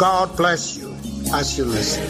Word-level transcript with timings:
God 0.00 0.34
bless 0.34 0.78
you 0.78 0.96
as 1.34 1.58
you 1.58 1.66
listen. 1.66 2.02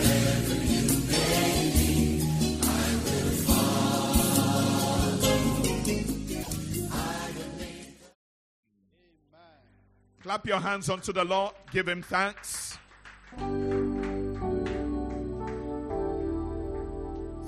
Clap 10.23 10.47
your 10.47 10.61
hands 10.61 10.89
unto 10.89 11.13
the 11.13 11.25
Lord. 11.25 11.53
Give 11.73 11.89
him 11.89 12.03
thanks. 12.03 12.79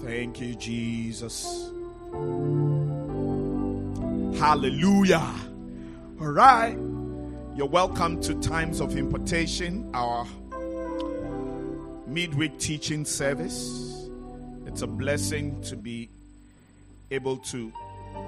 Thank 0.02 0.40
you, 0.40 0.56
Jesus. 0.56 1.70
Hallelujah. 4.40 5.34
All 6.20 6.32
right. 6.32 6.91
You're 7.54 7.66
welcome 7.66 8.18
to 8.22 8.34
Times 8.40 8.80
of 8.80 8.96
Impartation, 8.96 9.90
our 9.92 10.26
midweek 12.06 12.58
teaching 12.58 13.04
service. 13.04 14.08
It's 14.64 14.80
a 14.80 14.86
blessing 14.86 15.60
to 15.64 15.76
be 15.76 16.08
able 17.10 17.36
to 17.36 17.70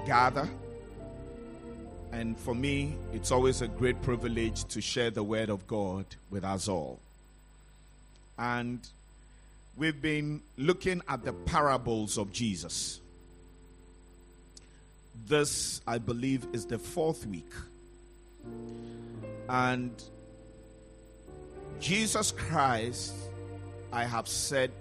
gather. 0.05 0.47
And 2.11 2.37
for 2.37 2.53
me, 2.53 2.97
it's 3.13 3.31
always 3.31 3.63
a 3.63 3.67
great 3.67 3.99
privilege 4.03 4.63
to 4.65 4.79
share 4.79 5.09
the 5.09 5.23
Word 5.23 5.49
of 5.49 5.65
God 5.65 6.05
with 6.29 6.43
us 6.43 6.67
all. 6.67 6.99
And 8.37 8.79
we've 9.75 9.99
been 9.99 10.43
looking 10.55 11.01
at 11.07 11.25
the 11.25 11.33
parables 11.33 12.19
of 12.19 12.31
Jesus. 12.31 12.99
This, 15.27 15.81
I 15.87 15.97
believe, 15.97 16.45
is 16.53 16.67
the 16.67 16.77
fourth 16.77 17.25
week. 17.25 17.51
And 19.47 19.91
Jesus 21.79 22.31
Christ, 22.31 23.13
I 23.91 24.03
have 24.03 24.27
said 24.27 24.71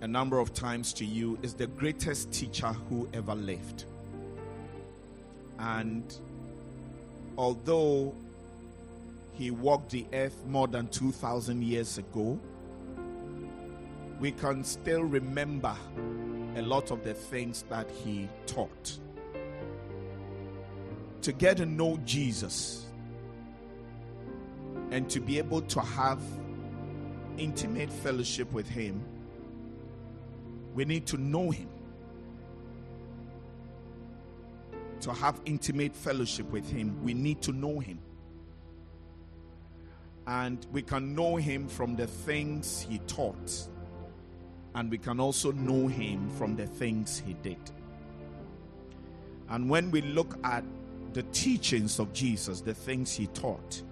a 0.00 0.08
number 0.08 0.38
of 0.38 0.52
times 0.52 0.92
to 0.94 1.04
you, 1.04 1.38
is 1.42 1.54
the 1.54 1.66
greatest 1.66 2.32
teacher 2.32 2.72
who 2.88 3.08
ever 3.14 3.34
lived. 3.34 3.84
And 5.58 6.02
although 7.38 8.14
he 9.34 9.50
walked 9.50 9.90
the 9.90 10.04
earth 10.12 10.36
more 10.46 10.68
than 10.68 10.88
2,000 10.88 11.62
years 11.62 11.98
ago, 11.98 12.38
we 14.20 14.32
can 14.32 14.64
still 14.64 15.02
remember 15.02 15.74
a 16.56 16.62
lot 16.62 16.90
of 16.90 17.02
the 17.02 17.14
things 17.14 17.64
that 17.68 17.88
he 17.90 18.28
taught 18.46 18.98
to 21.24 21.32
get 21.32 21.56
to 21.56 21.64
know 21.64 21.98
Jesus 22.04 22.84
and 24.90 25.08
to 25.08 25.20
be 25.20 25.38
able 25.38 25.62
to 25.62 25.80
have 25.80 26.20
intimate 27.38 27.90
fellowship 27.90 28.52
with 28.52 28.68
Him, 28.68 29.02
we 30.74 30.84
need 30.84 31.06
to 31.06 31.16
know 31.16 31.50
Him. 31.50 31.70
To 35.00 35.14
have 35.14 35.40
intimate 35.46 35.96
fellowship 35.96 36.50
with 36.50 36.70
Him, 36.70 37.02
we 37.02 37.14
need 37.14 37.40
to 37.42 37.52
know 37.52 37.78
Him. 37.80 38.00
And 40.26 40.66
we 40.72 40.82
can 40.82 41.14
know 41.14 41.36
Him 41.36 41.68
from 41.68 41.96
the 41.96 42.06
things 42.06 42.82
He 42.86 42.98
taught, 43.06 43.66
and 44.74 44.90
we 44.90 44.98
can 44.98 45.20
also 45.20 45.52
know 45.52 45.86
Him 45.86 46.28
from 46.36 46.54
the 46.54 46.66
things 46.66 47.18
He 47.18 47.32
did. 47.32 47.70
And 49.48 49.70
when 49.70 49.90
we 49.90 50.02
look 50.02 50.36
at 50.44 50.64
the 51.14 51.22
teachings 51.24 51.98
of 51.98 52.12
Jesus, 52.12 52.60
the 52.60 52.74
things 52.74 53.14
he 53.14 53.28
taught, 53.28 53.82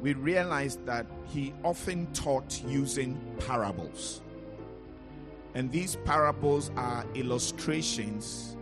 we 0.00 0.14
realize 0.14 0.78
that 0.86 1.04
he 1.26 1.52
often 1.64 2.06
taught 2.12 2.62
using 2.66 3.20
parables. 3.46 4.22
And 5.54 5.70
these 5.72 5.96
parables 6.04 6.70
are 6.76 7.04
illustrations 7.14 8.56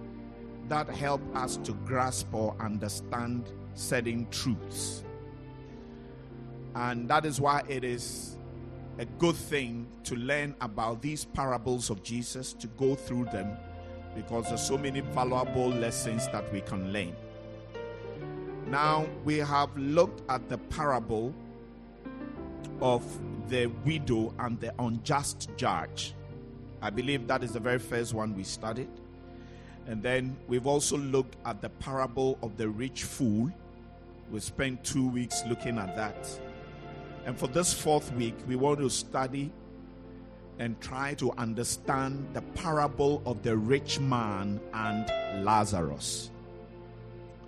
that 0.68 0.88
help 0.88 1.20
us 1.36 1.58
to 1.58 1.74
grasp 1.84 2.32
or 2.32 2.56
understand 2.58 3.52
certain 3.74 4.26
truths. 4.30 5.04
And 6.74 7.08
that 7.10 7.26
is 7.26 7.40
why 7.40 7.62
it 7.68 7.84
is 7.84 8.38
a 8.98 9.04
good 9.04 9.36
thing 9.36 9.86
to 10.04 10.16
learn 10.16 10.54
about 10.62 11.02
these 11.02 11.26
parables 11.26 11.90
of 11.90 12.02
Jesus, 12.02 12.54
to 12.54 12.66
go 12.68 12.94
through 12.94 13.26
them, 13.26 13.58
because 14.14 14.48
there's 14.48 14.66
so 14.66 14.78
many 14.78 15.00
valuable 15.00 15.68
lessons 15.68 16.26
that 16.28 16.50
we 16.50 16.62
can 16.62 16.90
learn. 16.90 17.14
Now, 18.68 19.06
we 19.24 19.38
have 19.38 19.76
looked 19.76 20.28
at 20.28 20.48
the 20.48 20.58
parable 20.58 21.32
of 22.80 23.04
the 23.48 23.66
widow 23.84 24.34
and 24.40 24.58
the 24.58 24.74
unjust 24.80 25.50
judge. 25.56 26.14
I 26.82 26.90
believe 26.90 27.28
that 27.28 27.44
is 27.44 27.52
the 27.52 27.60
very 27.60 27.78
first 27.78 28.12
one 28.12 28.34
we 28.34 28.42
studied. 28.42 28.88
And 29.86 30.02
then 30.02 30.36
we've 30.48 30.66
also 30.66 30.98
looked 30.98 31.36
at 31.44 31.62
the 31.62 31.68
parable 31.68 32.38
of 32.42 32.56
the 32.56 32.68
rich 32.68 33.04
fool. 33.04 33.52
We 34.32 34.40
spent 34.40 34.82
two 34.82 35.08
weeks 35.08 35.44
looking 35.48 35.78
at 35.78 35.94
that. 35.94 36.28
And 37.24 37.38
for 37.38 37.46
this 37.46 37.72
fourth 37.72 38.12
week, 38.14 38.34
we 38.48 38.56
want 38.56 38.80
to 38.80 38.90
study 38.90 39.52
and 40.58 40.80
try 40.80 41.14
to 41.14 41.30
understand 41.38 42.26
the 42.32 42.42
parable 42.42 43.22
of 43.26 43.44
the 43.44 43.56
rich 43.56 44.00
man 44.00 44.58
and 44.74 45.44
Lazarus 45.44 46.30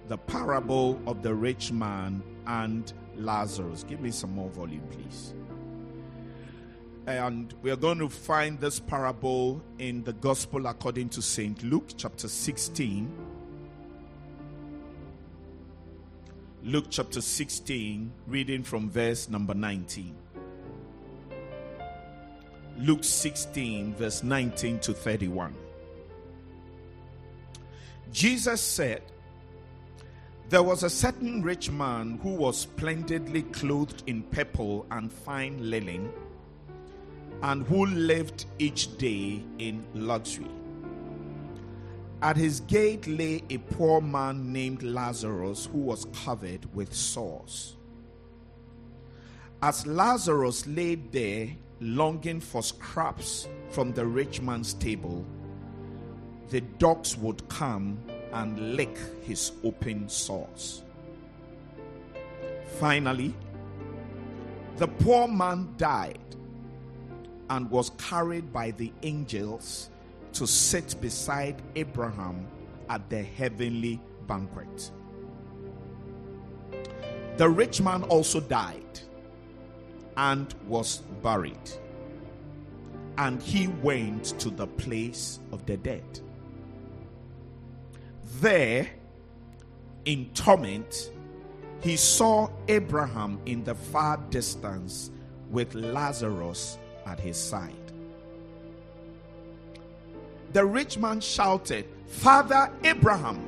the 0.08 0.16
parable 0.18 1.00
of 1.06 1.22
the 1.22 1.34
rich 1.34 1.70
man 1.70 2.22
and 2.46 2.92
Lazarus. 3.16 3.84
Give 3.86 4.00
me 4.00 4.10
some 4.10 4.34
more 4.34 4.48
volume, 4.48 4.86
please. 4.90 5.34
And 7.06 7.54
we 7.62 7.70
are 7.70 7.76
going 7.76 7.98
to 7.98 8.08
find 8.08 8.58
this 8.60 8.80
parable 8.80 9.62
in 9.78 10.04
the 10.04 10.12
Gospel 10.14 10.66
according 10.66 11.10
to 11.10 11.22
St. 11.22 11.62
Luke, 11.62 11.90
chapter 11.96 12.28
16. 12.28 13.10
Luke 16.64 16.86
chapter 16.90 17.20
16, 17.20 18.12
reading 18.26 18.62
from 18.62 18.90
verse 18.90 19.28
number 19.28 19.54
19. 19.54 20.14
Luke 22.78 23.04
16, 23.04 23.94
verse 23.94 24.22
19 24.22 24.78
to 24.80 24.92
31. 24.92 25.54
Jesus 28.12 28.60
said, 28.60 29.02
there 30.48 30.62
was 30.62 30.82
a 30.82 30.88
certain 30.88 31.42
rich 31.42 31.70
man 31.70 32.18
who 32.22 32.30
was 32.30 32.56
splendidly 32.58 33.42
clothed 33.42 34.02
in 34.06 34.22
purple 34.22 34.86
and 34.90 35.12
fine 35.12 35.70
linen, 35.70 36.10
and 37.42 37.66
who 37.66 37.84
lived 37.84 38.46
each 38.58 38.96
day 38.96 39.44
in 39.58 39.84
luxury. 39.94 40.50
At 42.22 42.36
his 42.36 42.60
gate 42.60 43.06
lay 43.06 43.44
a 43.50 43.58
poor 43.58 44.00
man 44.00 44.52
named 44.52 44.82
Lazarus, 44.82 45.66
who 45.66 45.78
was 45.78 46.06
covered 46.24 46.74
with 46.74 46.94
sores. 46.94 47.76
As 49.60 49.86
Lazarus 49.86 50.66
lay 50.66 50.94
there, 50.94 51.48
longing 51.80 52.40
for 52.40 52.62
scraps 52.62 53.46
from 53.70 53.92
the 53.92 54.06
rich 54.06 54.40
man's 54.40 54.72
table, 54.74 55.24
the 56.48 56.62
dogs 56.62 57.16
would 57.18 57.46
come 57.48 58.00
and 58.32 58.76
lick 58.76 58.96
his 59.22 59.52
open 59.64 60.08
sores. 60.08 60.82
Finally, 62.78 63.34
the 64.76 64.86
poor 64.86 65.26
man 65.26 65.74
died 65.76 66.18
and 67.50 67.70
was 67.70 67.90
carried 67.98 68.52
by 68.52 68.70
the 68.72 68.92
angels 69.02 69.90
to 70.32 70.46
sit 70.46 70.94
beside 71.00 71.60
Abraham 71.74 72.46
at 72.88 73.08
the 73.10 73.22
heavenly 73.22 74.00
banquet. 74.26 74.90
The 77.36 77.48
rich 77.48 77.80
man 77.80 78.02
also 78.04 78.40
died 78.40 79.00
and 80.16 80.52
was 80.66 80.98
buried, 81.22 81.70
and 83.16 83.40
he 83.40 83.68
went 83.68 84.38
to 84.40 84.50
the 84.50 84.66
place 84.66 85.40
of 85.52 85.64
the 85.66 85.76
dead 85.76 86.20
there 88.40 88.88
in 90.04 90.30
torment 90.34 91.10
he 91.80 91.96
saw 91.96 92.48
Abraham 92.66 93.40
in 93.46 93.62
the 93.64 93.74
far 93.74 94.16
distance 94.30 95.10
with 95.50 95.74
Lazarus 95.74 96.78
at 97.06 97.20
his 97.20 97.36
side. 97.36 97.74
The 100.52 100.64
rich 100.64 100.98
man 100.98 101.20
shouted, 101.20 101.86
Father 102.06 102.70
Abraham, 102.82 103.44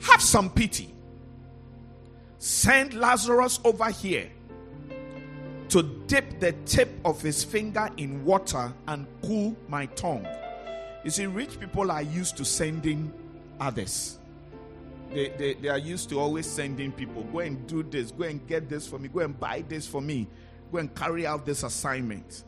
have 0.00 0.20
some 0.20 0.50
pity. 0.50 0.92
Send 2.38 2.92
Lazarus 2.94 3.60
over 3.64 3.90
here 3.90 4.30
to 5.68 5.82
dip 6.06 6.40
the 6.40 6.52
tip 6.66 6.90
of 7.04 7.22
his 7.22 7.42
finger 7.42 7.88
in 7.96 8.24
water 8.24 8.72
and 8.86 9.06
cool 9.22 9.56
my 9.68 9.86
tongue. 9.86 10.26
You 11.04 11.10
see, 11.10 11.26
rich 11.26 11.58
people 11.58 11.90
are 11.90 12.02
used 12.02 12.36
to 12.36 12.44
sending 12.44 13.12
others. 13.60 14.18
They, 15.12 15.28
they, 15.28 15.54
they 15.54 15.68
are 15.68 15.78
used 15.78 16.08
to 16.10 16.18
always 16.18 16.46
sending 16.46 16.90
people, 16.90 17.22
go 17.24 17.40
and 17.40 17.66
do 17.66 17.82
this, 17.82 18.10
go 18.10 18.24
and 18.24 18.44
get 18.46 18.68
this 18.68 18.86
for 18.86 18.98
me, 18.98 19.08
go 19.08 19.20
and 19.20 19.38
buy 19.38 19.64
this 19.68 19.86
for 19.86 20.00
me, 20.00 20.26
go 20.72 20.78
and 20.78 20.94
carry 20.94 21.26
out 21.26 21.46
this 21.46 21.62
assignment. 21.62 22.44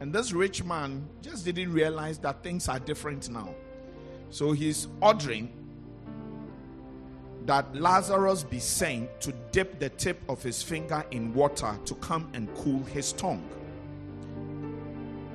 And 0.00 0.12
this 0.12 0.32
rich 0.32 0.62
man 0.62 1.08
just 1.22 1.44
didn't 1.44 1.72
realize 1.72 2.18
that 2.18 2.42
things 2.42 2.68
are 2.68 2.78
different 2.78 3.30
now. 3.30 3.54
So 4.30 4.52
he's 4.52 4.88
ordering 5.00 5.52
that 7.46 7.74
Lazarus 7.74 8.42
be 8.42 8.58
sent 8.58 9.20
to 9.20 9.32
dip 9.52 9.78
the 9.78 9.88
tip 9.88 10.20
of 10.28 10.42
his 10.42 10.62
finger 10.62 11.04
in 11.12 11.32
water 11.32 11.78
to 11.84 11.94
come 11.96 12.28
and 12.34 12.52
cool 12.56 12.82
his 12.84 13.12
tongue. 13.12 13.48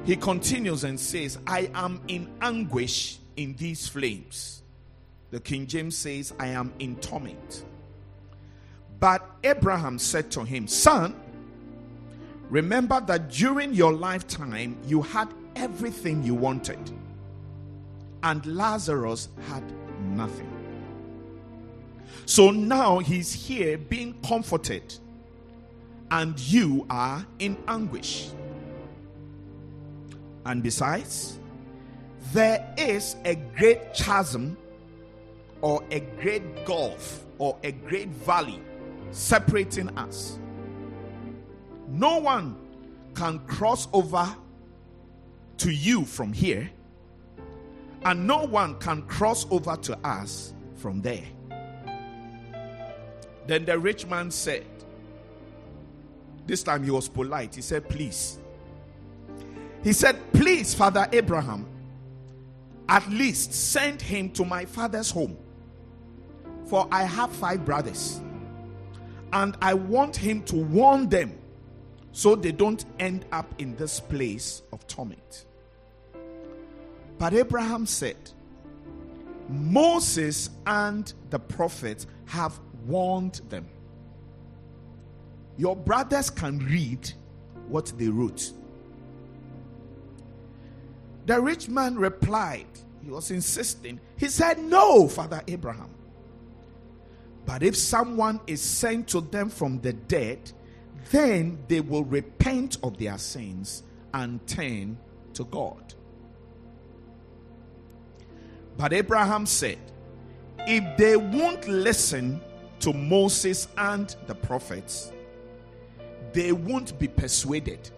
He 0.06 0.16
continues 0.16 0.84
and 0.84 1.00
says, 1.00 1.40
I 1.48 1.72
am 1.74 2.02
in 2.08 2.30
anguish 2.42 3.20
in 3.38 3.56
these 3.56 3.88
flames. 3.88 4.61
The 5.32 5.40
King 5.40 5.66
James 5.66 5.98
says, 5.98 6.34
I 6.40 6.48
am 6.48 6.74
in 6.80 6.98
torment. 6.98 7.64
But 9.00 9.28
Abraham 9.44 9.98
said 9.98 10.30
to 10.32 10.44
him, 10.44 10.68
Son, 10.68 11.16
remember 12.50 13.02
that 13.02 13.30
during 13.30 13.74
your 13.74 13.94
lifetime 13.94 14.78
you 14.86 15.02
had 15.02 15.30
everything 15.56 16.24
you 16.24 16.36
wanted, 16.36 16.92
and 18.24 18.46
Lazarus 18.46 19.30
had 19.48 19.64
nothing. 20.02 20.50
So 22.26 22.52
now 22.52 23.00
he's 23.00 23.34
here 23.34 23.78
being 23.78 24.22
comforted, 24.22 24.94
and 26.12 26.38
you 26.40 26.86
are 26.90 27.26
in 27.40 27.58
anguish. 27.68 28.30
And 30.46 30.62
besides, 30.62 31.40
there 32.34 32.74
is 32.78 33.16
a 33.26 33.36
great 33.36 33.94
chasm 33.94 34.58
or 35.62 35.84
a 35.92 36.00
great 36.22 36.66
gulf 36.66 37.26
or 37.38 37.58
a 37.64 37.72
great 37.72 38.10
valley 38.10 38.62
separating 39.12 39.90
us. 39.98 40.40
No 41.88 42.18
one 42.20 42.58
can 43.14 43.40
cross 43.40 43.88
over 43.94 44.36
to 45.58 45.72
you 45.72 46.06
from 46.06 46.34
here, 46.34 46.70
and 48.04 48.26
no 48.26 48.46
one 48.46 48.80
can 48.80 49.04
cross 49.04 49.46
over 49.52 49.76
to 49.76 49.98
us 50.06 50.54
from 50.76 51.02
there. 51.02 51.24
Then 53.48 53.66
the 53.66 53.78
rich 53.78 54.08
man 54.08 54.32
said, 54.32 54.66
This 56.48 56.64
time 56.64 56.84
he 56.84 56.92
was 56.92 57.10
polite. 57.10 57.56
He 57.56 57.62
said, 57.62 57.88
Please. 57.90 58.40
He 59.84 59.94
said, 59.94 60.18
Please, 60.32 60.74
Father 60.74 61.08
Abraham, 61.12 61.68
at 62.88 63.08
least 63.10 63.54
send 63.54 64.02
him 64.02 64.30
to 64.32 64.46
my 64.46 64.66
father's 64.66 65.12
home. 65.12 65.38
For 66.72 66.88
I 66.90 67.04
have 67.04 67.34
five 67.34 67.66
brothers, 67.66 68.22
and 69.34 69.58
I 69.62 69.74
want 69.74 70.16
him 70.16 70.42
to 70.44 70.56
warn 70.56 71.10
them 71.10 71.38
so 72.14 72.34
they 72.34 72.54
don't 72.54 72.86
end 72.98 73.26
up 73.34 73.54
in 73.58 73.76
this 73.76 74.00
place 74.00 74.62
of 74.72 74.88
torment. 74.88 75.48
But 77.18 77.34
Abraham 77.34 77.86
said, 77.86 78.16
Moses 79.50 80.50
and 80.66 81.14
the 81.30 81.40
prophets 81.40 82.08
have 82.28 82.58
warned 82.88 83.42
them. 83.50 83.68
Your 85.58 85.76
brothers 85.76 86.30
can 86.30 86.60
read 86.60 87.12
what 87.68 87.92
they 87.98 88.08
wrote. 88.08 88.50
The 91.26 91.42
rich 91.42 91.68
man 91.68 91.98
replied, 91.98 92.68
he 93.04 93.12
was 93.12 93.30
insisting. 93.30 94.00
He 94.16 94.30
said, 94.30 94.58
No, 94.58 95.10
Father 95.10 95.42
Abraham. 95.50 95.90
But 97.46 97.64
if 97.64 97.76
someone 97.76 98.40
is 98.48 98.62
sent 98.62 99.08
to 99.10 99.22
them 99.22 99.50
from 99.50 99.80
the 99.82 99.94
dead, 99.94 100.52
then 101.12 101.64
they 101.68 101.82
will 101.82 102.04
repent 102.04 102.78
of 102.84 102.98
their 102.98 103.18
sins 103.18 103.84
and 104.14 104.46
turn 104.48 104.98
to 105.34 105.44
God. 105.46 105.94
But 108.78 108.94
Abraham 108.94 109.46
said, 109.46 109.80
If 110.60 110.98
they 110.98 111.18
won't 111.18 111.68
listen 111.68 112.42
to 112.80 112.94
Moses 112.94 113.68
and 113.78 114.16
the 114.28 114.36
prophets, 114.36 115.12
they 116.34 116.52
won't 116.52 116.98
be 116.98 117.08
persuaded, 117.08 117.90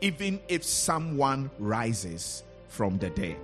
even 0.00 0.40
if 0.48 0.64
someone 0.64 1.50
rises 1.58 2.42
from 2.68 2.98
the 2.98 3.10
dead. 3.10 3.40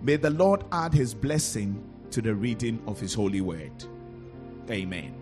May 0.00 0.16
the 0.16 0.30
Lord 0.30 0.64
add 0.72 0.94
his 0.94 1.14
blessing 1.14 1.84
to 2.10 2.22
the 2.22 2.34
reading 2.34 2.82
of 2.86 3.00
his 3.00 3.14
holy 3.14 3.40
word. 3.40 3.72
Amen. 4.70 5.14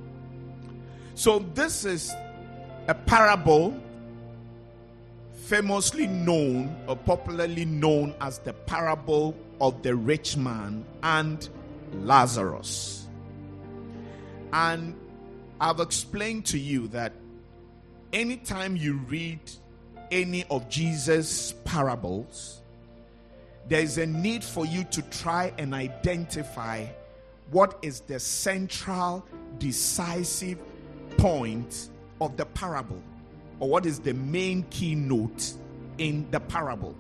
So, 1.15 1.41
this 1.55 1.85
is 1.85 2.13
a 2.89 2.95
parable 2.95 3.79
famously 5.51 6.07
known 6.07 6.77
or 6.87 6.97
popularly 6.97 7.65
known 7.65 8.15
as 8.21 8.39
the 8.39 8.53
parable 8.53 9.37
of 9.61 9.83
the 9.83 9.95
rich 9.95 10.37
man 10.37 10.85
and 11.03 11.49
Lazarus. 11.93 13.07
And 14.53 14.95
I've 15.61 15.81
explained 15.81 16.47
to 16.47 16.59
you 16.59 16.89
that 16.89 17.13
anytime 18.13 18.77
you 18.77 18.99
read 19.09 19.41
any 20.11 20.45
of 20.51 20.69
Jesus' 20.69 21.53
parables, 21.65 22.61
there 23.69 23.81
is 23.81 23.99
a 23.99 24.07
need 24.07 24.43
for 24.43 24.65
you 24.67 24.85
to 24.85 25.03
try 25.03 25.53
and 25.59 25.75
identify 25.75 26.87
what 27.51 27.79
is 27.83 28.01
the 28.01 28.19
central 28.19 29.27
decisive 29.59 30.59
point 31.17 31.91
of 32.21 32.37
the 32.37 32.47
parable 32.47 33.03
or 33.59 33.69
what 33.69 33.87
is 33.87 33.99
the 34.01 34.15
main 34.15 34.63
keynote 34.71 35.53
in 35.99 36.27
the 36.31 36.41
parable. 36.41 36.97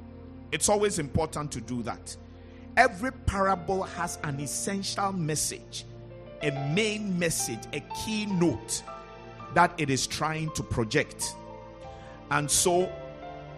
It's 0.52 0.68
always 0.68 0.98
important 0.98 1.50
to 1.52 1.60
do 1.60 1.82
that. 1.82 2.16
Every 2.76 3.12
parable 3.12 3.82
has 3.82 4.18
an 4.24 4.38
essential 4.40 5.12
message, 5.12 5.84
a 6.42 6.50
main 6.74 7.18
message, 7.18 7.60
a 7.72 7.80
keynote 8.04 8.82
that 9.54 9.72
it 9.78 9.90
is 9.90 10.06
trying 10.06 10.52
to 10.52 10.62
project. 10.62 11.34
And 12.30 12.48
so, 12.48 12.92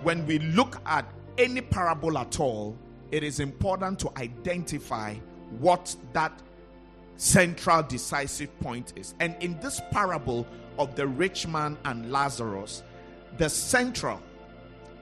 when 0.02 0.26
we 0.26 0.38
look 0.38 0.80
at 0.86 1.06
any 1.38 1.60
parable 1.60 2.16
at 2.18 2.40
all, 2.40 2.76
it 3.10 3.22
is 3.22 3.40
important 3.40 3.98
to 4.00 4.10
identify 4.16 5.14
what 5.58 5.94
that 6.12 6.32
central 7.16 7.82
decisive 7.82 8.58
point 8.60 8.92
is. 8.96 9.14
And 9.20 9.36
in 9.40 9.58
this 9.60 9.80
parable 9.90 10.46
of 10.78 10.94
the 10.94 11.06
rich 11.06 11.46
man 11.46 11.78
and 11.84 12.10
Lazarus, 12.10 12.82
the 13.38 13.48
central 13.48 14.20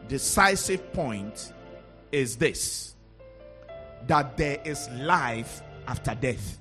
decisive 0.09 0.93
point 0.93 1.53
is 2.13 2.37
this 2.37 2.95
that 4.07 4.37
there 4.37 4.59
is 4.65 4.89
life 4.91 5.63
after 5.87 6.15
death. 6.15 6.59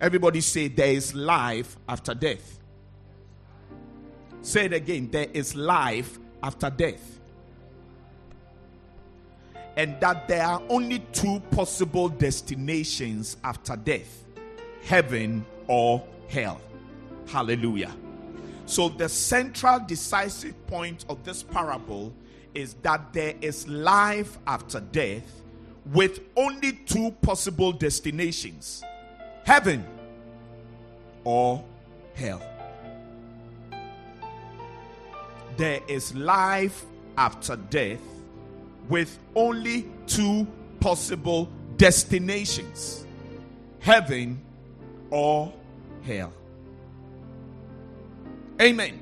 Everybody 0.00 0.40
say, 0.40 0.68
There 0.68 0.92
is 0.92 1.14
life 1.14 1.76
after 1.88 2.14
death. 2.14 2.58
Say 4.42 4.66
it 4.66 4.74
again, 4.74 5.10
there 5.10 5.28
is 5.32 5.54
life 5.54 6.18
after 6.42 6.68
death 6.68 7.13
and 9.76 9.98
that 10.00 10.28
there 10.28 10.44
are 10.44 10.62
only 10.68 11.00
two 11.12 11.40
possible 11.50 12.08
destinations 12.08 13.36
after 13.42 13.76
death 13.76 14.24
heaven 14.84 15.44
or 15.66 16.04
hell. 16.28 16.60
Hallelujah. 17.26 17.94
So, 18.66 18.88
the 18.88 19.08
central 19.08 19.80
decisive 19.80 20.66
point 20.66 21.04
of 21.08 21.22
this 21.24 21.42
parable 21.42 22.12
is 22.54 22.74
that 22.82 23.12
there 23.12 23.34
is 23.40 23.66
life 23.68 24.38
after 24.46 24.80
death 24.80 25.42
with 25.92 26.20
only 26.36 26.72
two 26.72 27.10
possible 27.22 27.72
destinations 27.72 28.82
heaven 29.44 29.84
or 31.24 31.62
hell. 32.14 32.42
There 35.56 35.80
is 35.88 36.14
life 36.14 36.84
after 37.18 37.56
death 37.56 38.00
with 38.88 39.18
only 39.34 39.86
two 40.06 40.46
possible 40.80 41.48
destinations 41.76 43.06
heaven 43.80 44.40
or 45.10 45.52
hell. 46.04 46.32
Amen. 48.60 48.98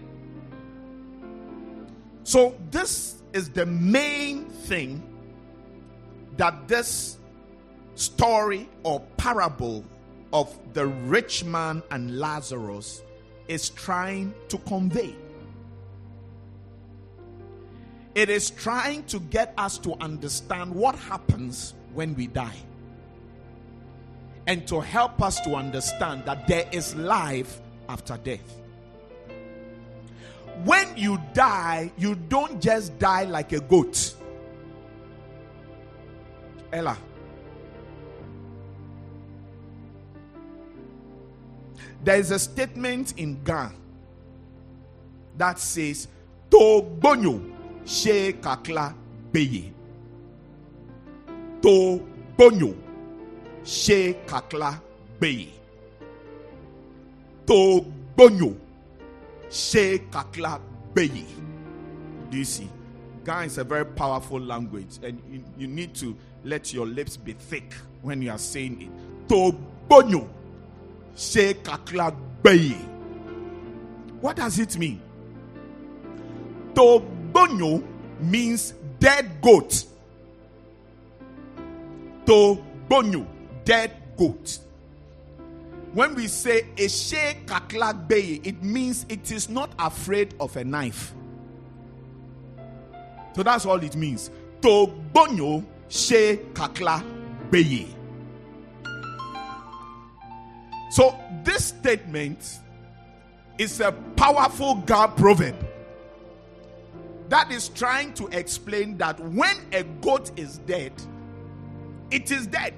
So, 2.24 2.56
this 2.70 3.22
is 3.32 3.48
the 3.50 3.66
main 3.66 4.46
thing 4.46 5.02
that 6.36 6.66
this 6.66 7.18
story 7.94 8.68
or 8.82 9.00
parable 9.16 9.84
of 10.32 10.56
the 10.72 10.86
rich 10.86 11.44
man 11.44 11.82
and 11.90 12.18
Lazarus 12.18 13.02
is 13.48 13.70
trying 13.70 14.34
to 14.48 14.58
convey. 14.58 15.14
It 18.14 18.28
is 18.28 18.50
trying 18.50 19.04
to 19.04 19.20
get 19.20 19.54
us 19.56 19.78
to 19.78 19.94
understand 20.00 20.74
what 20.74 20.94
happens 20.96 21.74
when 21.94 22.14
we 22.14 22.26
die. 22.26 22.56
And 24.46 24.66
to 24.68 24.80
help 24.80 25.22
us 25.22 25.40
to 25.40 25.54
understand 25.54 26.24
that 26.26 26.46
there 26.46 26.68
is 26.72 26.94
life 26.96 27.60
after 27.88 28.18
death. 28.18 28.60
When 30.64 30.96
you 30.96 31.20
die, 31.32 31.92
you 31.96 32.14
don't 32.14 32.60
just 32.60 32.98
die 32.98 33.24
like 33.24 33.52
a 33.52 33.60
goat. 33.60 34.14
Ella. 36.72 36.98
There 42.04 42.18
is 42.18 42.30
a 42.30 42.38
statement 42.38 43.14
in 43.16 43.42
Ghana 43.44 43.74
that 45.38 45.58
says, 45.58 46.08
Togbonyo 46.50 47.51
she 47.84 48.32
kakla 48.34 48.94
beye. 49.32 49.72
Togbonyo 51.60 52.74
she 53.64 54.14
kakla 54.26 54.80
beye. 55.20 55.48
Togbonyo 57.46 58.56
she 59.50 59.98
kakla 60.10 60.60
beye. 60.94 61.24
Do 62.30 62.38
you 62.38 62.44
see? 62.44 62.68
Ghana 63.24 63.46
is 63.46 63.58
a 63.58 63.64
very 63.64 63.86
powerful 63.86 64.40
language, 64.40 64.98
and 65.02 65.22
you, 65.30 65.44
you 65.56 65.66
need 65.68 65.94
to 65.94 66.16
let 66.44 66.72
your 66.72 66.86
lips 66.86 67.16
be 67.16 67.34
thick 67.34 67.72
when 68.00 68.20
you 68.20 68.30
are 68.30 68.38
saying 68.38 68.82
it. 68.82 69.28
Togbonyo 69.28 70.28
she 71.14 71.54
kakla 71.54 72.14
beye. 72.42 72.76
What 74.20 74.36
does 74.36 74.58
it 74.58 74.76
mean? 74.78 75.00
Togbonyo 77.32 77.82
means 78.20 78.74
dead 78.98 79.40
goat. 79.40 79.84
Togbonyo, 82.24 83.26
dead 83.64 83.90
goat. 84.16 84.58
When 85.92 86.14
we 86.14 86.26
say 86.26 86.62
Eshe 86.76 87.44
kakla 87.44 87.92
beye, 88.08 88.40
it 88.44 88.62
means 88.62 89.04
it 89.08 89.30
is 89.30 89.48
not 89.48 89.70
afraid 89.78 90.34
of 90.40 90.56
a 90.56 90.64
knife. 90.64 91.12
So 93.34 93.42
that's 93.42 93.66
all 93.66 93.82
it 93.82 93.96
means. 93.96 94.30
Togbonyo 94.60 95.64
she 95.88 96.38
kakla 96.54 97.04
beye. 97.50 97.86
So 100.90 101.18
this 101.42 101.66
statement 101.66 102.60
is 103.58 103.80
a 103.80 103.92
powerful 104.16 104.76
God 104.76 105.16
proverb 105.16 105.71
that 107.32 107.50
is 107.50 107.70
trying 107.70 108.12
to 108.12 108.26
explain 108.26 108.98
that 108.98 109.18
when 109.18 109.56
a 109.72 109.82
goat 110.02 110.30
is 110.38 110.58
dead, 110.58 110.92
it 112.10 112.30
is 112.30 112.46
dead 112.46 112.74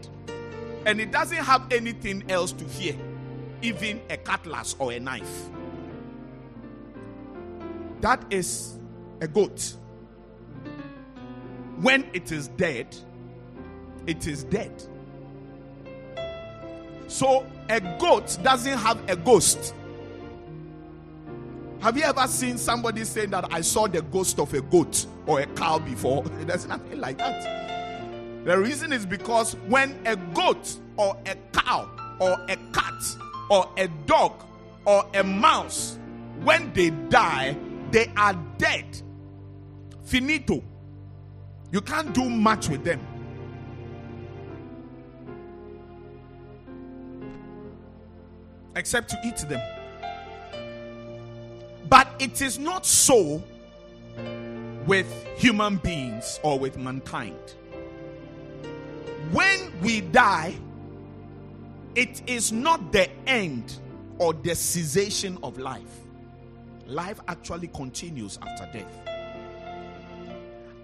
and 0.86 1.00
it 1.00 1.10
doesn't 1.10 1.38
have 1.38 1.66
anything 1.72 2.22
else 2.30 2.52
to 2.52 2.64
fear, 2.64 2.94
even 3.62 4.00
a 4.10 4.16
cutlass 4.16 4.76
or 4.78 4.92
a 4.92 5.00
knife. 5.00 5.48
That 8.00 8.24
is 8.30 8.78
a 9.20 9.26
goat. 9.26 9.74
When 11.80 12.08
it 12.12 12.30
is 12.30 12.46
dead, 12.46 12.96
it 14.06 14.28
is 14.28 14.44
dead. 14.44 14.84
So 17.08 17.44
a 17.68 17.80
goat 17.98 18.38
doesn't 18.44 18.78
have 18.78 19.00
a 19.10 19.16
ghost. 19.16 19.74
Have 21.84 21.98
you 21.98 22.04
ever 22.04 22.26
seen 22.28 22.56
somebody 22.56 23.04
saying 23.04 23.28
that 23.32 23.52
I 23.52 23.60
saw 23.60 23.86
the 23.86 24.00
ghost 24.00 24.38
of 24.38 24.54
a 24.54 24.62
goat 24.62 25.04
or 25.26 25.40
a 25.40 25.46
cow 25.48 25.78
before? 25.78 26.22
There's 26.40 26.66
nothing 26.66 26.98
like 26.98 27.18
that. 27.18 28.46
The 28.46 28.58
reason 28.58 28.90
is 28.90 29.04
because 29.04 29.52
when 29.68 29.94
a 30.06 30.16
goat 30.16 30.78
or 30.96 31.14
a 31.26 31.34
cow 31.52 31.90
or 32.18 32.40
a 32.48 32.56
cat 32.72 33.04
or 33.50 33.70
a 33.76 33.88
dog 34.06 34.32
or 34.86 35.04
a 35.12 35.22
mouse, 35.22 35.98
when 36.42 36.72
they 36.72 36.88
die, 36.88 37.54
they 37.90 38.10
are 38.16 38.32
dead. 38.56 38.86
Finito. 40.04 40.64
You 41.70 41.82
can't 41.82 42.14
do 42.14 42.30
much 42.30 42.70
with 42.70 42.82
them. 42.82 43.06
Except 48.74 49.10
to 49.10 49.18
eat 49.22 49.36
them. 49.50 49.60
But 51.88 52.08
it 52.18 52.40
is 52.40 52.58
not 52.58 52.86
so 52.86 53.42
with 54.86 55.06
human 55.36 55.76
beings 55.76 56.40
or 56.42 56.58
with 56.58 56.76
mankind. 56.78 57.54
When 59.32 59.72
we 59.82 60.00
die, 60.00 60.54
it 61.94 62.22
is 62.26 62.52
not 62.52 62.92
the 62.92 63.08
end 63.26 63.78
or 64.18 64.32
the 64.32 64.54
cessation 64.54 65.38
of 65.42 65.58
life. 65.58 66.00
Life 66.86 67.20
actually 67.28 67.68
continues 67.68 68.38
after 68.42 68.78
death. 68.78 69.08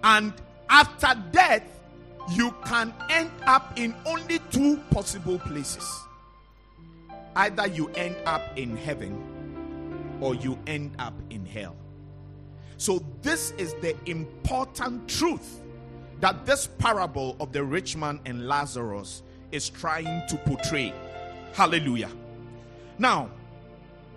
And 0.03 0.33
after 0.69 1.21
death, 1.31 1.63
you 2.31 2.53
can 2.65 2.93
end 3.09 3.31
up 3.45 3.77
in 3.77 3.93
only 4.05 4.39
two 4.51 4.77
possible 4.89 5.39
places. 5.39 5.87
Either 7.35 7.67
you 7.67 7.89
end 7.89 8.15
up 8.25 8.41
in 8.57 8.75
heaven 8.75 9.30
or 10.21 10.35
you 10.35 10.57
end 10.67 10.95
up 10.99 11.13
in 11.29 11.45
hell. 11.45 11.75
So, 12.77 13.03
this 13.21 13.51
is 13.57 13.73
the 13.75 13.95
important 14.09 15.07
truth 15.09 15.61
that 16.21 16.45
this 16.45 16.67
parable 16.67 17.35
of 17.39 17.51
the 17.51 17.63
rich 17.63 17.95
man 17.95 18.19
and 18.25 18.47
Lazarus 18.47 19.23
is 19.51 19.69
trying 19.69 20.27
to 20.29 20.37
portray. 20.37 20.93
Hallelujah. 21.53 22.11
Now, 22.97 23.29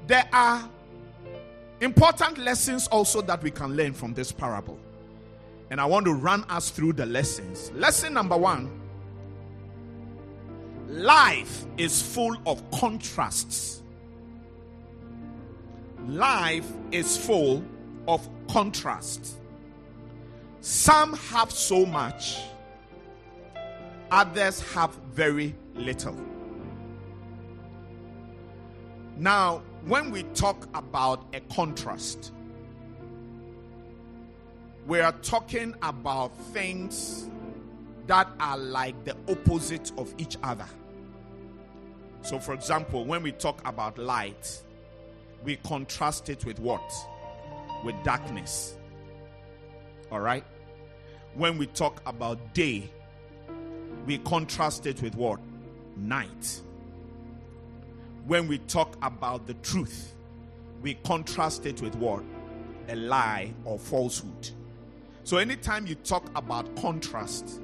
there 0.06 0.28
are 0.32 0.68
important 1.80 2.38
lessons 2.38 2.87
also 2.88 3.20
that 3.23 3.42
we 3.42 3.50
can 3.50 3.75
learn 3.75 3.92
from 3.92 4.14
this 4.14 4.30
parable. 4.30 4.78
And 5.70 5.80
I 5.80 5.87
want 5.87 6.04
to 6.06 6.12
run 6.12 6.44
us 6.44 6.70
through 6.70 6.92
the 6.92 7.06
lessons. 7.06 7.73
Lesson 7.73 8.12
number 8.12 8.37
one 8.37 8.80
life 10.88 11.64
is 11.76 12.00
full 12.00 12.37
of 12.46 12.62
contrasts. 12.70 13.82
Life 16.06 16.70
is 16.92 17.16
full 17.16 17.64
of 18.06 18.28
contrast. 18.49 19.40
Some 20.61 21.14
have 21.14 21.50
so 21.50 21.87
much, 21.87 22.40
others 24.11 24.61
have 24.73 24.94
very 25.12 25.54
little. 25.75 26.16
Now, 29.16 29.62
when 29.87 30.11
we 30.11 30.25
talk 30.34 30.68
about 30.75 31.25
a 31.34 31.40
contrast, 31.40 32.32
we 34.87 35.00
are 35.00 35.12
talking 35.12 35.75
about 35.82 36.37
things 36.52 37.30
that 38.06 38.28
are 38.40 38.58
like 38.58 39.04
the 39.04 39.16
opposite 39.28 39.92
of 39.96 40.12
each 40.18 40.37
other. 40.42 40.66
So, 42.23 42.38
for 42.38 42.54
example, 42.54 43.04
when 43.04 43.23
we 43.23 43.32
talk 43.32 43.66
about 43.66 43.99
light, 43.99 44.63
we 45.44 45.56
contrast 45.56 46.28
it 46.30 46.44
with 46.44 46.58
what? 46.58 46.92
With 47.84 47.94
darkness. 48.02 48.76
All 50.10 50.20
right? 50.20 50.44
When 51.34 51.58
we 51.58 51.66
talk 51.66 52.00
about 52.06 52.54
day, 52.54 52.90
we 54.06 54.18
contrast 54.18 54.86
it 54.86 55.02
with 55.02 55.14
what? 55.14 55.40
Night. 55.96 56.60
When 58.26 58.48
we 58.48 58.58
talk 58.58 58.96
about 59.02 59.46
the 59.46 59.54
truth, 59.54 60.14
we 60.82 60.94
contrast 60.94 61.66
it 61.66 61.82
with 61.82 61.94
what? 61.96 62.22
A 62.88 62.96
lie 62.96 63.52
or 63.64 63.78
falsehood. 63.78 64.50
So, 65.24 65.38
anytime 65.38 65.86
you 65.86 65.94
talk 65.94 66.30
about 66.36 66.74
contrast, 66.76 67.60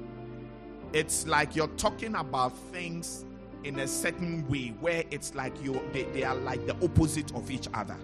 it's 0.93 1.27
like 1.27 1.55
you're 1.55 1.67
talking 1.77 2.15
about 2.15 2.57
things 2.71 3.25
in 3.63 3.79
a 3.79 3.87
certain 3.87 4.47
way 4.47 4.73
where 4.79 5.03
it's 5.11 5.35
like 5.35 5.53
you 5.63 5.81
they, 5.93 6.03
they 6.03 6.23
are 6.23 6.35
like 6.35 6.65
the 6.65 6.75
opposite 6.83 7.33
of 7.35 7.51
each 7.51 7.67
other. 7.73 7.97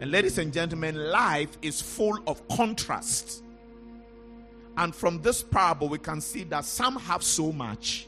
And 0.00 0.10
ladies 0.12 0.38
and 0.38 0.52
gentlemen, 0.52 0.94
life 1.10 1.58
is 1.60 1.82
full 1.82 2.18
of 2.26 2.46
contrast. 2.48 3.42
And 4.76 4.94
from 4.94 5.20
this 5.22 5.42
parable, 5.42 5.88
we 5.88 5.98
can 5.98 6.20
see 6.20 6.44
that 6.44 6.64
some 6.64 6.96
have 6.96 7.24
so 7.24 7.50
much, 7.50 8.06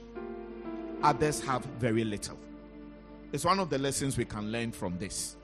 others 1.03 1.41
have 1.41 1.65
very 1.81 2.05
little. 2.05 2.39
It's 3.33 3.45
one 3.45 3.59
of 3.59 3.71
the 3.71 3.79
lessons 3.79 4.17
we 4.17 4.25
can 4.25 4.53
learn 4.53 4.71
from 4.71 4.97
this. 4.99 5.37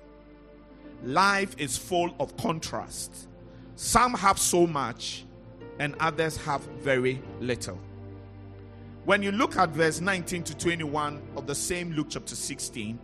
Life 1.02 1.56
is 1.58 1.76
full 1.76 2.14
of 2.20 2.36
contrast. 2.36 3.28
Some 3.74 4.14
have 4.14 4.38
so 4.38 4.66
much, 4.66 5.24
and 5.80 5.96
others 5.98 6.36
have 6.38 6.60
very 6.80 7.20
little. 7.40 7.78
When 9.06 9.22
you 9.22 9.30
look 9.30 9.56
at 9.56 9.68
verse 9.70 10.00
19 10.00 10.42
to 10.42 10.56
21 10.56 11.22
of 11.36 11.46
the 11.46 11.54
same 11.54 11.92
Luke 11.92 12.08
chapter 12.10 12.34
16, 12.34 12.98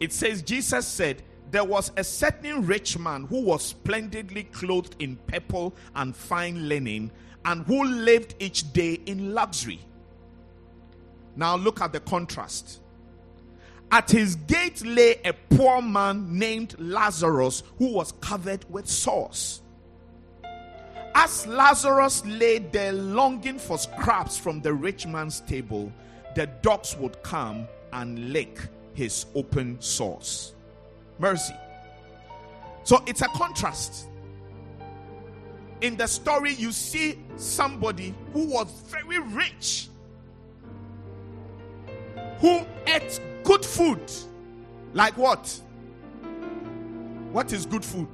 it 0.00 0.12
says, 0.12 0.42
Jesus 0.42 0.88
said, 0.88 1.22
There 1.52 1.62
was 1.62 1.92
a 1.96 2.02
certain 2.02 2.66
rich 2.66 2.98
man 2.98 3.26
who 3.26 3.42
was 3.42 3.64
splendidly 3.64 4.42
clothed 4.42 4.96
in 4.98 5.14
purple 5.28 5.76
and 5.94 6.16
fine 6.16 6.68
linen, 6.68 7.12
and 7.44 7.64
who 7.66 7.84
lived 7.84 8.34
each 8.40 8.72
day 8.72 8.94
in 9.06 9.34
luxury. 9.34 9.78
Now 11.36 11.54
look 11.54 11.80
at 11.80 11.92
the 11.92 12.00
contrast. 12.00 12.80
At 13.92 14.10
his 14.10 14.34
gate 14.34 14.84
lay 14.84 15.20
a 15.24 15.32
poor 15.32 15.80
man 15.80 16.36
named 16.36 16.74
Lazarus 16.80 17.62
who 17.78 17.92
was 17.92 18.10
covered 18.20 18.68
with 18.68 18.88
sores. 18.88 19.62
As 21.14 21.46
Lazarus 21.46 22.24
lay 22.24 22.58
there 22.58 22.92
longing 22.92 23.58
for 23.58 23.78
scraps 23.78 24.36
from 24.38 24.60
the 24.60 24.72
rich 24.72 25.06
man's 25.06 25.40
table, 25.40 25.92
the 26.34 26.46
dogs 26.62 26.96
would 26.96 27.20
come 27.22 27.66
and 27.92 28.32
lick 28.32 28.58
his 28.94 29.26
open 29.34 29.80
sores. 29.80 30.54
Mercy. 31.18 31.54
So 32.84 33.02
it's 33.06 33.22
a 33.22 33.28
contrast. 33.28 34.08
In 35.80 35.96
the 35.96 36.06
story, 36.06 36.54
you 36.54 36.72
see 36.72 37.18
somebody 37.36 38.14
who 38.32 38.44
was 38.46 38.70
very 38.86 39.18
rich, 39.18 39.88
who 42.38 42.60
ate 42.86 43.20
good 43.44 43.64
food. 43.64 44.00
Like 44.92 45.16
what? 45.16 45.60
What 47.32 47.52
is 47.52 47.64
good 47.64 47.84
food? 47.84 48.08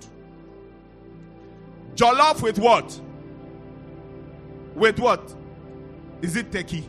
Jollof 1.96 2.42
with 2.42 2.58
what? 2.58 3.00
With 4.74 4.98
what? 5.00 5.34
Is 6.20 6.36
it 6.36 6.52
turkey? 6.52 6.88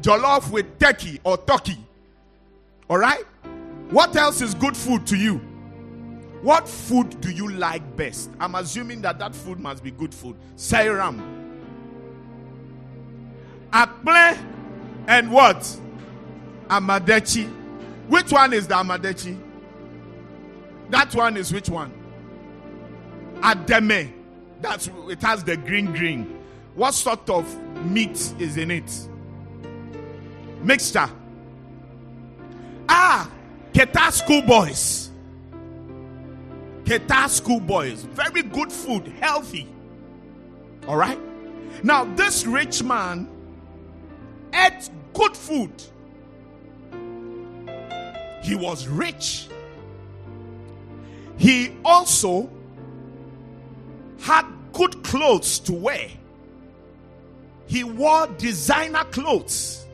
Jollof 0.00 0.50
with 0.50 0.78
turkey 0.78 1.20
or 1.22 1.38
turkey. 1.38 1.78
All 2.90 2.98
right? 2.98 3.24
What 3.90 4.16
else 4.16 4.40
is 4.40 4.54
good 4.54 4.76
food 4.76 5.06
to 5.06 5.16
you? 5.16 5.36
What 6.42 6.68
food 6.68 7.20
do 7.20 7.30
you 7.30 7.48
like 7.52 7.96
best? 7.96 8.30
I'm 8.40 8.56
assuming 8.56 9.02
that 9.02 9.20
that 9.20 9.34
food 9.34 9.60
must 9.60 9.84
be 9.84 9.92
good 9.92 10.12
food. 10.12 10.36
Sairam. 10.56 11.20
Akple 13.70 14.36
and 15.06 15.30
what? 15.30 15.78
Amadechi. 16.66 17.48
Which 18.08 18.32
one 18.32 18.52
is 18.52 18.66
the 18.66 18.74
Amadechi? 18.74 19.40
That 20.90 21.14
one 21.14 21.36
is 21.36 21.52
which 21.52 21.68
one? 21.68 22.01
Ademe. 23.42 24.12
That's 24.60 24.88
it 25.08 25.20
has 25.22 25.44
the 25.44 25.56
green 25.56 25.92
green. 25.92 26.38
What 26.74 26.94
sort 26.94 27.28
of 27.28 27.46
meat 27.84 28.34
is 28.38 28.56
in 28.56 28.70
it? 28.70 29.08
Mixture. 30.62 31.10
Ah, 32.88 33.30
Keta 33.72 34.12
school 34.12 34.42
boys. 34.42 35.10
Keta 36.84 37.28
school 37.28 37.60
boys. 37.60 38.02
Very 38.02 38.42
good 38.42 38.72
food, 38.72 39.06
healthy. 39.20 39.68
All 40.86 40.96
right. 40.96 41.18
Now, 41.82 42.04
this 42.04 42.46
rich 42.46 42.82
man 42.82 43.28
ate 44.54 44.88
good 45.14 45.36
food. 45.36 45.72
He 48.42 48.54
was 48.54 48.86
rich. 48.86 49.48
He 51.38 51.76
also 51.84 52.50
had 54.22 54.46
good 54.72 55.02
clothes 55.02 55.58
to 55.58 55.72
wear. 55.72 56.08
He 57.66 57.82
wore 57.82 58.28
designer 58.38 59.02
clothes. 59.04 59.84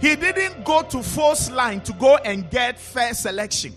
He 0.00 0.14
didn't 0.14 0.64
go 0.64 0.82
to 0.82 1.02
first 1.02 1.50
line 1.50 1.80
to 1.82 1.92
go 1.94 2.16
and 2.16 2.48
get 2.48 2.78
fair 2.78 3.12
selection. 3.12 3.74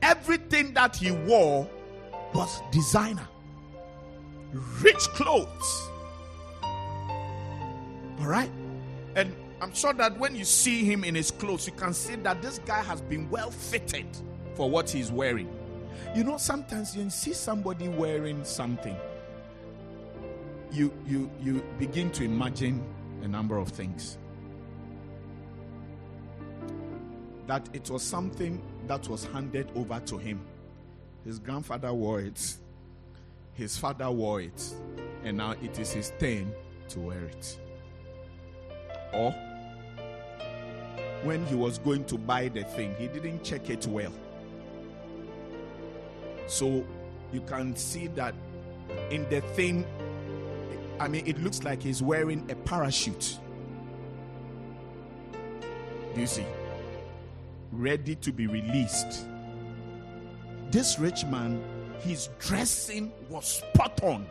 Everything 0.00 0.72
that 0.72 0.96
he 0.96 1.10
wore 1.10 1.68
was 2.32 2.62
designer. 2.72 3.28
Rich 4.80 5.08
clothes. 5.14 5.90
All 6.62 8.26
right? 8.26 8.50
And 9.16 9.34
I'm 9.60 9.74
sure 9.74 9.92
that 9.92 10.18
when 10.18 10.34
you 10.34 10.44
see 10.44 10.82
him 10.82 11.04
in 11.04 11.14
his 11.14 11.30
clothes, 11.30 11.66
you 11.66 11.72
can 11.74 11.92
see 11.92 12.16
that 12.16 12.40
this 12.40 12.58
guy 12.60 12.82
has 12.82 13.02
been 13.02 13.28
well 13.28 13.50
fitted 13.50 14.06
for 14.54 14.70
what 14.70 14.88
he's 14.88 15.12
wearing. 15.12 15.57
You 16.14 16.24
know, 16.24 16.38
sometimes 16.38 16.96
you 16.96 17.08
see 17.10 17.32
somebody 17.32 17.88
wearing 17.88 18.44
something, 18.44 18.96
you 20.70 20.92
you 21.06 21.30
you 21.40 21.62
begin 21.78 22.10
to 22.12 22.24
imagine 22.24 22.82
a 23.22 23.28
number 23.28 23.58
of 23.58 23.68
things. 23.68 24.18
That 27.46 27.68
it 27.72 27.88
was 27.90 28.02
something 28.02 28.60
that 28.86 29.08
was 29.08 29.24
handed 29.26 29.70
over 29.74 30.00
to 30.00 30.18
him. 30.18 30.40
His 31.24 31.38
grandfather 31.38 31.92
wore 31.92 32.20
it, 32.20 32.56
his 33.54 33.76
father 33.76 34.10
wore 34.10 34.40
it, 34.40 34.74
and 35.24 35.36
now 35.38 35.52
it 35.62 35.78
is 35.78 35.92
his 35.92 36.12
turn 36.18 36.52
to 36.90 37.00
wear 37.00 37.24
it. 37.24 37.58
Or 39.12 39.32
when 41.24 41.44
he 41.46 41.54
was 41.54 41.78
going 41.78 42.04
to 42.04 42.16
buy 42.16 42.48
the 42.48 42.64
thing, 42.64 42.94
he 42.98 43.08
didn't 43.08 43.42
check 43.42 43.68
it 43.70 43.86
well. 43.86 44.12
So 46.48 46.84
you 47.32 47.40
can 47.42 47.76
see 47.76 48.08
that 48.08 48.34
in 49.10 49.28
the 49.28 49.40
thing, 49.40 49.86
I 50.98 51.06
mean, 51.08 51.26
it 51.26 51.40
looks 51.42 51.62
like 51.62 51.82
he's 51.82 52.02
wearing 52.02 52.50
a 52.50 52.54
parachute. 52.54 53.38
Do 56.14 56.20
you 56.20 56.26
see? 56.26 56.46
Ready 57.70 58.16
to 58.16 58.32
be 58.32 58.46
released. 58.46 59.26
This 60.70 60.98
rich 60.98 61.24
man, 61.26 61.62
his 62.00 62.28
dressing 62.38 63.12
was 63.28 63.46
spot 63.46 64.02
on. 64.02 64.26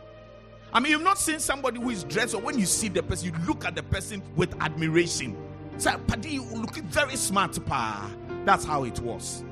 I 0.72 0.80
mean, 0.80 0.92
you've 0.92 1.02
not 1.02 1.18
seen 1.18 1.38
somebody 1.38 1.80
who 1.80 1.88
is 1.90 2.04
dressed, 2.04 2.34
or 2.34 2.42
when 2.42 2.58
you 2.58 2.66
see 2.66 2.88
the 2.88 3.02
person, 3.02 3.32
you 3.32 3.46
look 3.46 3.64
at 3.64 3.74
the 3.74 3.82
person 3.82 4.22
with 4.36 4.54
admiration. 4.60 5.36
Say, 5.78 5.92
Paddy, 6.06 6.30
you 6.30 6.44
looking 6.44 6.84
very 6.88 7.16
smart, 7.16 7.64
pa. 7.64 8.10
That's 8.44 8.64
how 8.64 8.84
it 8.84 8.98
was. 9.00 9.44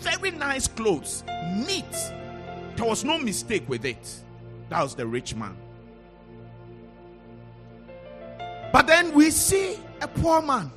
Very 0.00 0.30
nice 0.30 0.66
clothes, 0.66 1.24
neat. 1.54 1.84
There 2.76 2.86
was 2.86 3.04
no 3.04 3.18
mistake 3.18 3.68
with 3.68 3.84
it. 3.84 4.08
That 4.68 4.82
was 4.82 4.94
the 4.94 5.06
rich 5.06 5.34
man. 5.34 5.56
But 8.72 8.86
then 8.86 9.12
we 9.12 9.30
see 9.30 9.78
a 10.00 10.08
poor 10.08 10.40
man 10.40 10.70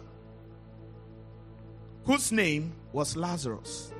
whose 2.05 2.31
name 2.31 2.73
was 2.91 3.15
Lazarus. 3.15 3.93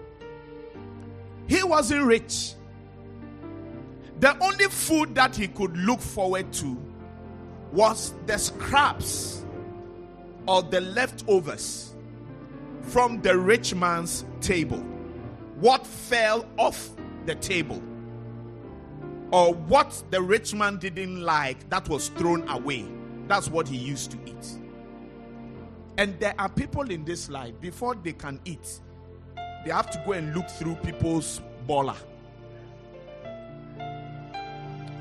He 1.47 1.63
wasn't 1.63 2.03
rich. 2.05 2.53
The 4.19 4.37
only 4.43 4.65
food 4.65 5.15
that 5.15 5.35
he 5.35 5.47
could 5.47 5.75
look 5.77 5.99
forward 5.99 6.51
to 6.53 6.77
was 7.71 8.13
the 8.25 8.37
scraps 8.37 9.45
or 10.47 10.63
the 10.63 10.81
leftovers 10.81 11.95
from 12.81 13.21
the 13.21 13.37
rich 13.37 13.73
man's 13.73 14.25
table. 14.41 14.83
What 15.63 15.87
fell 15.87 16.45
off 16.57 16.89
the 17.25 17.35
table, 17.35 17.81
or 19.31 19.53
what 19.53 20.03
the 20.11 20.21
rich 20.21 20.53
man 20.53 20.75
didn't 20.75 21.21
like 21.21 21.69
that 21.69 21.87
was 21.87 22.09
thrown 22.09 22.45
away. 22.49 22.85
That's 23.29 23.49
what 23.49 23.69
he 23.69 23.77
used 23.77 24.11
to 24.11 24.17
eat. 24.25 24.59
And 25.97 26.19
there 26.19 26.35
are 26.37 26.49
people 26.49 26.91
in 26.91 27.05
this 27.05 27.29
life, 27.29 27.53
before 27.61 27.95
they 27.95 28.11
can 28.11 28.41
eat, 28.43 28.81
they 29.63 29.71
have 29.71 29.89
to 29.91 30.03
go 30.05 30.11
and 30.11 30.35
look 30.35 30.49
through 30.49 30.75
people's 30.83 31.39
bola. 31.65 31.95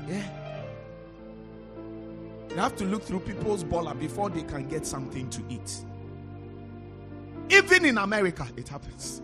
Yeah. 0.07 0.23
They 2.47 2.55
have 2.55 2.77
to 2.77 2.85
look 2.85 3.03
through 3.03 3.19
people's 3.19 3.65
bola 3.65 3.93
before 3.93 4.29
they 4.29 4.43
can 4.43 4.69
get 4.69 4.85
something 4.85 5.29
to 5.29 5.43
eat. 5.49 5.83
Even 7.49 7.83
in 7.83 7.97
America, 7.97 8.47
it 8.55 8.69
happens. 8.69 9.21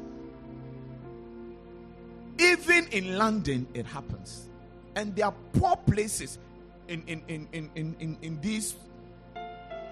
Even 2.40 2.88
in 2.88 3.18
London, 3.18 3.68
it 3.74 3.86
happens. 3.86 4.50
And 4.96 5.16
there 5.16 5.26
are 5.26 5.36
poor 5.54 5.76
places 5.76 6.40
in, 6.88 7.04
in, 7.06 7.22
in, 7.28 7.48
in, 7.52 7.70
in, 7.76 7.96
in, 8.00 8.18
in 8.22 8.42
these 8.42 8.76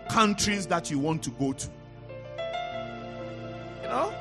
countries 0.09 0.65
that 0.67 0.89
you 0.89 0.97
want 0.97 1.23
to 1.23 1.31
go 1.31 1.53
to. 1.53 1.69
You 3.81 3.87
know? 3.89 4.13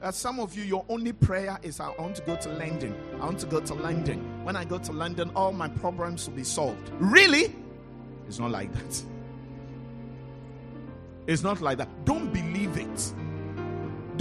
That 0.00 0.14
some 0.16 0.40
of 0.40 0.56
you, 0.56 0.64
your 0.64 0.84
only 0.88 1.12
prayer 1.12 1.60
is, 1.62 1.78
I 1.78 1.90
want 1.96 2.16
to 2.16 2.22
go 2.22 2.34
to 2.34 2.48
London. 2.48 2.94
I 3.20 3.24
want 3.24 3.38
to 3.38 3.46
go 3.46 3.60
to 3.60 3.74
London. 3.74 4.44
When 4.44 4.56
I 4.56 4.64
go 4.64 4.78
to 4.78 4.92
London, 4.92 5.30
all 5.36 5.52
my 5.52 5.68
problems 5.68 6.28
will 6.28 6.34
be 6.34 6.42
solved. 6.42 6.90
Really? 6.98 7.54
It's 8.26 8.40
not 8.40 8.50
like 8.50 8.72
that. 8.72 9.02
It's 11.28 11.44
not 11.44 11.60
like 11.60 11.78
that. 11.78 12.04
Don't 12.04 12.32
believe 12.32 12.76
it. 12.76 13.12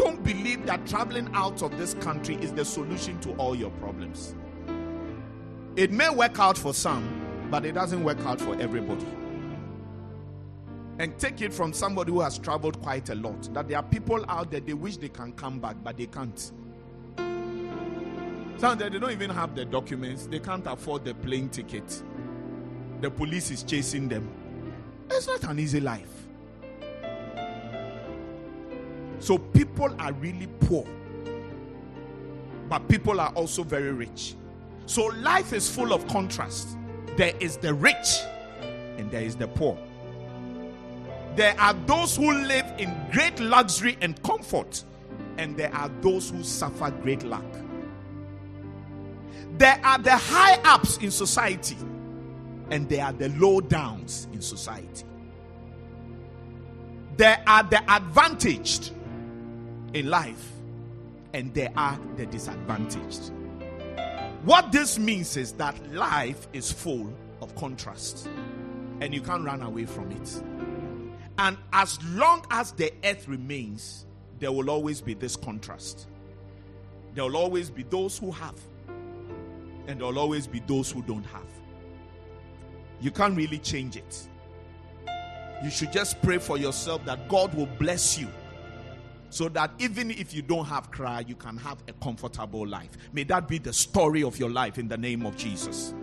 Don't 0.01 0.23
believe 0.23 0.65
that 0.65 0.87
traveling 0.87 1.29
out 1.35 1.61
of 1.61 1.77
this 1.77 1.93
country 1.93 2.33
is 2.41 2.51
the 2.51 2.65
solution 2.65 3.19
to 3.19 3.33
all 3.33 3.53
your 3.53 3.69
problems. 3.69 4.33
It 5.75 5.91
may 5.91 6.09
work 6.09 6.39
out 6.39 6.57
for 6.57 6.73
some, 6.73 7.47
but 7.51 7.67
it 7.67 7.73
doesn't 7.73 8.03
work 8.03 8.17
out 8.25 8.41
for 8.41 8.59
everybody. 8.59 9.05
And 10.97 11.15
take 11.19 11.43
it 11.43 11.53
from 11.53 11.71
somebody 11.71 12.11
who 12.11 12.19
has 12.19 12.39
traveled 12.39 12.81
quite 12.81 13.09
a 13.09 13.15
lot 13.15 13.53
that 13.53 13.67
there 13.67 13.77
are 13.77 13.83
people 13.83 14.25
out 14.27 14.49
there 14.49 14.59
they 14.59 14.73
wish 14.73 14.97
they 14.97 15.07
can 15.07 15.33
come 15.33 15.59
back, 15.59 15.75
but 15.83 15.97
they 15.97 16.07
can't. 16.07 16.51
Some 18.57 18.79
they 18.79 18.89
don't 18.89 19.11
even 19.11 19.29
have 19.29 19.53
the 19.53 19.65
documents, 19.65 20.25
they 20.25 20.39
can't 20.39 20.65
afford 20.65 21.05
the 21.05 21.13
plane 21.13 21.47
ticket. 21.47 22.01
The 23.01 23.11
police 23.11 23.51
is 23.51 23.61
chasing 23.61 24.09
them. 24.09 24.27
It's 25.11 25.27
not 25.27 25.43
an 25.43 25.59
easy 25.59 25.79
life. 25.79 26.20
So 29.21 29.37
people 29.37 29.95
are 29.99 30.11
really 30.13 30.47
poor, 30.61 30.83
but 32.67 32.87
people 32.87 33.21
are 33.21 33.29
also 33.33 33.63
very 33.63 33.91
rich. 33.91 34.35
So 34.87 35.05
life 35.05 35.53
is 35.53 35.69
full 35.69 35.93
of 35.93 36.07
contrast. 36.07 36.75
There 37.17 37.33
is 37.39 37.57
the 37.57 37.73
rich 37.75 38.19
and 38.97 39.11
there 39.11 39.21
is 39.21 39.35
the 39.35 39.47
poor. 39.47 39.77
There 41.35 41.53
are 41.59 41.75
those 41.85 42.17
who 42.17 42.33
live 42.33 42.65
in 42.79 42.93
great 43.11 43.39
luxury 43.39 43.95
and 44.01 44.21
comfort, 44.23 44.83
and 45.37 45.55
there 45.55 45.73
are 45.73 45.89
those 46.01 46.31
who 46.31 46.43
suffer 46.43 46.89
great 46.89 47.21
lack. 47.21 47.45
There 49.59 49.79
are 49.83 49.99
the 49.99 50.17
high 50.17 50.59
ups 50.65 50.97
in 50.97 51.11
society, 51.11 51.77
and 52.71 52.89
there 52.89 53.05
are 53.05 53.13
the 53.13 53.29
low 53.29 53.61
downs 53.61 54.27
in 54.33 54.41
society. 54.41 55.05
There 57.17 57.43
are 57.45 57.61
the 57.63 57.83
advantaged 57.87 58.93
in 59.93 60.09
life, 60.09 60.51
and 61.33 61.53
there 61.53 61.71
are 61.75 61.99
the 62.17 62.25
disadvantaged. 62.25 63.31
What 64.43 64.71
this 64.71 64.97
means 64.97 65.37
is 65.37 65.53
that 65.53 65.93
life 65.93 66.47
is 66.53 66.71
full 66.71 67.13
of 67.41 67.55
contrast, 67.55 68.29
and 68.99 69.13
you 69.13 69.21
can't 69.21 69.45
run 69.45 69.61
away 69.61 69.85
from 69.85 70.11
it. 70.11 70.43
And 71.37 71.57
as 71.73 72.01
long 72.03 72.45
as 72.51 72.71
the 72.73 72.91
earth 73.03 73.27
remains, 73.27 74.05
there 74.39 74.51
will 74.51 74.69
always 74.69 75.01
be 75.01 75.13
this 75.13 75.35
contrast. 75.35 76.07
There 77.13 77.23
will 77.23 77.37
always 77.37 77.69
be 77.69 77.83
those 77.83 78.17
who 78.17 78.31
have, 78.31 78.59
and 79.87 79.99
there 79.99 80.07
will 80.07 80.19
always 80.19 80.47
be 80.47 80.61
those 80.65 80.91
who 80.91 81.01
don't 81.03 81.25
have. 81.25 81.47
You 82.99 83.11
can't 83.11 83.35
really 83.35 83.59
change 83.59 83.95
it. 83.95 84.27
You 85.63 85.69
should 85.69 85.91
just 85.91 86.21
pray 86.21 86.37
for 86.37 86.57
yourself 86.57 87.05
that 87.05 87.27
God 87.29 87.53
will 87.53 87.69
bless 87.79 88.17
you 88.17 88.27
so 89.31 89.49
that 89.49 89.71
even 89.79 90.11
if 90.11 90.33
you 90.33 90.41
don't 90.41 90.65
have 90.65 90.91
cry, 90.91 91.23
you 91.25 91.35
can 91.35 91.57
have 91.57 91.77
a 91.87 91.93
comfortable 91.93 92.67
life. 92.67 92.89
May 93.13 93.23
that 93.23 93.47
be 93.47 93.57
the 93.57 93.73
story 93.73 94.23
of 94.23 94.37
your 94.37 94.49
life 94.49 94.77
in 94.77 94.87
the 94.87 94.97
name 94.97 95.25
of 95.25 95.35
Jesus. 95.37 95.93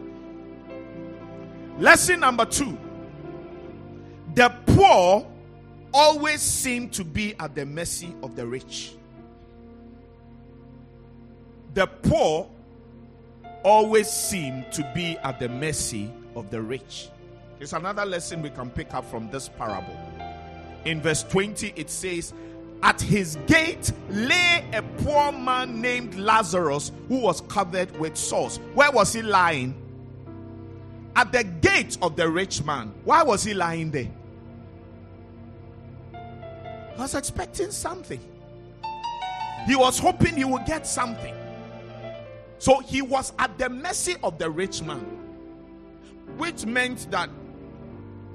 Lesson 1.79 2.21
number 2.21 2.45
two 2.45 2.77
the 4.35 4.53
poor 4.67 5.27
always 5.93 6.41
seem 6.41 6.89
to 6.91 7.05
be 7.05 7.35
at 7.39 7.55
the 7.55 7.67
mercy 7.67 8.15
of 8.23 8.35
the 8.35 8.47
rich. 8.47 8.95
The 11.75 11.87
poor 11.87 12.49
always 13.63 14.11
seem 14.11 14.65
to 14.73 14.91
be 14.95 15.17
at 15.19 15.39
the 15.39 15.49
mercy 15.49 16.11
of 16.35 16.51
the 16.51 16.63
rich. 16.63 17.09
It's 17.61 17.73
another 17.73 18.05
lesson 18.05 18.43
we 18.43 18.51
can 18.51 18.71
pick 18.71 18.95
up 18.95 19.05
from 19.11 19.31
this 19.31 19.49
parable. 19.49 19.99
In 20.85 21.01
verse 21.01 21.25
20, 21.25 21.73
it 21.75 21.91
says, 21.91 22.33
At 22.83 23.01
his 23.01 23.37
gate 23.47 23.93
lay 24.09 24.65
a 24.73 24.83
poor 25.03 25.33
man 25.33 25.81
named 25.81 26.15
Lazarus 26.15 26.93
who 27.09 27.19
was 27.19 27.41
covered 27.43 27.97
with 27.99 28.17
sores. 28.17 28.59
Where 28.75 28.91
was 28.91 29.13
he 29.13 29.23
lying? 29.23 29.75
At 31.17 31.33
the 31.33 31.43
gate 31.43 31.99
of 32.01 32.15
the 32.15 32.29
rich 32.29 32.63
man. 32.65 32.95
Why 33.05 33.25
was 33.25 33.43
he 33.43 33.53
lying 33.53 33.91
there? 33.91 34.11
He 36.13 37.01
was 37.01 37.15
expecting 37.15 37.73
something. 37.73 38.21
He 39.67 39.75
was 39.75 39.99
hoping 39.99 40.37
he 40.37 40.45
would 40.45 40.65
get 40.65 40.87
something. 40.87 41.35
So 42.59 42.81
he 42.81 43.03
was 43.03 43.33
at 43.39 43.59
the 43.59 43.69
mercy 43.69 44.17
of 44.23 44.39
the 44.39 44.51
rich 44.51 44.83
man, 44.83 45.05
which 46.37 46.65
meant 46.65 47.11
that 47.11 47.31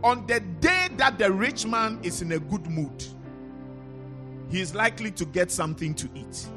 on 0.03 0.27
the 0.27 0.39
day 0.39 0.89
that 0.97 1.17
the 1.17 1.32
rich 1.32 1.65
man 1.65 1.99
is 2.03 2.21
in 2.21 2.32
a 2.34 2.39
good 2.39 2.67
mood, 2.67 3.03
he 4.49 4.62
is 4.62 4.75
likely 4.75 5.12
to 5.12 5.25
get 5.25 5.51
something 5.51 5.93
to 5.95 6.10
eat. 6.15 6.47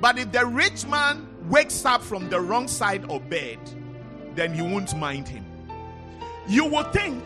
But 0.00 0.18
if 0.18 0.32
the 0.32 0.44
rich 0.46 0.86
man 0.86 1.28
wakes 1.48 1.84
up 1.84 2.02
from 2.02 2.28
the 2.28 2.40
wrong 2.40 2.68
side 2.68 3.08
of 3.10 3.28
bed, 3.28 3.58
then 4.34 4.54
you 4.54 4.64
won't 4.64 4.96
mind 4.96 5.28
him. 5.28 5.44
You 6.48 6.64
will 6.64 6.84
think 6.84 7.22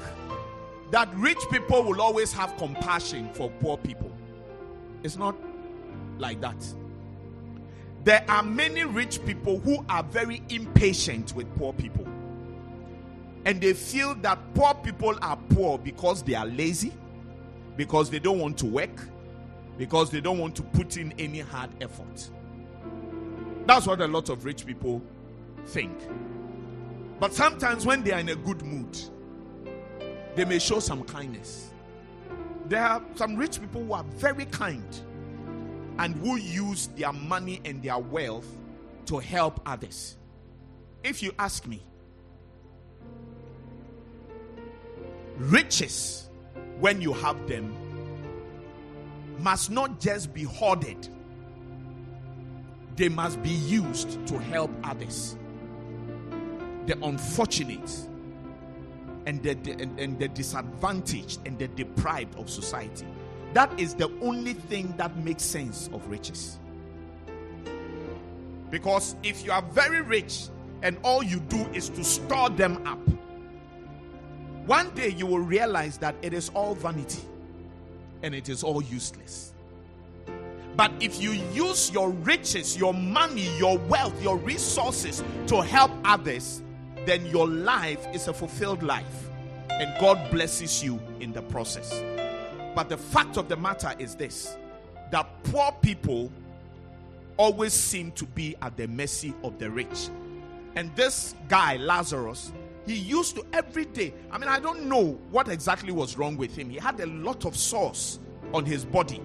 that 0.90 1.08
rich 1.14 1.38
people 1.50 1.82
will 1.82 2.00
always 2.00 2.32
have 2.32 2.56
compassion 2.56 3.30
for 3.32 3.50
poor 3.60 3.78
people. 3.78 4.12
It's 5.02 5.16
not 5.16 5.36
like 6.18 6.40
that. 6.40 6.56
There 8.04 8.24
are 8.28 8.42
many 8.42 8.84
rich 8.84 9.24
people 9.24 9.58
who 9.60 9.84
are 9.88 10.02
very 10.02 10.42
impatient 10.48 11.34
with 11.34 11.52
poor 11.56 11.72
people. 11.72 12.06
And 13.44 13.60
they 13.60 13.72
feel 13.72 14.14
that 14.16 14.38
poor 14.54 14.74
people 14.74 15.16
are 15.22 15.36
poor 15.50 15.78
because 15.78 16.22
they 16.22 16.34
are 16.34 16.46
lazy, 16.46 16.92
because 17.76 18.10
they 18.10 18.18
don't 18.18 18.38
want 18.38 18.58
to 18.58 18.66
work, 18.66 19.08
because 19.76 20.10
they 20.10 20.20
don't 20.20 20.38
want 20.38 20.56
to 20.56 20.62
put 20.62 20.96
in 20.96 21.12
any 21.18 21.40
hard 21.40 21.70
effort. 21.82 22.30
That's 23.66 23.86
what 23.86 24.00
a 24.00 24.06
lot 24.06 24.28
of 24.28 24.44
rich 24.44 24.66
people 24.66 25.02
think. 25.66 25.92
But 27.18 27.34
sometimes 27.34 27.84
when 27.84 28.02
they 28.04 28.12
are 28.12 28.20
in 28.20 28.28
a 28.28 28.36
good 28.36 28.62
mood, 28.62 28.98
they 30.34 30.44
may 30.44 30.58
show 30.58 30.80
some 30.80 31.02
kindness. 31.04 31.70
There 32.66 32.82
are 32.82 33.02
some 33.14 33.36
rich 33.36 33.60
people 33.60 33.84
who 33.84 33.92
are 33.92 34.04
very 34.04 34.44
kind 34.46 35.00
and 35.98 36.14
who 36.16 36.36
use 36.36 36.88
their 36.88 37.12
money 37.12 37.60
and 37.64 37.82
their 37.82 37.98
wealth 37.98 38.46
to 39.06 39.18
help 39.18 39.60
others. 39.66 40.16
If 41.02 41.22
you 41.22 41.32
ask 41.38 41.66
me, 41.66 41.82
riches, 45.38 46.28
when 46.80 47.00
you 47.00 47.12
have 47.12 47.48
them, 47.48 47.74
must 49.38 49.70
not 49.70 50.00
just 50.00 50.32
be 50.32 50.42
hoarded, 50.42 51.08
they 52.96 53.08
must 53.08 53.42
be 53.42 53.50
used 53.50 54.26
to 54.26 54.38
help 54.38 54.70
others. 54.82 55.36
The 56.86 56.96
unfortunate 57.04 58.08
and 59.26 59.42
the, 59.42 59.50
and, 59.50 59.98
and 59.98 60.18
the 60.18 60.28
disadvantaged 60.28 61.40
and 61.46 61.58
the 61.58 61.68
deprived 61.68 62.38
of 62.38 62.48
society. 62.48 63.06
That 63.52 63.78
is 63.78 63.94
the 63.94 64.10
only 64.20 64.54
thing 64.54 64.94
that 64.96 65.16
makes 65.18 65.42
sense 65.42 65.90
of 65.92 66.06
riches. 66.08 66.58
Because 68.70 69.16
if 69.22 69.44
you 69.44 69.52
are 69.52 69.62
very 69.62 70.00
rich 70.00 70.48
and 70.82 70.96
all 71.02 71.22
you 71.22 71.40
do 71.40 71.66
is 71.72 71.88
to 71.90 72.04
store 72.04 72.50
them 72.50 72.86
up, 72.86 72.98
one 74.66 74.90
day 74.90 75.08
you 75.10 75.26
will 75.26 75.40
realize 75.40 75.98
that 75.98 76.14
it 76.22 76.32
is 76.32 76.50
all 76.50 76.74
vanity 76.74 77.22
and 78.22 78.34
it 78.34 78.48
is 78.48 78.62
all 78.62 78.82
useless. 78.82 79.52
But 80.76 80.92
if 81.00 81.20
you 81.20 81.30
use 81.30 81.90
your 81.90 82.10
riches, 82.10 82.76
your 82.76 82.92
money, 82.92 83.48
your 83.56 83.78
wealth, 83.78 84.22
your 84.22 84.36
resources 84.36 85.24
to 85.46 85.62
help 85.62 85.90
others, 86.04 86.62
then 87.06 87.24
your 87.26 87.48
life 87.48 88.06
is 88.12 88.28
a 88.28 88.34
fulfilled 88.34 88.82
life 88.82 89.30
and 89.70 89.98
God 90.00 90.30
blesses 90.30 90.82
you 90.82 91.00
in 91.20 91.32
the 91.32 91.42
process. 91.42 92.02
But 92.74 92.88
the 92.88 92.96
fact 92.96 93.36
of 93.36 93.48
the 93.48 93.56
matter 93.56 93.92
is 93.98 94.14
this 94.14 94.56
that 95.10 95.28
poor 95.44 95.72
people 95.82 96.30
always 97.36 97.72
seem 97.72 98.10
to 98.12 98.24
be 98.24 98.56
at 98.60 98.76
the 98.76 98.88
mercy 98.88 99.32
of 99.44 99.58
the 99.58 99.70
rich. 99.70 100.08
And 100.74 100.94
this 100.96 101.34
guy, 101.48 101.76
Lazarus, 101.76 102.52
he 102.86 102.94
used 102.94 103.34
to 103.36 103.44
every 103.52 103.84
day. 103.84 104.14
I 104.30 104.38
mean, 104.38 104.48
I 104.48 104.60
don't 104.60 104.84
know 104.84 105.18
what 105.30 105.48
exactly 105.48 105.92
was 105.92 106.16
wrong 106.16 106.36
with 106.36 106.56
him. 106.56 106.70
He 106.70 106.76
had 106.76 107.00
a 107.00 107.06
lot 107.06 107.44
of 107.44 107.56
sores 107.56 108.20
on 108.54 108.64
his 108.64 108.84
body. 108.84 109.20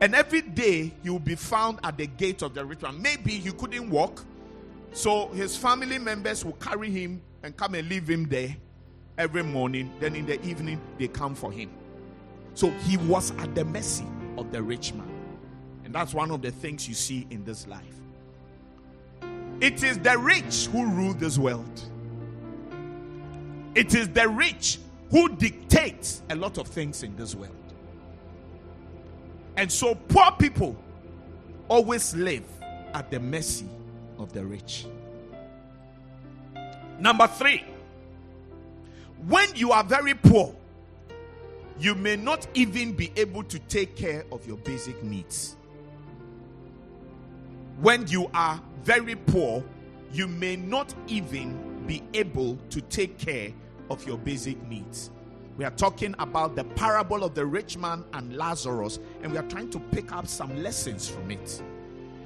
And 0.00 0.14
every 0.14 0.42
day 0.42 0.94
he 1.02 1.10
would 1.10 1.24
be 1.24 1.34
found 1.34 1.78
at 1.82 1.96
the 1.96 2.06
gate 2.06 2.42
of 2.42 2.54
the 2.54 2.64
rich 2.64 2.82
man. 2.82 3.00
Maybe 3.00 3.32
he 3.32 3.52
couldn't 3.52 3.88
walk. 3.90 4.24
So 4.92 5.28
his 5.28 5.56
family 5.56 5.98
members 5.98 6.44
would 6.44 6.58
carry 6.58 6.90
him 6.90 7.22
and 7.42 7.56
come 7.56 7.74
and 7.74 7.88
leave 7.88 8.08
him 8.08 8.28
there 8.28 8.56
every 9.18 9.42
morning. 9.42 9.92
Then 10.00 10.14
in 10.14 10.26
the 10.26 10.42
evening, 10.46 10.80
they 10.98 11.08
come 11.08 11.34
for 11.34 11.52
him. 11.52 11.70
So 12.54 12.70
he 12.70 12.96
was 12.96 13.32
at 13.38 13.54
the 13.54 13.64
mercy 13.64 14.06
of 14.38 14.50
the 14.52 14.62
rich 14.62 14.94
man. 14.94 15.10
And 15.84 15.94
that's 15.94 16.14
one 16.14 16.30
of 16.30 16.42
the 16.42 16.50
things 16.50 16.88
you 16.88 16.94
see 16.94 17.26
in 17.30 17.44
this 17.44 17.66
life. 17.66 17.84
It 19.60 19.82
is 19.82 19.98
the 19.98 20.18
rich 20.18 20.66
who 20.66 20.86
rule 20.86 21.14
this 21.14 21.38
world. 21.38 21.82
It 23.76 23.94
is 23.94 24.08
the 24.08 24.26
rich 24.26 24.78
who 25.10 25.28
dictate 25.28 26.22
a 26.30 26.34
lot 26.34 26.56
of 26.56 26.66
things 26.66 27.02
in 27.02 27.14
this 27.14 27.34
world. 27.34 27.52
And 29.58 29.70
so 29.70 29.94
poor 29.94 30.32
people 30.38 30.74
always 31.68 32.14
live 32.16 32.44
at 32.94 33.10
the 33.10 33.20
mercy 33.20 33.68
of 34.18 34.32
the 34.32 34.46
rich. 34.46 34.86
Number 36.98 37.26
three, 37.26 37.64
when 39.26 39.54
you 39.54 39.72
are 39.72 39.84
very 39.84 40.14
poor, 40.14 40.56
you 41.78 41.94
may 41.94 42.16
not 42.16 42.46
even 42.54 42.94
be 42.94 43.12
able 43.16 43.42
to 43.42 43.58
take 43.58 43.94
care 43.94 44.24
of 44.32 44.46
your 44.46 44.56
basic 44.56 45.02
needs. 45.02 45.54
When 47.82 48.06
you 48.06 48.30
are 48.32 48.58
very 48.84 49.16
poor, 49.16 49.62
you 50.14 50.26
may 50.26 50.56
not 50.56 50.94
even 51.08 51.84
be 51.86 52.02
able 52.14 52.56
to 52.70 52.80
take 52.80 53.18
care 53.18 53.52
of 53.90 54.06
your 54.06 54.18
basic 54.18 54.60
needs. 54.68 55.10
We 55.56 55.64
are 55.64 55.70
talking 55.70 56.14
about 56.18 56.54
the 56.54 56.64
parable 56.64 57.24
of 57.24 57.34
the 57.34 57.46
rich 57.46 57.78
man 57.78 58.04
and 58.12 58.36
Lazarus, 58.36 58.98
and 59.22 59.32
we 59.32 59.38
are 59.38 59.48
trying 59.48 59.70
to 59.70 59.78
pick 59.78 60.12
up 60.12 60.26
some 60.26 60.62
lessons 60.62 61.08
from 61.08 61.30
it. 61.30 61.62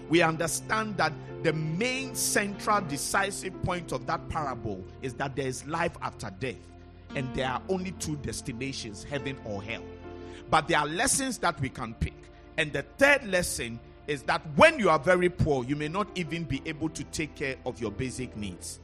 We 0.08 0.22
understand 0.22 0.96
that 0.96 1.12
the 1.44 1.52
main 1.52 2.16
central 2.16 2.80
decisive 2.80 3.62
point 3.62 3.92
of 3.92 4.06
that 4.06 4.28
parable 4.28 4.84
is 5.02 5.14
that 5.14 5.36
there 5.36 5.46
is 5.46 5.64
life 5.66 5.96
after 6.02 6.30
death 6.40 6.56
and 7.14 7.32
there 7.34 7.48
are 7.48 7.62
only 7.68 7.92
two 7.92 8.16
destinations 8.16 9.04
heaven 9.04 9.36
or 9.44 9.62
hell. 9.62 9.82
But 10.50 10.68
there 10.68 10.78
are 10.78 10.86
lessons 10.86 11.38
that 11.38 11.60
we 11.60 11.68
can 11.68 11.94
pick. 11.94 12.14
And 12.58 12.72
the 12.72 12.82
third 12.98 13.26
lesson 13.26 13.78
is 14.06 14.22
that 14.24 14.42
when 14.56 14.78
you 14.78 14.90
are 14.90 14.98
very 14.98 15.28
poor, 15.28 15.64
you 15.64 15.76
may 15.76 15.88
not 15.88 16.08
even 16.16 16.44
be 16.44 16.60
able 16.66 16.88
to 16.90 17.04
take 17.04 17.34
care 17.36 17.56
of 17.64 17.80
your 17.80 17.92
basic 17.92 18.36
needs. 18.36 18.80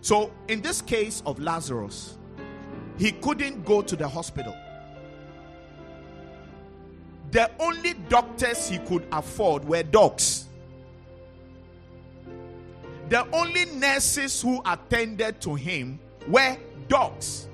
So, 0.00 0.32
in 0.48 0.60
this 0.62 0.80
case 0.80 1.22
of 1.26 1.38
Lazarus, 1.40 2.16
he 2.98 3.12
couldn't 3.12 3.64
go 3.64 3.82
to 3.82 3.96
the 3.96 4.08
hospital. 4.08 4.56
The 7.30 7.50
only 7.58 7.94
doctors 8.08 8.68
he 8.68 8.78
could 8.78 9.06
afford 9.12 9.64
were 9.64 9.82
dogs. 9.82 10.46
The 13.08 13.26
only 13.32 13.66
nurses 13.66 14.40
who 14.40 14.62
attended 14.66 15.40
to 15.42 15.54
him 15.54 15.98
were 16.26 16.56
dogs. 16.88 17.48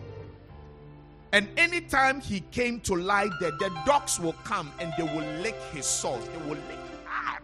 And 1.32 1.48
anytime 1.56 2.20
he 2.20 2.40
came 2.52 2.80
to 2.80 2.94
lie 2.94 3.28
there, 3.40 3.50
the 3.52 3.72
dogs 3.84 4.20
will 4.20 4.36
come 4.44 4.70
and 4.78 4.92
they 4.96 5.02
will 5.02 5.26
lick 5.40 5.56
his 5.72 5.86
sores. 5.86 6.24
They 6.28 6.48
will 6.48 6.56
lick. 6.56 6.78
Ah. 7.08 7.38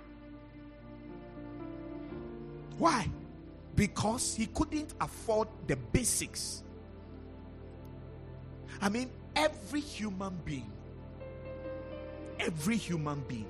Why? 2.79 3.09
Because 3.75 4.35
he 4.35 4.47
couldn't 4.47 4.95
afford 5.01 5.49
the 5.67 5.77
basics. 5.77 6.63
I 8.81 8.89
mean, 8.89 9.11
every 9.37 9.81
human 9.81 10.39
being, 10.45 10.71
every 12.39 12.77
human 12.77 13.23
being 13.29 13.47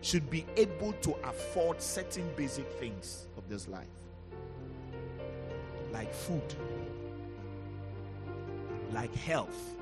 should 0.00 0.28
be 0.30 0.46
able 0.56 0.92
to 0.94 1.14
afford 1.24 1.80
certain 1.80 2.28
basic 2.36 2.70
things 2.72 3.26
of 3.36 3.48
this 3.48 3.68
life, 3.68 3.86
like 5.92 6.12
food, 6.12 6.54
like 8.92 9.14
health. 9.14 9.76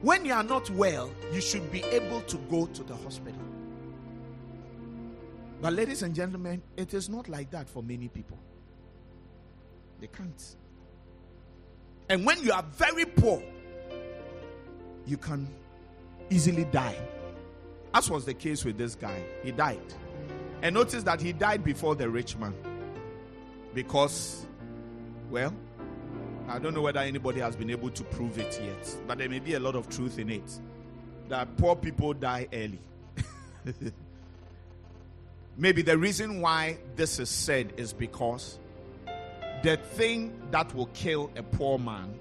When 0.00 0.24
you 0.24 0.32
are 0.32 0.42
not 0.42 0.68
well, 0.70 1.10
you 1.32 1.40
should 1.40 1.70
be 1.70 1.82
able 1.84 2.22
to 2.22 2.36
go 2.50 2.66
to 2.66 2.82
the 2.82 2.96
hospital. 2.96 3.51
But, 5.62 5.74
ladies 5.74 6.02
and 6.02 6.12
gentlemen, 6.12 6.60
it 6.76 6.92
is 6.92 7.08
not 7.08 7.28
like 7.28 7.52
that 7.52 7.68
for 7.68 7.84
many 7.84 8.08
people. 8.08 8.36
They 10.00 10.08
can't. 10.08 10.56
And 12.08 12.26
when 12.26 12.42
you 12.42 12.50
are 12.50 12.64
very 12.72 13.04
poor, 13.04 13.40
you 15.06 15.16
can 15.16 15.48
easily 16.30 16.64
die. 16.64 16.96
As 17.94 18.10
was 18.10 18.24
the 18.24 18.34
case 18.34 18.64
with 18.64 18.76
this 18.76 18.96
guy, 18.96 19.22
he 19.44 19.52
died. 19.52 19.94
And 20.62 20.74
notice 20.74 21.04
that 21.04 21.20
he 21.20 21.32
died 21.32 21.62
before 21.62 21.94
the 21.94 22.10
rich 22.10 22.36
man. 22.36 22.54
Because, 23.72 24.44
well, 25.30 25.54
I 26.48 26.58
don't 26.58 26.74
know 26.74 26.82
whether 26.82 26.98
anybody 26.98 27.38
has 27.38 27.54
been 27.54 27.70
able 27.70 27.90
to 27.90 28.02
prove 28.02 28.36
it 28.36 28.60
yet, 28.64 28.96
but 29.06 29.16
there 29.16 29.28
may 29.28 29.38
be 29.38 29.54
a 29.54 29.60
lot 29.60 29.76
of 29.76 29.88
truth 29.88 30.18
in 30.18 30.28
it. 30.28 30.58
That 31.28 31.56
poor 31.56 31.76
people 31.76 32.14
die 32.14 32.48
early. 32.52 32.80
Maybe 35.56 35.82
the 35.82 35.98
reason 35.98 36.40
why 36.40 36.78
this 36.96 37.18
is 37.18 37.28
said 37.28 37.74
is 37.76 37.92
because 37.92 38.58
the 39.62 39.76
thing 39.76 40.32
that 40.50 40.74
will 40.74 40.86
kill 40.86 41.30
a 41.36 41.42
poor 41.42 41.78
man, 41.78 42.14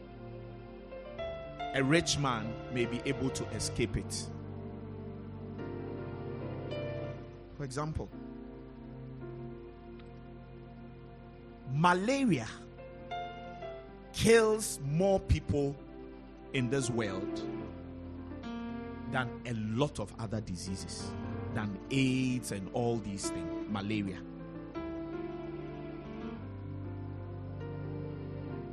a 1.74 1.84
rich 1.84 2.17
man 2.20 2.54
may 2.74 2.86
be 2.86 3.02
able 3.06 3.30
to 3.30 3.46
escape 3.50 3.96
it. 3.98 4.28
For 7.58 7.63
example, 7.63 8.10
malaria 11.74 12.48
kills 14.13 14.80
more 14.84 15.20
people 15.20 15.76
in 16.54 16.70
this 16.70 16.89
world 16.89 17.41
than 19.12 19.30
a 19.46 19.54
lot 19.54 20.00
of 20.00 20.13
other 20.20 20.41
diseases, 20.41 21.12
than 21.53 21.77
AIDS 21.91 22.51
and 22.51 22.69
all 22.73 22.97
these 22.97 23.29
things, 23.29 23.67
malaria. 23.69 24.17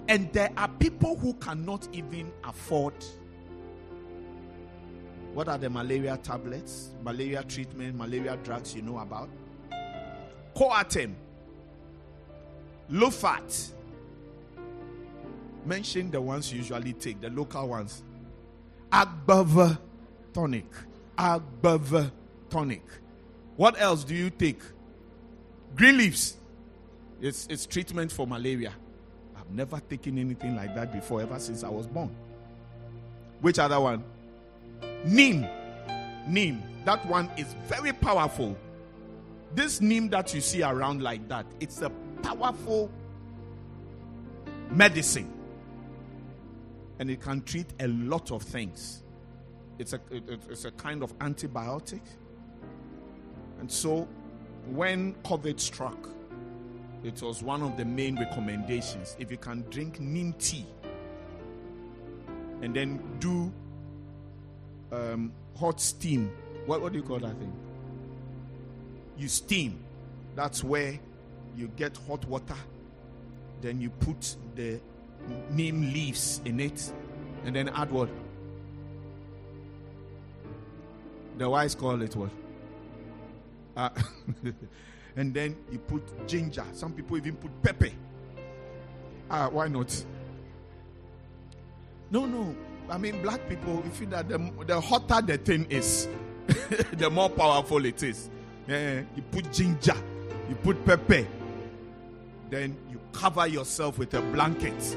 And 0.08 0.32
there 0.32 0.50
are 0.56 0.68
people 0.68 1.16
who 1.16 1.34
cannot 1.34 1.86
even 1.92 2.32
afford. 2.44 2.94
What 5.34 5.48
are 5.48 5.58
the 5.58 5.68
malaria 5.68 6.16
tablets, 6.22 6.92
malaria 7.02 7.42
treatment, 7.42 7.94
malaria 7.96 8.36
drugs 8.42 8.74
you 8.74 8.82
know 8.82 8.98
about? 8.98 9.28
Coartem, 10.56 11.14
Lonart. 12.90 13.72
Mention 15.66 16.10
the 16.10 16.20
ones 16.20 16.50
you 16.50 16.58
usually 16.58 16.94
take, 16.94 17.20
the 17.20 17.28
local 17.28 17.68
ones. 17.68 18.02
Agbava 18.90 19.78
tonic. 20.32 20.64
Agbava 21.18 22.10
tonic. 22.50 22.82
What 23.56 23.80
else 23.80 24.04
do 24.04 24.14
you 24.14 24.30
take? 24.30 24.60
Green 25.74 25.98
leaves. 25.98 26.36
It's, 27.20 27.46
it's 27.48 27.66
treatment 27.66 28.12
for 28.12 28.26
malaria. 28.26 28.72
I've 29.36 29.50
never 29.50 29.80
taken 29.80 30.18
anything 30.18 30.56
like 30.56 30.74
that 30.74 30.92
before, 30.92 31.20
ever 31.20 31.38
since 31.38 31.64
I 31.64 31.68
was 31.68 31.86
born. 31.86 32.14
Which 33.40 33.58
other 33.58 33.80
one? 33.80 34.04
Neem. 35.04 35.46
Neem. 36.28 36.62
That 36.84 37.04
one 37.06 37.30
is 37.36 37.54
very 37.66 37.92
powerful. 37.92 38.56
This 39.54 39.80
neem 39.80 40.08
that 40.10 40.34
you 40.34 40.40
see 40.40 40.62
around 40.62 41.02
like 41.02 41.28
that, 41.28 41.46
it's 41.60 41.80
a 41.82 41.90
powerful 42.22 42.90
medicine. 44.70 45.32
And 46.98 47.10
it 47.10 47.20
can 47.20 47.42
treat 47.42 47.66
a 47.80 47.88
lot 47.88 48.30
of 48.30 48.42
things. 48.42 49.02
It's 49.78 49.92
a, 49.92 50.00
it, 50.10 50.42
it's 50.50 50.64
a 50.64 50.70
kind 50.72 51.02
of 51.02 51.16
antibiotic. 51.18 52.00
And 53.60 53.70
so, 53.70 54.08
when 54.66 55.14
COVID 55.24 55.58
struck, 55.58 56.08
it 57.04 57.22
was 57.22 57.42
one 57.42 57.62
of 57.62 57.76
the 57.76 57.84
main 57.84 58.18
recommendations. 58.18 59.16
If 59.18 59.30
you 59.30 59.36
can 59.36 59.64
drink 59.70 60.00
neem 60.00 60.32
tea 60.34 60.66
and 62.60 62.74
then 62.74 63.00
do 63.20 63.52
um, 64.92 65.32
hot 65.56 65.80
steam, 65.80 66.32
what, 66.66 66.82
what 66.82 66.92
do 66.92 66.98
you 66.98 67.04
call 67.04 67.18
that 67.20 67.38
thing? 67.38 67.52
You 69.16 69.28
steam. 69.28 69.84
That's 70.34 70.62
where 70.62 70.98
you 71.56 71.68
get 71.76 71.96
hot 72.08 72.24
water, 72.26 72.54
then 73.60 73.80
you 73.80 73.90
put 73.90 74.36
the 74.54 74.80
neem 75.50 75.92
leaves 75.92 76.40
in 76.44 76.60
it, 76.60 76.92
and 77.44 77.54
then 77.54 77.68
add 77.70 77.90
what? 77.90 78.08
The 81.38 81.48
wise 81.48 81.74
call 81.74 82.00
it 82.02 82.14
what? 82.14 82.30
Uh, 83.78 83.90
and 85.16 85.32
then 85.32 85.56
you 85.70 85.78
put 85.78 86.26
ginger. 86.26 86.64
Some 86.72 86.92
people 86.92 87.16
even 87.16 87.36
put 87.36 87.62
pepper. 87.62 87.90
Ah, 89.30 89.48
why 89.48 89.68
not? 89.68 90.04
No, 92.10 92.26
no. 92.26 92.56
I 92.90 92.98
mean, 92.98 93.22
black 93.22 93.48
people, 93.48 93.78
if 93.80 93.84
you 93.84 93.90
feel 93.92 94.08
that 94.10 94.28
the, 94.28 94.38
the 94.66 94.80
hotter 94.80 95.24
the 95.24 95.38
thing 95.38 95.66
is, 95.70 96.08
the 96.92 97.08
more 97.08 97.30
powerful 97.30 97.84
it 97.84 98.02
is. 98.02 98.28
Yeah, 98.66 99.02
you 99.14 99.22
put 99.30 99.52
ginger, 99.52 99.96
you 100.48 100.56
put 100.56 100.84
pepper, 100.84 101.24
then 102.50 102.76
you 102.90 103.00
cover 103.12 103.46
yourself 103.46 103.98
with 103.98 104.12
a 104.14 104.20
blanket, 104.20 104.96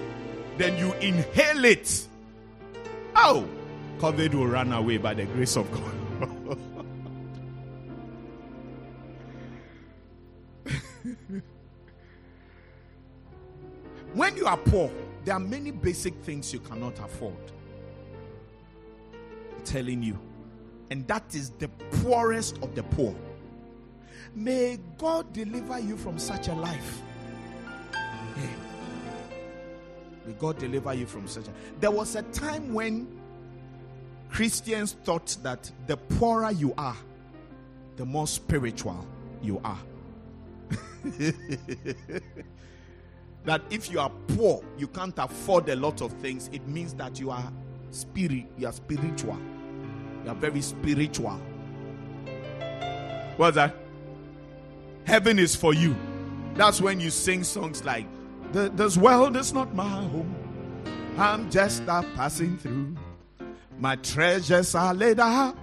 then 0.58 0.78
you 0.78 0.92
inhale 0.94 1.66
it. 1.66 2.08
Oh, 3.16 3.48
COVID 4.00 4.34
will 4.34 4.48
run 4.48 4.74
away 4.74 4.98
by 4.98 5.14
the 5.14 5.26
grace 5.26 5.56
of 5.56 5.72
God. 5.72 6.01
When 14.14 14.36
you 14.38 14.46
are 14.46 14.58
poor, 14.58 14.92
there 15.24 15.36
are 15.36 15.40
many 15.40 15.72
basic 15.72 16.14
things 16.24 16.52
you 16.52 16.60
cannot 16.60 17.00
afford. 17.00 17.36
I'm 19.14 19.64
telling 19.64 20.04
you. 20.04 20.20
And 20.90 21.08
that 21.08 21.34
is 21.34 21.52
the 21.52 21.70
poorest 22.02 22.58
of 22.62 22.76
the 22.76 22.84
poor. 22.84 23.16
May 24.36 24.80
God 24.98 25.32
deliver 25.34 25.80
you 25.80 25.96
from 25.98 26.18
such 26.20 26.48
a 26.48 26.54
life. 26.54 27.02
May 30.26 30.34
God 30.34 30.60
deliver 30.60 30.94
you 30.94 31.06
from 31.06 31.28
such 31.28 31.48
a 31.48 31.52
There 31.80 31.92
was 31.92 32.16
a 32.16 32.22
time 32.24 32.74
when 32.74 33.08
Christians 34.30 34.94
thought 35.04 35.36
that 35.44 35.72
the 35.88 35.98
poorer 35.98 36.52
you 36.52 36.74
are, 36.78 36.96
the 37.98 38.06
more 38.06 38.28
spiritual 38.28 39.06
you 39.42 39.60
are. 39.64 39.80
that 43.46 43.62
if 43.70 43.92
you 43.92 44.00
are 44.00 44.12
poor, 44.30 44.64
you 44.78 44.88
can't 44.88 45.18
afford 45.18 45.70
a 45.70 45.76
lot 45.76 46.02
of 46.02 46.12
things, 46.14 46.50
it 46.52 46.68
means 46.68 46.94
that 46.96 47.20
you 47.20 47.32
are 47.32 47.52
spirit, 47.90 48.46
you 48.58 48.68
are 48.68 48.74
spiritual. 48.74 49.38
You 50.24 50.32
are 50.32 50.36
very 50.36 50.62
spiritual. 50.62 51.40
What's 53.38 53.56
that? 53.56 53.76
Heaven 55.06 55.40
is 55.40 55.56
for 55.56 55.74
you. 55.74 55.96
That's 56.56 56.80
when 56.80 57.00
you 57.00 57.10
sing 57.10 57.44
songs 57.44 57.84
like, 57.84 58.06
This 58.52 58.98
world 58.98 59.36
is 59.36 59.54
not 59.54 59.74
my 59.74 59.88
home. 59.88 60.36
I'm 61.18 61.50
just 61.50 61.84
a 61.84 62.06
passing 62.16 62.58
through. 62.58 62.96
My 63.80 63.96
treasures 63.96 64.76
are 64.76 64.94
laid 64.94 65.20
up 65.20 65.58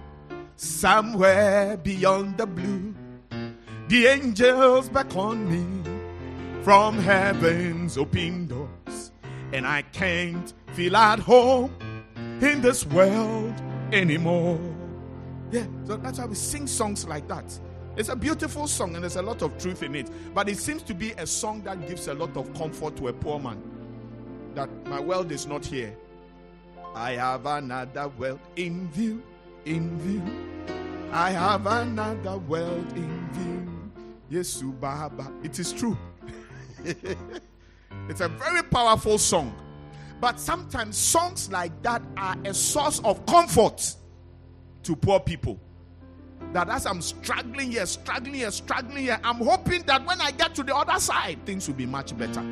somewhere 0.55 1.77
beyond 1.77 2.37
the 2.37 2.45
blue. 2.45 2.93
The 3.87 4.07
angels 4.07 4.89
beckon 4.89 5.49
me 5.49 5.78
from 6.63 6.97
heaven's 6.97 7.97
open 7.97 8.47
doors, 8.47 9.11
and 9.53 9.65
I 9.65 9.81
can't 9.81 10.53
feel 10.73 10.95
at 10.95 11.19
home 11.19 11.73
in 12.41 12.61
this 12.61 12.85
world 12.85 13.53
anymore. 13.91 14.59
Yeah, 15.51 15.65
so 15.85 15.97
that's 15.97 16.19
why 16.19 16.25
we 16.25 16.35
sing 16.35 16.67
songs 16.67 17.07
like 17.07 17.27
that. 17.27 17.59
It's 17.97 18.09
a 18.09 18.15
beautiful 18.15 18.67
song 18.67 18.95
and 18.95 19.03
there's 19.03 19.15
a 19.15 19.21
lot 19.21 19.41
of 19.41 19.57
truth 19.57 19.83
in 19.83 19.95
it, 19.95 20.09
but 20.33 20.47
it 20.47 20.57
seems 20.57 20.83
to 20.83 20.93
be 20.93 21.11
a 21.13 21.25
song 21.25 21.61
that 21.63 21.87
gives 21.87 22.07
a 22.07 22.13
lot 22.13 22.35
of 22.37 22.53
comfort 22.53 22.95
to 22.97 23.07
a 23.07 23.13
poor 23.13 23.39
man. 23.39 23.61
That 24.55 24.69
my 24.87 24.99
world 24.99 25.31
is 25.31 25.47
not 25.47 25.65
here. 25.65 25.95
I 26.95 27.13
have 27.13 27.45
another 27.45 28.09
world 28.09 28.39
in 28.55 28.89
view, 28.89 29.23
in 29.65 29.97
view. 29.99 30.23
I 31.11 31.31
have 31.31 31.65
another 31.65 32.37
world 32.37 32.91
in 32.95 33.29
view. 33.33 33.91
Yes, 34.29 34.61
Baba. 34.61 35.31
It 35.43 35.57
is 35.59 35.73
true. 35.73 35.97
it's 38.09 38.21
a 38.21 38.29
very 38.29 38.63
powerful 38.63 39.17
song. 39.17 39.55
But 40.21 40.39
sometimes 40.39 40.97
songs 40.97 41.49
like 41.51 41.81
that 41.83 42.01
are 42.17 42.35
a 42.45 42.53
source 42.53 42.99
of 43.05 43.25
comfort 43.25 43.95
to 44.83 44.95
poor 44.95 45.19
people. 45.19 45.59
That 46.53 46.69
as 46.69 46.85
I'm 46.85 47.01
struggling 47.01 47.71
here, 47.71 47.85
struggling 47.85 48.35
here, 48.35 48.51
struggling 48.51 49.03
here, 49.03 49.19
I'm 49.23 49.37
hoping 49.37 49.83
that 49.83 50.05
when 50.05 50.19
I 50.19 50.31
get 50.31 50.55
to 50.55 50.63
the 50.63 50.75
other 50.75 50.99
side, 50.99 51.45
things 51.45 51.67
will 51.67 51.75
be 51.75 51.85
much 51.85 52.17
better. 52.17 52.43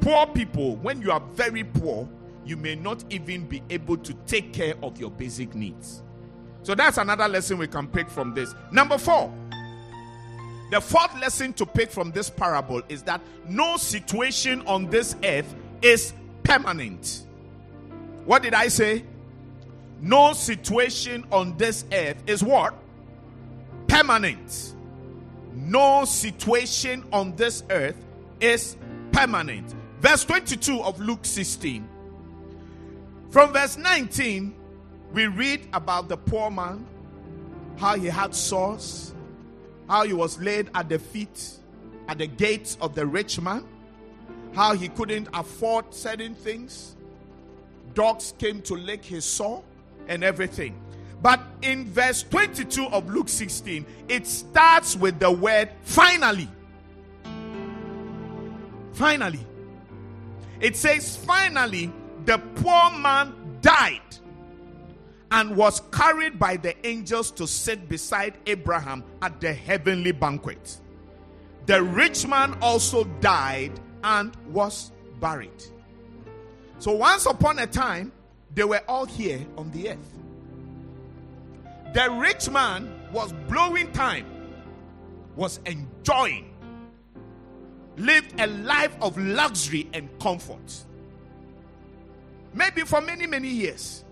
Poor 0.00 0.26
people, 0.26 0.76
when 0.76 1.02
you 1.02 1.10
are 1.10 1.20
very 1.34 1.64
poor, 1.64 2.08
you 2.44 2.56
may 2.56 2.74
not 2.74 3.04
even 3.10 3.44
be 3.46 3.62
able 3.68 3.98
to 3.98 4.14
take 4.26 4.52
care 4.52 4.74
of 4.82 4.98
your 4.98 5.10
basic 5.10 5.54
needs. 5.54 6.02
So 6.62 6.74
that's 6.74 6.98
another 6.98 7.28
lesson 7.28 7.58
we 7.58 7.66
can 7.66 7.86
pick 7.86 8.08
from 8.08 8.34
this. 8.34 8.54
Number 8.70 8.98
four, 8.98 9.32
the 10.70 10.80
fourth 10.80 11.18
lesson 11.18 11.52
to 11.54 11.66
pick 11.66 11.90
from 11.90 12.10
this 12.12 12.28
parable 12.28 12.82
is 12.88 13.02
that 13.04 13.20
no 13.48 13.76
situation 13.76 14.62
on 14.66 14.90
this 14.90 15.16
earth 15.24 15.54
is 15.80 16.12
permanent. 16.42 17.24
What 18.24 18.42
did 18.42 18.54
I 18.54 18.68
say? 18.68 19.04
No 20.00 20.32
situation 20.32 21.26
on 21.32 21.56
this 21.56 21.84
earth 21.92 22.22
is 22.26 22.42
what? 22.42 22.74
Permanent. 23.86 24.74
No 25.54 26.04
situation 26.04 27.04
on 27.12 27.34
this 27.36 27.64
earth 27.70 27.96
is 28.40 28.76
permanent. 29.12 29.74
Verse 30.00 30.24
22 30.24 30.82
of 30.82 31.00
Luke 31.00 31.24
16. 31.24 31.88
From 33.30 33.52
verse 33.52 33.76
19, 33.76 34.54
we 35.12 35.26
read 35.26 35.68
about 35.72 36.08
the 36.08 36.16
poor 36.16 36.50
man, 36.50 36.86
how 37.76 37.96
he 37.96 38.06
had 38.06 38.34
sores, 38.34 39.14
how 39.88 40.04
he 40.04 40.12
was 40.12 40.38
laid 40.38 40.70
at 40.74 40.88
the 40.88 40.98
feet, 40.98 41.58
at 42.08 42.18
the 42.18 42.26
gates 42.26 42.76
of 42.80 42.94
the 42.94 43.06
rich 43.06 43.40
man, 43.40 43.64
how 44.54 44.74
he 44.74 44.88
couldn't 44.88 45.28
afford 45.34 45.92
certain 45.92 46.34
things. 46.34 46.96
Dogs 47.94 48.34
came 48.38 48.60
to 48.62 48.74
lick 48.74 49.04
his 49.04 49.24
sore 49.24 49.62
and 50.06 50.22
everything. 50.22 50.80
But 51.20 51.40
in 51.62 51.86
verse 51.86 52.22
22 52.22 52.86
of 52.86 53.08
Luke 53.10 53.28
16, 53.28 53.84
it 54.08 54.26
starts 54.26 54.94
with 54.94 55.18
the 55.18 55.30
word 55.30 55.70
finally. 55.82 56.48
Finally. 58.92 59.44
It 60.60 60.76
says, 60.76 61.16
finally, 61.16 61.92
the 62.24 62.38
poor 62.56 62.90
man 62.98 63.32
died 63.60 64.00
and 65.30 65.56
was 65.56 65.82
carried 65.92 66.38
by 66.38 66.56
the 66.56 66.74
angels 66.86 67.30
to 67.32 67.46
sit 67.46 67.88
beside 67.88 68.34
Abraham 68.46 69.04
at 69.22 69.40
the 69.40 69.52
heavenly 69.52 70.12
banquet. 70.12 70.80
The 71.66 71.82
rich 71.82 72.26
man 72.26 72.56
also 72.62 73.04
died 73.20 73.78
and 74.02 74.34
was 74.46 74.90
buried. 75.20 75.62
So, 76.78 76.92
once 76.92 77.26
upon 77.26 77.58
a 77.58 77.66
time, 77.66 78.12
they 78.54 78.64
were 78.64 78.82
all 78.88 79.04
here 79.04 79.44
on 79.56 79.70
the 79.72 79.90
earth. 79.90 80.18
The 81.92 82.10
rich 82.10 82.48
man 82.48 82.90
was 83.12 83.32
blowing 83.48 83.92
time, 83.92 84.26
was 85.36 85.60
enjoying, 85.66 86.54
lived 87.96 88.40
a 88.40 88.46
life 88.46 88.96
of 89.00 89.18
luxury 89.18 89.88
and 89.92 90.08
comfort. 90.20 90.84
Maybe 92.54 92.82
for 92.82 93.00
many, 93.00 93.26
many 93.26 93.48
years. 93.48 94.04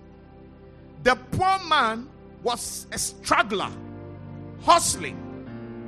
The 1.07 1.15
poor 1.15 1.61
man 1.69 2.09
was 2.43 2.89
a 2.91 2.99
struggler, 2.99 3.71
hustling, 4.63 5.17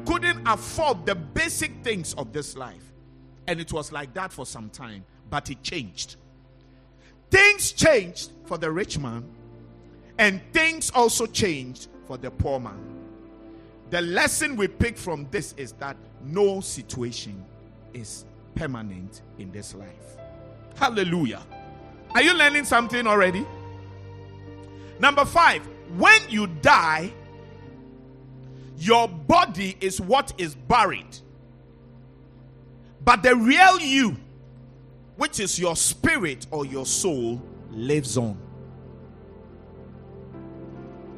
couldn't 0.07 0.47
afford 0.47 1.07
the 1.07 1.17
basic 1.17 1.73
things 1.83 2.15
of 2.15 2.33
this 2.33 2.57
life. 2.57 2.93
And 3.49 3.59
it 3.59 3.73
was 3.73 3.91
like 3.91 4.15
that 4.15 4.33
for 4.33 4.47
some 4.47 4.71
time, 4.71 5.05
but 5.29 5.51
it 5.51 5.61
changed. 5.65 6.15
Things 7.33 7.73
changed 7.73 8.31
for 8.45 8.59
the 8.59 8.71
rich 8.71 9.01
man, 9.01 9.29
and 10.19 10.41
things 10.53 10.93
also 10.93 11.27
changed 11.27 11.89
for 12.07 12.17
the 12.17 12.31
poor 12.31 12.61
man. 12.61 12.79
The 13.91 14.03
lesson 14.03 14.55
we 14.55 14.69
pick 14.69 14.97
from 14.97 15.27
this 15.33 15.53
is 15.57 15.73
that 15.81 15.97
no 16.23 16.61
situation 16.61 17.45
is 17.93 18.25
permanent 18.55 19.23
in 19.39 19.51
this 19.51 19.75
life. 19.75 20.17
Hallelujah. 20.77 21.43
Are 22.15 22.23
you 22.23 22.35
learning 22.35 22.67
something 22.67 23.05
already? 23.09 23.45
Number 24.99 25.25
five, 25.25 25.67
when 25.97 26.21
you 26.29 26.47
die, 26.47 27.13
your 28.79 29.09
body 29.09 29.77
is 29.81 30.01
what 30.01 30.33
is 30.39 30.55
buried. 30.55 31.19
But 33.05 33.23
the 33.23 33.35
real 33.35 33.81
you, 33.81 34.17
which 35.17 35.41
is 35.41 35.59
your 35.59 35.77
spirit 35.77 36.47
or 36.51 36.65
your 36.65 36.87
soul, 36.87 37.43
lives 37.71 38.17
on. 38.17 38.39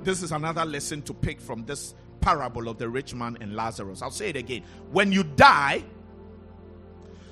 This 0.03 0.23
is 0.23 0.33
another 0.33 0.65
lesson 0.65 1.03
to 1.03 1.13
pick 1.15 1.41
from 1.41 1.65
this 1.67 1.95
parable 2.21 2.69
of 2.69 2.79
the 2.79 2.89
rich 2.89 3.15
man 3.15 3.37
and 3.41 3.55
Lazarus. 3.55 4.03
I'll 4.03 4.11
say 4.11 4.31
it 4.31 4.37
again. 4.37 4.63
When 4.91 5.13
you 5.13 5.25
die, 5.25 5.85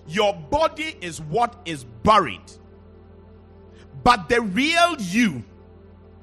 your 0.06 0.34
body 0.34 0.96
is 1.00 1.20
what 1.20 1.56
is 1.64 1.84
buried. 1.84 2.52
But 4.02 4.28
the 4.28 4.40
real 4.40 4.96
you, 4.98 5.44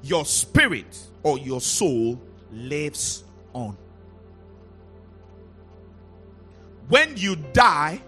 your 0.02 0.24
spirit 0.24 0.98
or 1.22 1.38
your 1.38 1.60
soul, 1.60 2.20
lives 2.52 3.24
on. 3.52 3.76
When 6.88 7.16
you 7.16 7.36
die, 7.52 8.00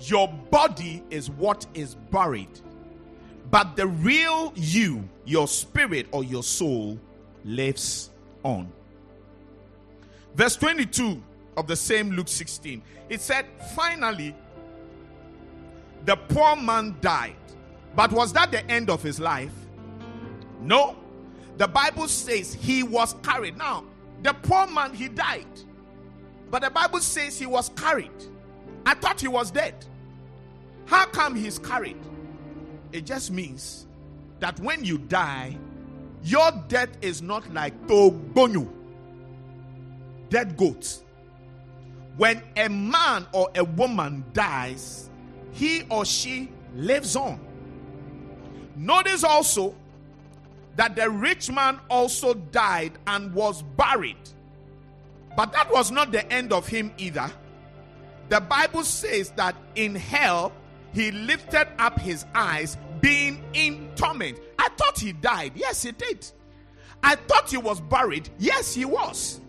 your 0.00 0.28
body 0.50 1.02
is 1.10 1.30
what 1.30 1.66
is 1.74 1.94
buried. 1.94 2.60
But 3.50 3.76
the 3.76 3.86
real 3.86 4.52
you, 4.56 5.08
your 5.24 5.48
spirit 5.48 6.06
or 6.10 6.24
your 6.24 6.42
soul, 6.42 6.98
lives 7.44 8.10
on. 8.42 8.70
Verse 10.34 10.56
22 10.56 11.22
of 11.56 11.66
the 11.66 11.76
same 11.76 12.10
Luke 12.10 12.28
16, 12.28 12.82
it 13.08 13.20
said, 13.20 13.46
Finally, 13.74 14.34
the 16.04 16.16
poor 16.16 16.56
man 16.56 16.96
died. 17.00 17.36
But 17.94 18.10
was 18.12 18.32
that 18.32 18.50
the 18.50 18.68
end 18.70 18.90
of 18.90 19.02
his 19.02 19.20
life? 19.20 19.52
No. 20.62 20.96
The 21.58 21.68
Bible 21.68 22.08
says 22.08 22.54
he 22.54 22.82
was 22.82 23.14
carried. 23.22 23.56
Now, 23.56 23.84
the 24.22 24.32
poor 24.32 24.66
man, 24.66 24.94
he 24.94 25.08
died. 25.08 25.46
But 26.50 26.62
the 26.62 26.70
Bible 26.70 27.00
says 27.00 27.38
he 27.38 27.46
was 27.46 27.70
carried. 27.70 28.10
I 28.86 28.94
thought 28.94 29.20
he 29.20 29.28
was 29.28 29.50
dead. 29.50 29.74
How 30.86 31.06
come 31.06 31.34
he's 31.34 31.58
carried? 31.58 32.00
It 32.92 33.06
just 33.06 33.30
means 33.30 33.86
that 34.40 34.58
when 34.60 34.84
you 34.84 34.98
die, 34.98 35.58
your 36.24 36.50
death 36.68 36.90
is 37.00 37.22
not 37.22 37.52
like 37.52 37.86
Togbonyu, 37.86 38.68
dead 40.28 40.56
goat. 40.56 41.02
When 42.16 42.42
a 42.56 42.68
man 42.68 43.26
or 43.32 43.50
a 43.54 43.64
woman 43.64 44.24
dies, 44.32 45.10
he 45.52 45.84
or 45.90 46.04
she 46.04 46.50
lives 46.74 47.16
on. 47.16 47.40
Notice 48.76 49.24
also 49.24 49.74
that 50.76 50.96
the 50.96 51.10
rich 51.10 51.50
man 51.50 51.78
also 51.90 52.34
died 52.34 52.92
and 53.06 53.32
was 53.34 53.62
buried. 53.62 54.16
But 55.36 55.52
that 55.52 55.70
was 55.70 55.90
not 55.90 56.12
the 56.12 56.30
end 56.32 56.52
of 56.52 56.66
him 56.66 56.92
either. 56.98 57.30
The 58.28 58.40
Bible 58.40 58.84
says 58.84 59.30
that 59.32 59.56
in 59.74 59.94
hell 59.94 60.52
he 60.92 61.10
lifted 61.10 61.68
up 61.78 61.98
his 61.98 62.24
eyes, 62.34 62.76
being 63.00 63.42
in 63.54 63.90
torment. 63.96 64.38
I 64.58 64.68
thought 64.76 64.98
he 64.98 65.12
died. 65.12 65.52
Yes, 65.54 65.82
he 65.82 65.92
did. 65.92 66.26
I 67.02 67.16
thought 67.16 67.50
he 67.50 67.56
was 67.56 67.80
buried. 67.80 68.28
Yes, 68.38 68.74
he 68.74 68.84
was. 68.84 69.40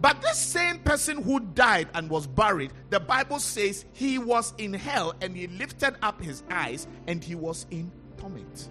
But 0.00 0.22
this 0.22 0.38
same 0.38 0.78
person 0.78 1.22
who 1.22 1.40
died 1.40 1.88
and 1.94 2.08
was 2.08 2.26
buried, 2.26 2.72
the 2.90 3.00
Bible 3.00 3.40
says 3.40 3.84
he 3.92 4.18
was 4.18 4.54
in 4.56 4.72
hell 4.72 5.14
and 5.20 5.36
he 5.36 5.48
lifted 5.48 5.96
up 6.02 6.22
his 6.22 6.44
eyes 6.50 6.86
and 7.08 7.22
he 7.22 7.34
was 7.34 7.66
in 7.70 7.90
torment. 8.16 8.68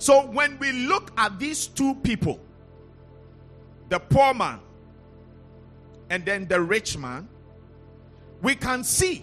So 0.00 0.22
when 0.22 0.58
we 0.58 0.72
look 0.72 1.12
at 1.18 1.38
these 1.38 1.66
two 1.66 1.94
people, 1.96 2.40
the 3.90 4.00
poor 4.00 4.32
man 4.32 4.60
and 6.08 6.24
then 6.24 6.48
the 6.48 6.58
rich 6.58 6.96
man, 6.96 7.28
we 8.40 8.54
can 8.54 8.82
see, 8.82 9.22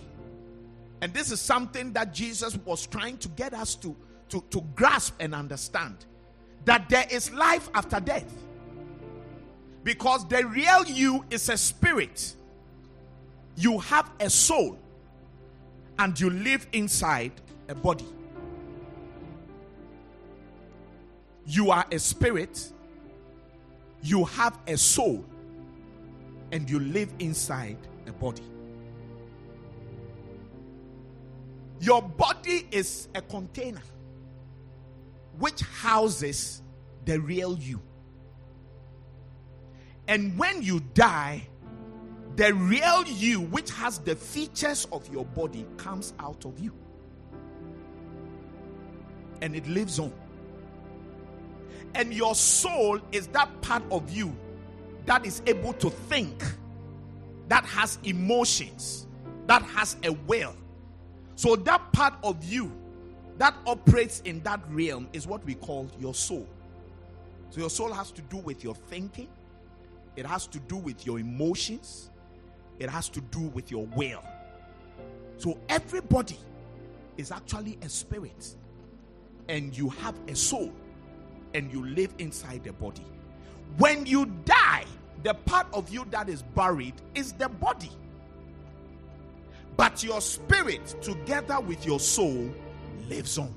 and 1.01 1.11
this 1.15 1.31
is 1.31 1.41
something 1.41 1.93
that 1.93 2.13
Jesus 2.13 2.55
was 2.57 2.85
trying 2.85 3.17
to 3.17 3.27
get 3.29 3.55
us 3.55 3.73
to, 3.77 3.95
to, 4.29 4.43
to 4.51 4.61
grasp 4.75 5.15
and 5.19 5.33
understand, 5.33 6.05
that 6.65 6.87
there 6.89 7.07
is 7.09 7.33
life 7.33 7.71
after 7.73 7.99
death. 7.99 8.31
Because 9.83 10.27
the 10.27 10.45
real 10.45 10.85
you 10.85 11.25
is 11.31 11.49
a 11.49 11.57
spirit, 11.57 12.35
you 13.55 13.79
have 13.79 14.11
a 14.19 14.29
soul, 14.29 14.77
and 15.97 16.19
you 16.19 16.29
live 16.29 16.67
inside 16.71 17.31
a 17.67 17.73
body. 17.73 18.05
You 21.47 21.71
are 21.71 21.85
a 21.91 21.97
spirit, 21.97 22.71
you 24.03 24.25
have 24.25 24.59
a 24.67 24.75
soul, 24.75 25.23
and 26.51 26.69
you 26.69 26.79
live 26.79 27.13
inside 27.19 27.77
a 28.05 28.11
body. 28.11 28.43
Your 31.79 32.01
body 32.01 32.67
is 32.71 33.07
a 33.15 33.21
container 33.21 33.81
which 35.39 35.61
houses 35.61 36.61
the 37.05 37.19
real 37.19 37.57
you. 37.57 37.81
And 40.09 40.37
when 40.37 40.61
you 40.61 40.81
die, 40.93 41.47
the 42.35 42.53
real 42.53 43.03
you, 43.05 43.41
which 43.41 43.69
has 43.71 43.99
the 43.99 44.15
features 44.15 44.87
of 44.91 45.07
your 45.13 45.25
body, 45.25 45.65
comes 45.77 46.13
out 46.19 46.45
of 46.45 46.59
you. 46.59 46.73
And 49.41 49.55
it 49.55 49.67
lives 49.67 49.99
on. 49.99 50.13
And 51.95 52.13
your 52.13 52.35
soul 52.35 52.99
is 53.11 53.27
that 53.27 53.61
part 53.61 53.83
of 53.91 54.09
you 54.09 54.35
that 55.05 55.25
is 55.25 55.41
able 55.47 55.73
to 55.73 55.89
think, 55.89 56.43
that 57.47 57.65
has 57.65 57.97
emotions, 58.03 59.07
that 59.47 59.61
has 59.63 59.97
a 60.03 60.11
will. 60.11 60.55
So, 61.35 61.55
that 61.55 61.91
part 61.93 62.13
of 62.23 62.43
you 62.43 62.71
that 63.37 63.55
operates 63.65 64.21
in 64.21 64.41
that 64.41 64.59
realm 64.69 65.07
is 65.13 65.27
what 65.27 65.43
we 65.45 65.55
call 65.55 65.89
your 65.99 66.13
soul. 66.13 66.47
So, 67.49 67.61
your 67.61 67.69
soul 67.69 67.93
has 67.93 68.11
to 68.11 68.21
do 68.23 68.37
with 68.37 68.63
your 68.63 68.75
thinking, 68.75 69.29
it 70.15 70.25
has 70.25 70.47
to 70.47 70.59
do 70.59 70.75
with 70.75 71.05
your 71.05 71.19
emotions, 71.19 72.09
it 72.79 72.89
has 72.89 73.07
to 73.09 73.21
do 73.21 73.39
with 73.39 73.71
your 73.71 73.85
will. 73.95 74.23
So, 75.37 75.57
everybody 75.69 76.37
is 77.15 77.31
actually 77.31 77.77
a 77.81 77.89
spirit, 77.89 78.55
and 79.47 79.75
you 79.77 79.89
have 79.89 80.15
a 80.27 80.35
soul 80.35 80.73
and 81.57 81.73
you 81.73 81.83
live 81.87 82.13
inside 82.19 82.63
the 82.63 82.71
body. 82.71 83.03
When 83.79 84.05
you 84.05 84.27
die, 84.45 84.85
the 85.23 85.33
part 85.33 85.65
of 85.73 85.89
you 85.89 86.05
that 86.11 86.29
is 86.29 86.43
buried 86.43 86.93
is 87.15 87.33
the 87.33 87.49
body. 87.49 87.89
But 89.75 90.03
your 90.03 90.21
spirit, 90.21 90.95
together 91.01 91.59
with 91.59 91.83
your 91.83 91.99
soul, 91.99 92.51
lives 93.09 93.39
on. 93.39 93.51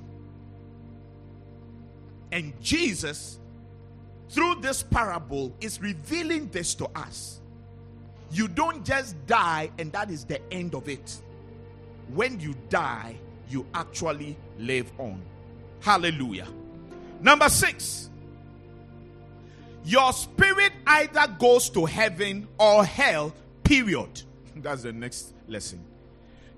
And 2.32 2.58
Jesus, 2.62 3.38
through 4.30 4.56
this 4.62 4.82
parable, 4.82 5.54
is 5.60 5.78
revealing 5.82 6.48
this 6.48 6.74
to 6.76 6.88
us. 6.94 7.42
You 8.30 8.48
don't 8.48 8.82
just 8.82 9.14
die, 9.26 9.70
and 9.78 9.92
that 9.92 10.10
is 10.10 10.24
the 10.24 10.40
end 10.50 10.74
of 10.74 10.88
it. 10.88 11.20
When 12.14 12.40
you 12.40 12.54
die, 12.70 13.16
you 13.50 13.66
actually 13.74 14.38
live 14.58 14.90
on. 14.98 15.20
Hallelujah. 15.80 16.48
Number 17.20 17.48
six, 17.48 18.08
your 19.84 20.12
spirit 20.12 20.72
either 20.86 21.26
goes 21.38 21.68
to 21.70 21.84
heaven 21.84 22.48
or 22.58 22.84
hell, 22.84 23.34
period. 23.62 24.22
That's 24.56 24.82
the 24.82 24.92
next 24.92 25.32
lesson. 25.48 25.84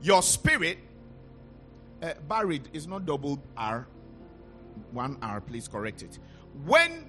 Your 0.03 0.23
spirit, 0.23 0.79
uh, 2.03 2.15
buried 2.29 2.69
is 2.73 2.87
not 2.87 3.07
double 3.07 3.43
R, 3.57 3.87
one 4.91 5.17
R, 5.23 5.41
please 5.41 5.69
correct 5.69 6.03
it. 6.03 6.19
When 6.65 7.09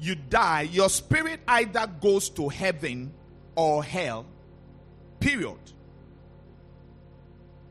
you 0.00 0.14
die, 0.14 0.62
your 0.62 0.88
spirit 0.88 1.40
either 1.46 1.86
goes 2.00 2.28
to 2.30 2.48
heaven 2.48 3.12
or 3.54 3.84
hell, 3.84 4.26
period. 5.20 5.58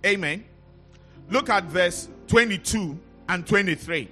Amen. 0.05 0.45
Look 1.29 1.49
at 1.49 1.65
verse 1.65 2.07
22 2.27 2.99
and 3.29 3.47
23. 3.47 4.09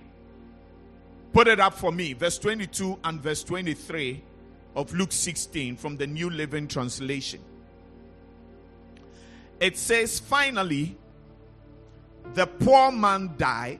Put 1.34 1.48
it 1.48 1.60
up 1.60 1.74
for 1.74 1.92
me. 1.92 2.14
Verse 2.14 2.38
22 2.38 3.00
and 3.04 3.22
verse 3.22 3.44
23 3.44 4.24
of 4.76 4.94
Luke 4.94 5.12
16 5.12 5.78
from 5.78 5.98
the 5.98 6.08
New 6.08 6.30
Living 6.30 6.68
Translation. 6.68 7.42
It 9.60 9.78
says, 9.78 10.20
Finally, 10.20 10.98
the 12.34 12.48
poor 12.48 12.92
man 12.92 13.34
died 13.38 13.80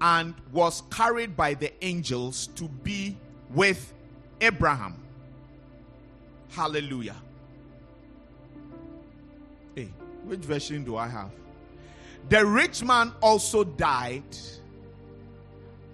and 0.00 0.34
was 0.52 0.82
carried 0.90 1.36
by 1.36 1.54
the 1.54 1.72
angels 1.84 2.48
to 2.48 2.68
be 2.68 3.16
with 3.50 3.92
Abraham. 4.40 5.02
Hallelujah. 6.50 7.16
Hey, 9.74 9.88
which 10.24 10.40
version 10.40 10.84
do 10.84 10.96
I 10.96 11.08
have? 11.08 11.30
The 12.28 12.44
rich 12.44 12.82
man 12.82 13.12
also 13.20 13.64
died 13.64 14.22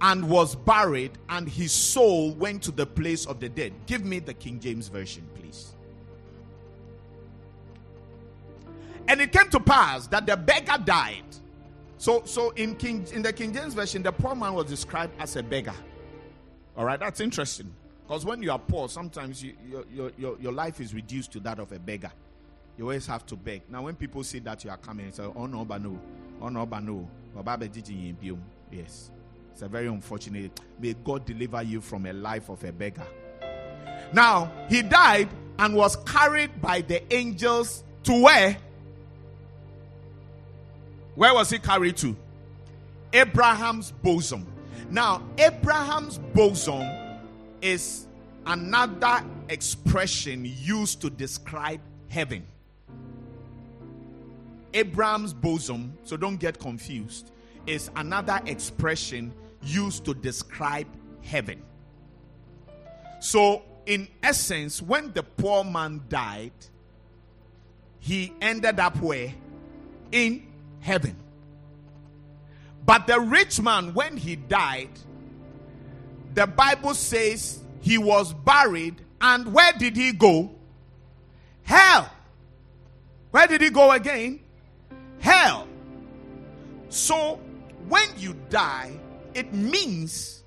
and 0.00 0.28
was 0.28 0.54
buried, 0.54 1.12
and 1.28 1.48
his 1.48 1.72
soul 1.72 2.32
went 2.32 2.62
to 2.62 2.70
the 2.70 2.86
place 2.86 3.26
of 3.26 3.40
the 3.40 3.48
dead. 3.48 3.72
Give 3.86 4.04
me 4.04 4.18
the 4.18 4.34
King 4.34 4.58
James 4.58 4.88
Version, 4.88 5.26
please. 5.34 5.74
And 9.08 9.20
it 9.20 9.32
came 9.32 9.50
to 9.50 9.60
pass 9.60 10.06
that 10.08 10.26
the 10.26 10.36
beggar 10.36 10.78
died. 10.84 11.24
So, 11.98 12.22
so 12.24 12.50
in 12.50 12.76
King 12.76 13.06
in 13.12 13.22
the 13.22 13.32
King 13.32 13.52
James 13.52 13.74
Version, 13.74 14.02
the 14.02 14.12
poor 14.12 14.34
man 14.34 14.54
was 14.54 14.66
described 14.66 15.12
as 15.20 15.36
a 15.36 15.42
beggar. 15.42 15.74
All 16.76 16.84
right, 16.84 16.98
that's 16.98 17.20
interesting. 17.20 17.74
Because 18.06 18.24
when 18.24 18.42
you 18.42 18.50
are 18.50 18.58
poor, 18.58 18.88
sometimes 18.88 19.42
you, 19.42 19.54
your, 19.92 20.12
your, 20.18 20.38
your 20.40 20.52
life 20.52 20.80
is 20.80 20.94
reduced 20.94 21.30
to 21.32 21.40
that 21.40 21.58
of 21.58 21.70
a 21.72 21.78
beggar. 21.78 22.10
You 22.76 22.84
always 22.84 23.06
have 23.06 23.26
to 23.26 23.36
beg. 23.36 23.62
Now, 23.68 23.82
when 23.82 23.94
people 23.94 24.24
see 24.24 24.38
that 24.40 24.64
you 24.64 24.70
are 24.70 24.78
coming, 24.78 25.12
say, 25.12 25.24
Oh 25.24 25.46
no, 25.46 25.64
but 25.64 25.82
no, 25.82 26.00
oh 26.40 26.48
no, 26.48 26.64
but 26.64 26.82
no, 26.82 27.08
um. 27.36 28.42
yes. 28.72 29.10
It's 29.60 29.66
a 29.66 29.68
very 29.68 29.88
unfortunate. 29.88 30.58
May 30.78 30.94
God 30.94 31.26
deliver 31.26 31.62
you 31.62 31.82
from 31.82 32.06
a 32.06 32.14
life 32.14 32.48
of 32.48 32.64
a 32.64 32.72
beggar. 32.72 33.06
Now, 34.10 34.50
he 34.70 34.80
died 34.80 35.28
and 35.58 35.76
was 35.76 35.96
carried 35.96 36.62
by 36.62 36.80
the 36.80 37.02
angels 37.12 37.84
to 38.04 38.22
where? 38.22 38.56
Where 41.14 41.34
was 41.34 41.50
he 41.50 41.58
carried 41.58 41.98
to? 41.98 42.16
Abraham's 43.12 43.90
bosom. 43.90 44.46
Now, 44.88 45.22
Abraham's 45.36 46.16
bosom 46.16 46.88
is 47.60 48.06
another 48.46 49.22
expression 49.50 50.46
used 50.46 51.02
to 51.02 51.10
describe 51.10 51.82
heaven. 52.08 52.46
Abraham's 54.72 55.34
bosom, 55.34 55.98
so 56.04 56.16
don't 56.16 56.38
get 56.38 56.58
confused, 56.58 57.30
is 57.66 57.90
another 57.94 58.40
expression 58.46 59.34
used 59.62 60.04
to 60.06 60.14
describe 60.14 60.86
heaven. 61.22 61.62
So, 63.20 63.62
in 63.86 64.08
essence, 64.22 64.80
when 64.80 65.12
the 65.12 65.22
poor 65.22 65.64
man 65.64 66.02
died, 66.08 66.52
he 67.98 68.32
ended 68.40 68.80
up 68.80 68.96
where? 69.00 69.34
In 70.12 70.46
heaven. 70.80 71.16
But 72.86 73.06
the 73.06 73.20
rich 73.20 73.60
man, 73.60 73.92
when 73.94 74.16
he 74.16 74.36
died, 74.36 74.90
the 76.34 76.46
Bible 76.46 76.94
says 76.94 77.60
he 77.80 77.98
was 77.98 78.32
buried, 78.32 79.00
and 79.20 79.52
where 79.52 79.72
did 79.72 79.96
he 79.96 80.12
go? 80.12 80.50
Hell. 81.62 82.10
Where 83.30 83.46
did 83.46 83.60
he 83.60 83.70
go 83.70 83.92
again? 83.92 84.40
Hell. 85.18 85.68
So, 86.88 87.38
when 87.88 88.08
you 88.16 88.34
die, 88.48 88.92
it 89.34 89.52
means 89.52 90.42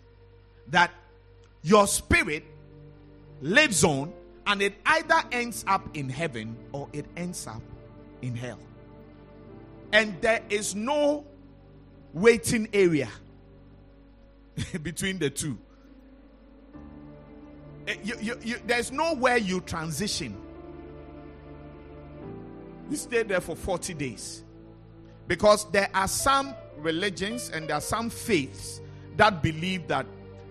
that 0.67 0.91
your 1.61 1.87
spirit 1.87 2.43
lives 3.41 3.83
on 3.83 4.13
and 4.45 4.61
it 4.61 4.73
either 4.85 5.21
ends 5.31 5.63
up 5.67 5.95
in 5.95 6.09
heaven 6.09 6.57
or 6.71 6.89
it 6.93 7.05
ends 7.15 7.47
up 7.47 7.61
in 8.21 8.35
hell. 8.35 8.59
And 9.91 10.19
there 10.21 10.41
is 10.49 10.75
no 10.75 11.25
waiting 12.13 12.67
area 12.73 13.09
between 14.81 15.19
the 15.19 15.29
two. 15.29 15.57
Eh, 17.87 17.95
you, 18.03 18.15
you, 18.21 18.39
you, 18.43 18.59
there's 18.65 18.91
nowhere 18.91 19.37
you 19.37 19.61
transition. 19.61 20.35
You 22.89 22.97
stay 22.97 23.23
there 23.23 23.41
for 23.41 23.55
40 23.55 23.93
days. 23.93 24.43
Because 25.27 25.69
there 25.71 25.89
are 25.93 26.07
some 26.07 26.53
religions 26.77 27.49
and 27.49 27.67
there 27.67 27.77
are 27.77 27.81
some 27.81 28.09
faiths 28.09 28.81
that 29.17 29.41
believe 29.41 29.87
that 29.87 30.05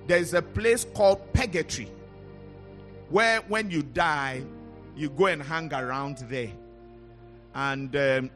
there 0.07 0.19
is 0.19 0.35
a 0.35 0.43
place 0.43 0.87
called 0.95 1.33
purgatory 1.33 1.91
where 3.11 3.41
when 3.43 3.71
you 3.71 3.83
die, 3.83 4.43
you 4.97 5.11
go 5.11 5.27
and 5.27 5.43
hang 5.43 5.73
around 5.73 6.19
there. 6.31 6.51
And 7.55 7.95
um, 7.95 8.31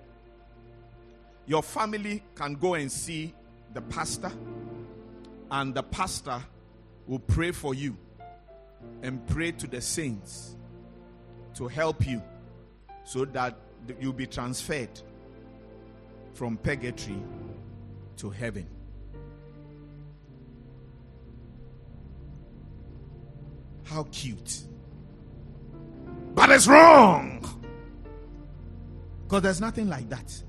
your 1.46 1.62
family 1.62 2.22
can 2.34 2.54
go 2.54 2.74
and 2.74 2.92
see 2.92 3.32
the 3.72 3.80
pastor, 3.80 4.30
and 5.50 5.74
the 5.74 5.82
pastor 5.82 6.42
will 7.06 7.20
pray 7.20 7.52
for 7.52 7.74
you 7.74 7.96
and 9.02 9.26
pray 9.28 9.52
to 9.52 9.66
the 9.66 9.80
saints 9.80 10.56
to 11.54 11.68
help 11.68 12.06
you 12.06 12.22
so 13.04 13.24
that 13.24 13.56
you'll 14.00 14.12
be 14.12 14.26
transferred 14.26 15.00
from 16.36 16.58
purgatory 16.58 17.16
to 18.18 18.28
heaven. 18.28 18.68
How 23.84 24.02
cute. 24.12 24.64
But 26.34 26.50
it's 26.50 26.66
wrong. 26.66 27.40
Because 29.22 29.42
there's 29.42 29.60
nothing 29.60 29.88
like 29.88 30.10
that. 30.10 30.42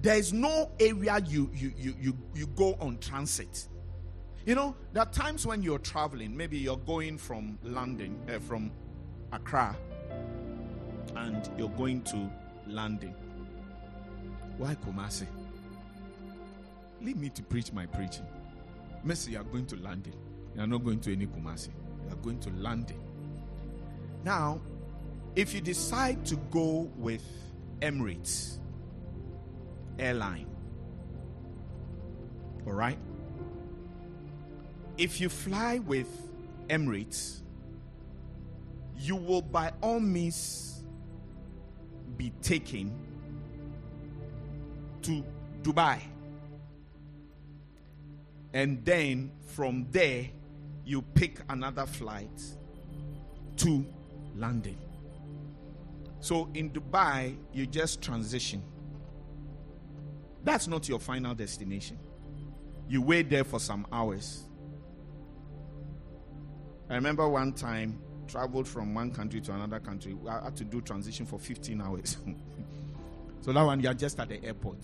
There 0.00 0.16
is 0.16 0.32
no 0.32 0.70
area 0.78 1.18
you, 1.26 1.50
you, 1.52 1.72
you, 1.76 1.94
you, 1.98 2.16
you 2.34 2.46
go 2.48 2.76
on 2.78 2.98
transit. 2.98 3.68
You 4.46 4.54
know, 4.54 4.76
there 4.92 5.02
are 5.02 5.10
times 5.10 5.46
when 5.46 5.62
you're 5.62 5.78
traveling, 5.78 6.36
maybe 6.36 6.58
you're 6.58 6.76
going 6.76 7.18
from 7.18 7.58
London, 7.62 8.16
uh, 8.28 8.38
from 8.38 8.70
Accra, 9.32 9.76
and 11.16 11.50
you're 11.58 11.70
going 11.70 12.02
to 12.02 12.30
London. 12.66 13.14
Why 14.58 14.74
Kumasi? 14.76 15.26
Leave 17.00 17.16
me 17.16 17.28
to 17.30 17.42
preach 17.42 17.72
my 17.72 17.86
preaching. 17.86 18.26
Messi, 19.06 19.32
you 19.32 19.38
are 19.40 19.44
going 19.44 19.66
to 19.66 19.76
London. 19.76 20.14
You 20.54 20.62
are 20.62 20.66
not 20.66 20.84
going 20.84 21.00
to 21.00 21.12
any 21.12 21.26
Kumasi. 21.26 21.68
You 22.06 22.12
are 22.12 22.16
going 22.16 22.38
to 22.40 22.50
London. 22.50 22.98
Now, 24.24 24.60
if 25.36 25.52
you 25.52 25.60
decide 25.60 26.24
to 26.26 26.36
go 26.50 26.90
with 26.96 27.24
Emirates 27.80 28.58
airline, 29.98 30.46
all 32.66 32.72
right? 32.72 32.98
If 34.96 35.20
you 35.20 35.28
fly 35.28 35.80
with 35.80 36.08
Emirates, 36.68 37.42
you 38.96 39.16
will 39.16 39.42
by 39.42 39.72
all 39.82 40.00
means 40.00 40.84
be 42.16 42.30
taken 42.40 42.92
to 45.04 45.24
Dubai. 45.62 46.00
And 48.52 48.84
then 48.84 49.32
from 49.46 49.86
there, 49.90 50.28
you 50.84 51.02
pick 51.02 51.40
another 51.48 51.86
flight 51.86 52.42
to 53.56 53.84
London. 54.34 54.76
So 56.20 56.48
in 56.54 56.70
Dubai, 56.70 57.36
you 57.52 57.66
just 57.66 58.00
transition. 58.00 58.62
That's 60.44 60.68
not 60.68 60.88
your 60.88 60.98
final 60.98 61.34
destination. 61.34 61.98
You 62.88 63.02
wait 63.02 63.30
there 63.30 63.44
for 63.44 63.58
some 63.58 63.86
hours. 63.90 64.44
I 66.88 66.94
remember 66.94 67.28
one 67.28 67.52
time 67.52 67.98
traveled 68.28 68.68
from 68.68 68.94
one 68.94 69.10
country 69.10 69.40
to 69.42 69.52
another 69.52 69.80
country. 69.80 70.16
I 70.28 70.44
had 70.44 70.56
to 70.56 70.64
do 70.64 70.80
transition 70.80 71.26
for 71.26 71.38
15 71.38 71.80
hours. 71.80 72.18
so 73.44 73.52
that 73.52 73.62
one 73.62 73.78
you're 73.80 73.92
just 73.92 74.18
at 74.18 74.30
the 74.30 74.42
airport. 74.42 74.78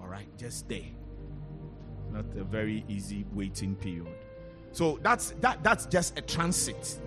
All 0.00 0.06
right, 0.06 0.28
just 0.38 0.68
there. 0.68 0.86
Not 2.12 2.26
a 2.38 2.44
very 2.44 2.84
easy 2.88 3.26
waiting 3.32 3.74
period. 3.74 4.06
So 4.70 5.00
that's 5.02 5.30
that 5.40 5.64
that's 5.64 5.86
just 5.86 6.16
a 6.16 6.22
transit. 6.22 7.00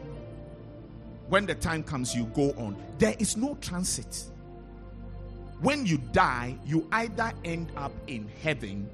When 1.29 1.45
the 1.45 1.55
time 1.55 1.81
comes, 1.81 2.13
you 2.13 2.25
go 2.33 2.49
on. 2.57 2.75
There 2.97 3.15
is 3.19 3.37
no 3.37 3.55
transit. 3.61 4.25
When 5.61 5.85
you 5.85 5.97
die, 6.11 6.57
you 6.65 6.85
either 6.91 7.31
end 7.45 7.71
up 7.77 7.93
in 8.07 8.29
heaven 8.43 8.89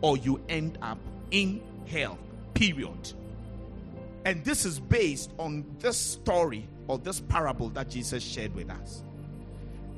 or 0.00 0.16
you 0.16 0.42
end 0.48 0.78
up 0.80 0.98
in 1.30 1.60
hell. 1.86 2.18
Period. 2.54 3.12
And 4.24 4.42
this 4.46 4.64
is 4.64 4.80
based 4.80 5.30
on 5.38 5.66
this 5.78 5.98
story 5.98 6.66
or 6.88 6.96
this 6.96 7.20
parable 7.20 7.68
that 7.70 7.90
Jesus 7.90 8.22
shared 8.22 8.54
with 8.54 8.70
us. 8.70 9.02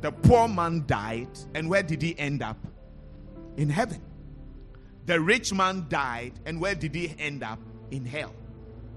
The 0.00 0.12
poor 0.12 0.48
man 0.48 0.84
died, 0.86 1.28
and 1.54 1.68
where 1.68 1.82
did 1.82 2.02
he 2.02 2.18
end 2.18 2.42
up? 2.42 2.56
In 3.56 3.68
heaven. 3.68 4.00
The 5.06 5.20
rich 5.20 5.52
man 5.52 5.86
died, 5.88 6.32
and 6.46 6.60
where 6.60 6.74
did 6.74 6.94
he 6.94 7.14
end 7.18 7.42
up? 7.42 7.58
In 7.90 8.04
hell. 8.04 8.34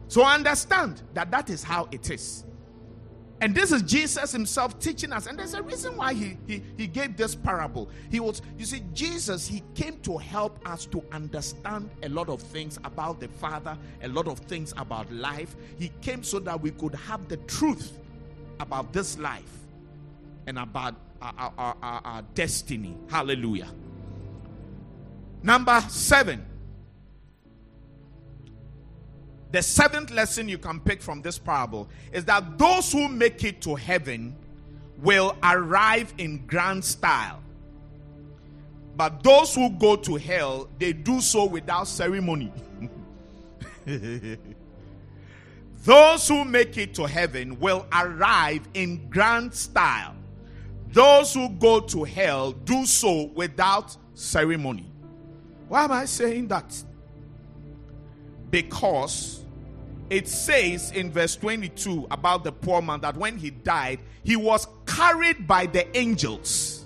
So 0.07 0.25
understand 0.25 1.01
that 1.13 1.31
that 1.31 1.49
is 1.49 1.63
how 1.63 1.87
it 1.91 2.09
is. 2.09 2.45
And 3.39 3.55
this 3.55 3.71
is 3.71 3.81
Jesus 3.81 4.31
himself 4.31 4.77
teaching 4.77 5.11
us. 5.11 5.25
And 5.25 5.39
there's 5.39 5.55
a 5.55 5.63
reason 5.63 5.97
why 5.97 6.13
he, 6.13 6.37
he, 6.45 6.61
he 6.77 6.85
gave 6.85 7.17
this 7.17 7.33
parable. 7.33 7.89
He 8.11 8.19
was, 8.19 8.43
you 8.55 8.65
see, 8.65 8.83
Jesus, 8.93 9.47
he 9.47 9.63
came 9.73 9.97
to 10.01 10.17
help 10.17 10.59
us 10.69 10.85
to 10.87 11.03
understand 11.11 11.89
a 12.03 12.09
lot 12.09 12.29
of 12.29 12.39
things 12.39 12.77
about 12.83 13.19
the 13.19 13.27
Father, 13.27 13.75
a 14.03 14.07
lot 14.09 14.27
of 14.27 14.37
things 14.39 14.75
about 14.77 15.11
life. 15.11 15.55
He 15.79 15.91
came 16.01 16.23
so 16.23 16.37
that 16.39 16.61
we 16.61 16.69
could 16.69 16.93
have 16.93 17.27
the 17.29 17.37
truth 17.37 17.97
about 18.59 18.93
this 18.93 19.17
life 19.17 19.60
and 20.47 20.57
about 20.59 20.95
our, 21.21 21.53
our, 21.57 21.77
our, 21.81 22.01
our 22.03 22.21
destiny. 22.33 22.97
Hallelujah. 23.09 23.69
Number 25.43 25.79
seven. 25.89 26.45
The 29.51 29.61
seventh 29.61 30.11
lesson 30.11 30.47
you 30.47 30.57
can 30.57 30.79
pick 30.79 31.01
from 31.01 31.21
this 31.21 31.37
parable 31.37 31.89
is 32.13 32.23
that 32.25 32.57
those 32.57 32.91
who 32.91 33.09
make 33.09 33.43
it 33.43 33.61
to 33.63 33.75
heaven 33.75 34.35
will 34.99 35.35
arrive 35.43 36.13
in 36.17 36.45
grand 36.47 36.85
style. 36.85 37.41
But 38.95 39.23
those 39.23 39.53
who 39.55 39.69
go 39.71 39.95
to 39.97 40.15
hell, 40.15 40.69
they 40.79 40.93
do 40.93 41.21
so 41.21 41.45
without 41.45 41.87
ceremony. 41.87 42.53
those 45.83 46.27
who 46.27 46.45
make 46.45 46.77
it 46.77 46.93
to 46.95 47.05
heaven 47.05 47.59
will 47.59 47.85
arrive 47.91 48.67
in 48.73 49.09
grand 49.09 49.53
style. 49.53 50.15
Those 50.93 51.33
who 51.33 51.49
go 51.49 51.79
to 51.79 52.03
hell 52.03 52.51
do 52.51 52.85
so 52.85 53.23
without 53.33 53.95
ceremony. 54.13 54.91
Why 55.67 55.85
am 55.85 55.91
I 55.91 56.05
saying 56.05 56.49
that? 56.49 56.83
Because 58.49 59.45
it 60.09 60.27
says 60.27 60.91
in 60.91 61.09
verse 61.11 61.37
22 61.37 62.07
about 62.11 62.43
the 62.43 62.51
poor 62.51 62.81
man 62.81 62.99
that 63.01 63.15
when 63.15 63.37
he 63.37 63.51
died, 63.51 63.99
he 64.23 64.35
was 64.35 64.67
carried 64.85 65.47
by 65.47 65.65
the 65.65 65.97
angels. 65.97 66.85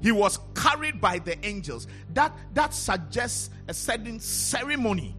He 0.00 0.12
was 0.12 0.38
carried 0.54 1.00
by 1.00 1.18
the 1.18 1.44
angels. 1.44 1.88
That 2.14 2.32
that 2.54 2.72
suggests 2.72 3.50
a 3.66 3.74
certain 3.74 4.20
ceremony 4.20 5.16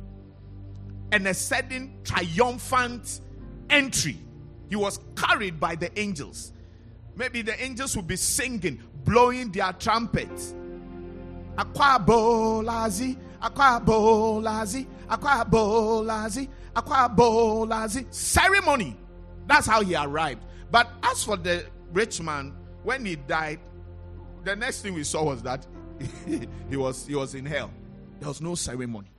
and 1.12 1.28
a 1.28 1.34
certain 1.34 1.94
triumphant 2.06 3.20
entry. 3.70 4.18
He 4.70 4.78
was 4.78 5.00
carried 5.16 5.60
by 5.60 5.76
the 5.76 5.98
angels. 6.00 6.54
Maybe 7.16 7.42
the 7.42 7.62
angels 7.62 7.96
will 7.96 8.04
be 8.04 8.16
singing, 8.16 8.82
blowing 9.04 9.52
their 9.52 9.74
trumpets. 9.74 10.54
Akwabolazi, 11.56 13.18
akwabolazi, 13.42 14.88
akwabolazi, 15.10 16.50
akwabolazi. 16.76 18.14
Ceremony. 18.14 18.98
That's 19.48 19.68
how 19.68 19.82
he 19.82 19.96
arrived. 19.96 20.44
But 20.72 20.90
as 21.04 21.24
for 21.24 21.38
the 21.38 21.66
rich 21.92 22.22
man, 22.22 22.54
when 22.84 23.06
he 23.06 23.16
died, 23.16 23.60
the 24.44 24.56
next 24.56 24.82
thing 24.82 24.94
we 24.94 25.04
saw 25.04 25.24
was 25.24 25.42
that 25.44 25.68
he 26.70 26.78
was 26.78 27.06
he 27.06 27.16
was 27.16 27.36
in 27.36 27.46
hell. 27.46 27.72
There 28.20 28.30
was 28.30 28.42
no 28.42 28.56
ceremony. 28.56 29.12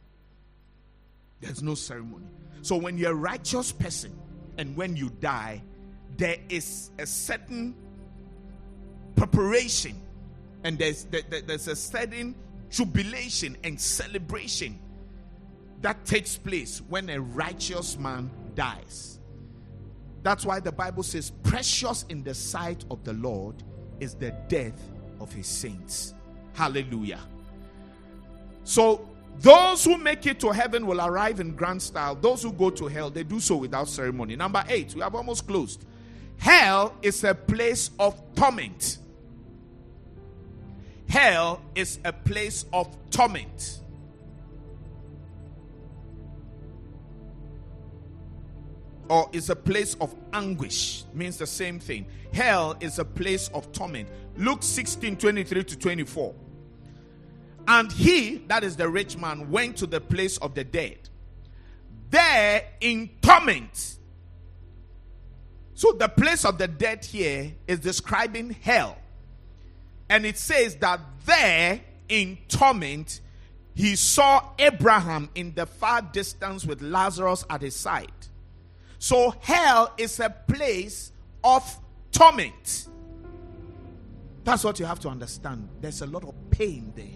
There's 1.40 1.62
no 1.62 1.74
ceremony. 1.74 2.26
So 2.62 2.76
when 2.76 2.96
you're 2.96 3.12
a 3.12 3.14
righteous 3.14 3.72
person 3.72 4.16
and 4.56 4.76
when 4.76 4.96
you 4.96 5.10
die, 5.10 5.62
there 6.16 6.36
is 6.48 6.90
a 6.98 7.06
certain 7.06 7.74
preparation 9.16 10.00
and 10.64 10.78
there's 10.78 11.06
there's 11.06 11.68
a 11.68 11.76
certain 11.76 12.34
jubilation 12.70 13.56
and 13.64 13.80
celebration 13.80 14.78
that 15.82 16.04
takes 16.04 16.36
place 16.36 16.80
when 16.88 17.10
a 17.10 17.20
righteous 17.20 17.98
man 17.98 18.30
dies. 18.54 19.18
That's 20.22 20.46
why 20.46 20.60
the 20.60 20.72
Bible 20.72 21.02
says, 21.02 21.32
Precious 21.42 22.04
in 22.08 22.22
the 22.22 22.34
sight 22.34 22.84
of 22.90 23.02
the 23.04 23.12
Lord 23.14 23.62
is 24.00 24.14
the 24.14 24.30
death 24.48 24.80
of 25.20 25.32
his 25.32 25.46
saints. 25.46 26.14
Hallelujah. 26.54 27.20
So, 28.64 29.08
those 29.38 29.84
who 29.84 29.96
make 29.96 30.26
it 30.26 30.38
to 30.40 30.50
heaven 30.50 30.86
will 30.86 31.00
arrive 31.00 31.40
in 31.40 31.56
grand 31.56 31.82
style. 31.82 32.14
Those 32.14 32.42
who 32.42 32.52
go 32.52 32.70
to 32.70 32.86
hell, 32.86 33.10
they 33.10 33.24
do 33.24 33.40
so 33.40 33.56
without 33.56 33.88
ceremony. 33.88 34.36
Number 34.36 34.62
eight, 34.68 34.94
we 34.94 35.00
have 35.00 35.14
almost 35.14 35.46
closed. 35.48 35.84
Hell 36.36 36.94
is 37.02 37.24
a 37.24 37.34
place 37.34 37.90
of 37.98 38.20
torment. 38.34 38.98
Hell 41.12 41.60
is 41.74 41.98
a 42.06 42.12
place 42.14 42.64
of 42.72 42.88
torment. 43.10 43.80
Or 49.10 49.28
is 49.34 49.50
a 49.50 49.56
place 49.56 49.94
of 50.00 50.14
anguish. 50.32 51.04
Means 51.12 51.36
the 51.36 51.46
same 51.46 51.78
thing. 51.78 52.06
Hell 52.32 52.78
is 52.80 52.98
a 52.98 53.04
place 53.04 53.48
of 53.48 53.70
torment. 53.72 54.08
Luke 54.38 54.62
16 54.62 55.18
23 55.18 55.64
to 55.64 55.78
24. 55.78 56.34
And 57.68 57.92
he, 57.92 58.38
that 58.48 58.64
is 58.64 58.76
the 58.76 58.88
rich 58.88 59.18
man, 59.18 59.50
went 59.50 59.76
to 59.76 59.86
the 59.86 60.00
place 60.00 60.38
of 60.38 60.54
the 60.54 60.64
dead. 60.64 61.10
There 62.08 62.64
in 62.80 63.10
torment. 63.20 63.98
So 65.74 65.92
the 65.92 66.08
place 66.08 66.46
of 66.46 66.56
the 66.56 66.68
dead 66.68 67.04
here 67.04 67.52
is 67.68 67.80
describing 67.80 68.56
hell. 68.62 68.96
And 70.12 70.26
it 70.26 70.36
says 70.36 70.76
that 70.76 71.00
there 71.24 71.80
in 72.06 72.36
torment, 72.46 73.22
he 73.74 73.96
saw 73.96 74.50
Abraham 74.58 75.30
in 75.34 75.54
the 75.54 75.64
far 75.64 76.02
distance 76.02 76.66
with 76.66 76.82
Lazarus 76.82 77.46
at 77.48 77.62
his 77.62 77.74
side. 77.74 78.12
So 78.98 79.34
hell 79.40 79.94
is 79.96 80.20
a 80.20 80.28
place 80.28 81.12
of 81.42 81.64
torment. 82.10 82.88
That's 84.44 84.64
what 84.64 84.78
you 84.78 84.84
have 84.84 85.00
to 85.00 85.08
understand. 85.08 85.70
There's 85.80 86.02
a 86.02 86.06
lot 86.06 86.24
of 86.24 86.34
pain 86.50 86.92
there, 86.94 87.06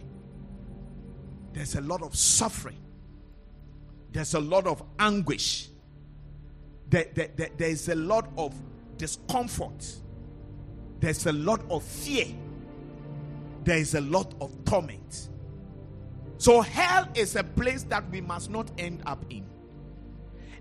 there's 1.52 1.74
a 1.74 1.82
lot 1.82 2.00
of 2.02 2.16
suffering, 2.16 2.80
there's 4.10 4.32
a 4.32 4.40
lot 4.40 4.66
of 4.66 4.82
anguish, 4.98 5.68
there, 6.88 7.08
there, 7.14 7.28
there, 7.36 7.50
there's 7.58 7.90
a 7.90 7.94
lot 7.94 8.30
of 8.38 8.54
discomfort, 8.96 9.84
there's 10.98 11.26
a 11.26 11.32
lot 11.32 11.60
of 11.68 11.82
fear, 11.82 12.28
there's 13.66 13.94
a 13.94 14.00
lot 14.00 14.32
of 14.40 14.64
torment. 14.64 15.28
So, 16.38 16.60
hell 16.60 17.08
is 17.14 17.36
a 17.36 17.44
place 17.44 17.82
that 17.84 18.08
we 18.10 18.20
must 18.20 18.50
not 18.50 18.70
end 18.78 19.02
up 19.04 19.24
in. 19.28 19.44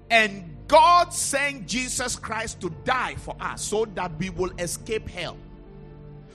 And 0.10 0.56
God 0.68 1.14
sent 1.14 1.68
Jesus 1.68 2.16
Christ 2.16 2.60
to 2.62 2.70
die 2.84 3.16
for 3.16 3.36
us 3.40 3.64
so 3.64 3.86
that 3.94 4.18
we 4.18 4.30
will 4.30 4.52
escape 4.60 5.08
hell. 5.08 5.38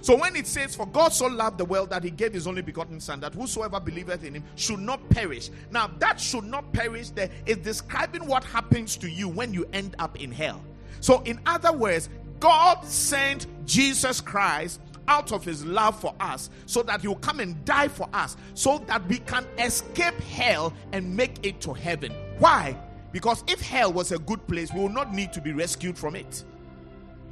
So 0.02 0.16
when 0.16 0.34
it 0.34 0.46
says, 0.46 0.74
For 0.74 0.86
God 0.86 1.12
so 1.12 1.26
loved 1.26 1.58
the 1.58 1.64
world 1.64 1.90
that 1.90 2.02
he 2.02 2.10
gave 2.10 2.32
his 2.32 2.46
only 2.46 2.62
begotten 2.62 3.00
Son, 3.00 3.20
that 3.20 3.34
whosoever 3.34 3.80
believeth 3.80 4.24
in 4.24 4.34
him 4.34 4.44
should 4.56 4.80
not 4.80 5.06
perish. 5.10 5.50
Now, 5.70 5.90
that 5.98 6.18
should 6.18 6.44
not 6.44 6.72
perish 6.72 7.10
there 7.10 7.30
is 7.46 7.58
describing 7.58 8.26
what 8.26 8.44
happens 8.44 8.96
to 8.98 9.10
you 9.10 9.28
when 9.28 9.52
you 9.52 9.68
end 9.72 9.96
up 9.98 10.20
in 10.20 10.32
hell. 10.32 10.62
So, 11.00 11.22
in 11.22 11.40
other 11.44 11.72
words, 11.72 12.08
God 12.38 12.84
sent 12.84 13.46
Jesus 13.66 14.20
Christ 14.20 14.80
out 15.10 15.32
of 15.32 15.44
his 15.44 15.66
love 15.66 16.00
for 16.00 16.14
us 16.20 16.48
so 16.64 16.82
that 16.84 17.02
he 17.02 17.08
will 17.08 17.16
come 17.16 17.40
and 17.40 17.62
die 17.64 17.88
for 17.88 18.08
us 18.14 18.36
so 18.54 18.78
that 18.86 19.06
we 19.08 19.18
can 19.18 19.44
escape 19.58 20.14
hell 20.20 20.72
and 20.92 21.14
make 21.14 21.44
it 21.44 21.60
to 21.60 21.74
heaven. 21.74 22.14
Why? 22.38 22.78
Because 23.12 23.44
if 23.48 23.60
hell 23.60 23.92
was 23.92 24.12
a 24.12 24.18
good 24.20 24.46
place, 24.46 24.72
we 24.72 24.80
will 24.80 24.88
not 24.88 25.12
need 25.12 25.32
to 25.32 25.40
be 25.40 25.52
rescued 25.52 25.98
from 25.98 26.14
it. 26.14 26.44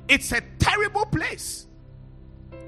It's 0.09 0.33
a 0.33 0.43
terrible 0.59 1.07
place 1.07 1.67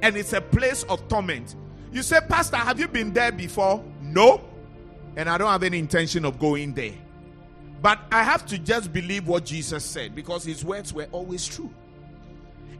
and 0.03 0.17
it's 0.17 0.33
a 0.33 0.41
place 0.41 0.85
of 0.85 1.07
torment. 1.09 1.57
You 1.93 2.03
say, 2.03 2.21
Pastor, 2.29 2.57
have 2.57 2.79
you 2.79 2.87
been 2.87 3.13
there 3.13 3.33
before? 3.33 3.85
No. 4.01 4.41
And 5.17 5.29
I 5.29 5.37
don't 5.39 5.51
have 5.51 5.65
any 5.65 5.81
intention 5.81 6.25
of 6.25 6.39
going 6.39 6.73
there. 6.73 6.95
But 7.83 7.99
I 8.13 8.23
have 8.23 8.47
to 8.47 8.59
just 8.59 8.93
believe 8.93 9.27
what 9.27 9.45
Jesus 9.45 9.85
said 9.85 10.15
because 10.15 10.45
his 10.45 10.65
words 10.65 10.93
were 10.93 11.09
always 11.11 11.47
true. 11.47 11.73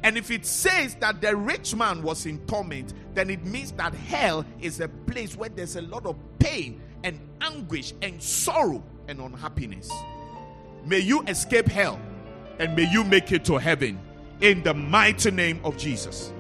And 0.03 0.17
if 0.17 0.31
it 0.31 0.47
says 0.47 0.95
that 0.97 1.21
the 1.21 1.37
rich 1.37 1.75
man 1.75 2.03
was 2.03 2.25
in 2.25 2.39
torment, 2.47 2.95
then 3.15 3.29
it 3.29 3.45
means 3.45 3.73
that 3.73 3.95
hell 3.95 4.45
is 4.61 4.81
a 4.81 4.89
place 4.89 5.37
where 5.37 5.51
there's 5.51 5.77
a 5.77 5.83
lot 5.83 6.07
of 6.07 6.17
pain 6.39 6.81
and 7.05 7.21
anguish 7.41 7.93
and 8.01 8.23
sorrow 8.23 8.83
and 9.09 9.21
unhappiness. 9.21 9.91
May 10.87 11.01
you 11.01 11.23
escape 11.25 11.69
hell 11.69 12.01
and 12.59 12.75
may 12.75 12.91
you 12.91 13.05
make 13.05 13.31
it 13.33 13.45
to 13.47 13.59
heaven 13.59 14.01
in 14.41 14.63
the 14.63 14.73
mighty 14.73 15.31
name 15.31 15.61
of 15.65 15.77
Jesus. 15.77 16.33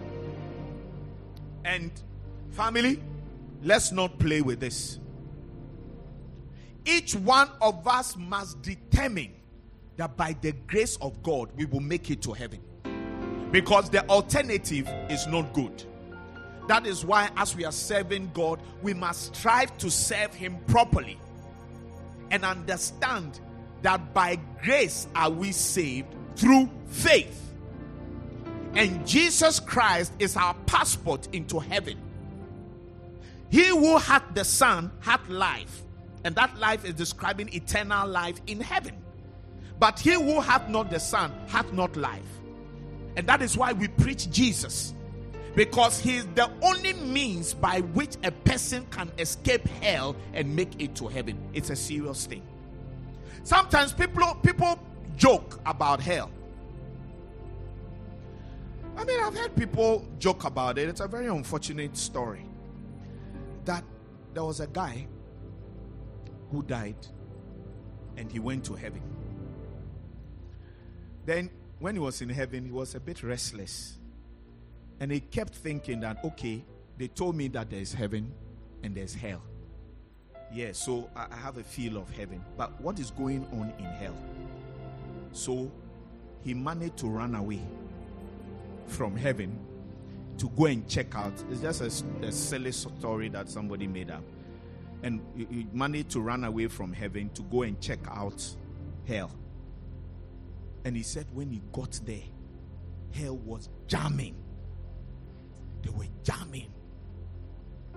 And 1.64 1.90
family, 2.50 3.02
let's 3.62 3.92
not 3.92 4.18
play 4.18 4.40
with 4.40 4.60
this. 4.60 4.98
Each 6.86 7.14
one 7.14 7.50
of 7.60 7.86
us 7.86 8.16
must 8.16 8.62
determine 8.62 9.34
that 9.96 10.16
by 10.16 10.34
the 10.40 10.52
grace 10.52 10.96
of 11.02 11.22
God 11.22 11.50
we 11.56 11.66
will 11.66 11.80
make 11.80 12.10
it 12.10 12.22
to 12.22 12.32
heaven. 12.32 12.60
Because 13.50 13.90
the 13.90 14.08
alternative 14.08 14.88
is 15.08 15.26
not 15.26 15.52
good. 15.52 15.84
That 16.68 16.86
is 16.86 17.04
why, 17.04 17.30
as 17.36 17.56
we 17.56 17.64
are 17.64 17.72
serving 17.72 18.30
God, 18.32 18.60
we 18.80 18.94
must 18.94 19.34
strive 19.34 19.76
to 19.78 19.90
serve 19.90 20.32
Him 20.32 20.58
properly 20.66 21.18
and 22.30 22.44
understand 22.44 23.40
that 23.82 24.14
by 24.14 24.38
grace 24.62 25.08
are 25.14 25.30
we 25.30 25.52
saved 25.52 26.14
through 26.36 26.70
faith. 26.86 27.52
And 28.74 29.04
Jesus 29.06 29.58
Christ 29.58 30.12
is 30.20 30.36
our 30.36 30.54
passport 30.66 31.28
into 31.32 31.58
heaven. 31.58 31.98
He 33.50 33.66
who 33.66 33.98
hath 33.98 34.22
the 34.34 34.44
Son 34.44 34.92
hath 35.00 35.28
life, 35.28 35.82
and 36.24 36.36
that 36.36 36.56
life 36.58 36.84
is 36.84 36.94
describing 36.94 37.52
eternal 37.52 38.06
life 38.06 38.40
in 38.46 38.60
heaven. 38.60 38.94
But 39.80 39.98
he 39.98 40.12
who 40.12 40.40
hath 40.40 40.68
not 40.68 40.90
the 40.90 41.00
Son 41.00 41.32
hath 41.48 41.72
not 41.72 41.96
life. 41.96 42.22
And 43.16 43.26
that 43.26 43.42
is 43.42 43.56
why 43.56 43.72
we 43.72 43.88
preach 43.88 44.30
Jesus. 44.30 44.94
Because 45.54 45.98
he 45.98 46.16
is 46.16 46.26
the 46.34 46.50
only 46.62 46.92
means 46.92 47.54
by 47.54 47.80
which 47.80 48.16
a 48.22 48.30
person 48.30 48.86
can 48.90 49.10
escape 49.18 49.66
hell 49.82 50.14
and 50.32 50.54
make 50.54 50.80
it 50.80 50.94
to 50.96 51.08
heaven. 51.08 51.38
It's 51.52 51.70
a 51.70 51.76
serious 51.76 52.26
thing. 52.26 52.42
Sometimes 53.42 53.92
people 53.92 54.34
people 54.42 54.78
joke 55.16 55.60
about 55.66 56.00
hell. 56.00 56.30
I 58.96 59.04
mean, 59.04 59.20
I've 59.20 59.36
heard 59.36 59.56
people 59.56 60.06
joke 60.18 60.44
about 60.44 60.78
it. 60.78 60.88
It's 60.88 61.00
a 61.00 61.08
very 61.08 61.26
unfortunate 61.26 61.96
story. 61.96 62.44
That 63.64 63.82
there 64.34 64.44
was 64.44 64.60
a 64.60 64.66
guy 64.66 65.06
who 66.50 66.62
died 66.62 67.06
and 68.16 68.30
he 68.30 68.38
went 68.38 68.64
to 68.66 68.74
heaven. 68.74 69.02
Then, 71.24 71.50
when 71.80 71.94
he 71.94 72.00
was 72.00 72.22
in 72.22 72.28
heaven, 72.28 72.66
he 72.66 72.70
was 72.70 72.94
a 72.94 73.00
bit 73.00 73.22
restless. 73.22 73.98
And 75.00 75.10
he 75.10 75.20
kept 75.20 75.54
thinking 75.54 76.00
that, 76.00 76.22
okay, 76.24 76.62
they 76.98 77.08
told 77.08 77.34
me 77.34 77.48
that 77.48 77.70
there's 77.70 77.92
heaven 77.92 78.32
and 78.82 78.94
there's 78.94 79.14
hell. 79.14 79.42
Yeah, 80.52 80.72
so 80.72 81.08
I 81.16 81.34
have 81.36 81.56
a 81.56 81.64
feel 81.64 81.96
of 81.96 82.10
heaven. 82.10 82.44
But 82.56 82.78
what 82.80 82.98
is 82.98 83.10
going 83.10 83.46
on 83.52 83.72
in 83.78 83.84
hell? 83.84 84.16
So 85.32 85.72
he 86.42 86.54
managed 86.54 86.98
to 86.98 87.06
run 87.06 87.34
away 87.34 87.62
from 88.86 89.16
heaven 89.16 89.58
to 90.38 90.48
go 90.50 90.66
and 90.66 90.86
check 90.86 91.14
out. 91.14 91.32
It's 91.50 91.62
just 91.62 91.80
a, 91.80 92.26
a 92.26 92.32
silly 92.32 92.72
story 92.72 93.30
that 93.30 93.48
somebody 93.48 93.86
made 93.86 94.10
up. 94.10 94.24
And 95.02 95.22
he 95.34 95.66
managed 95.72 96.10
to 96.10 96.20
run 96.20 96.44
away 96.44 96.66
from 96.66 96.92
heaven 96.92 97.30
to 97.30 97.42
go 97.42 97.62
and 97.62 97.80
check 97.80 98.00
out 98.08 98.44
hell. 99.06 99.30
And 100.84 100.96
he 100.96 101.02
said 101.02 101.26
when 101.32 101.50
he 101.50 101.60
got 101.72 102.00
there, 102.04 102.22
hell 103.12 103.36
was 103.36 103.68
jamming. 103.86 104.36
They 105.82 105.90
were 105.90 106.06
jamming. 106.22 106.72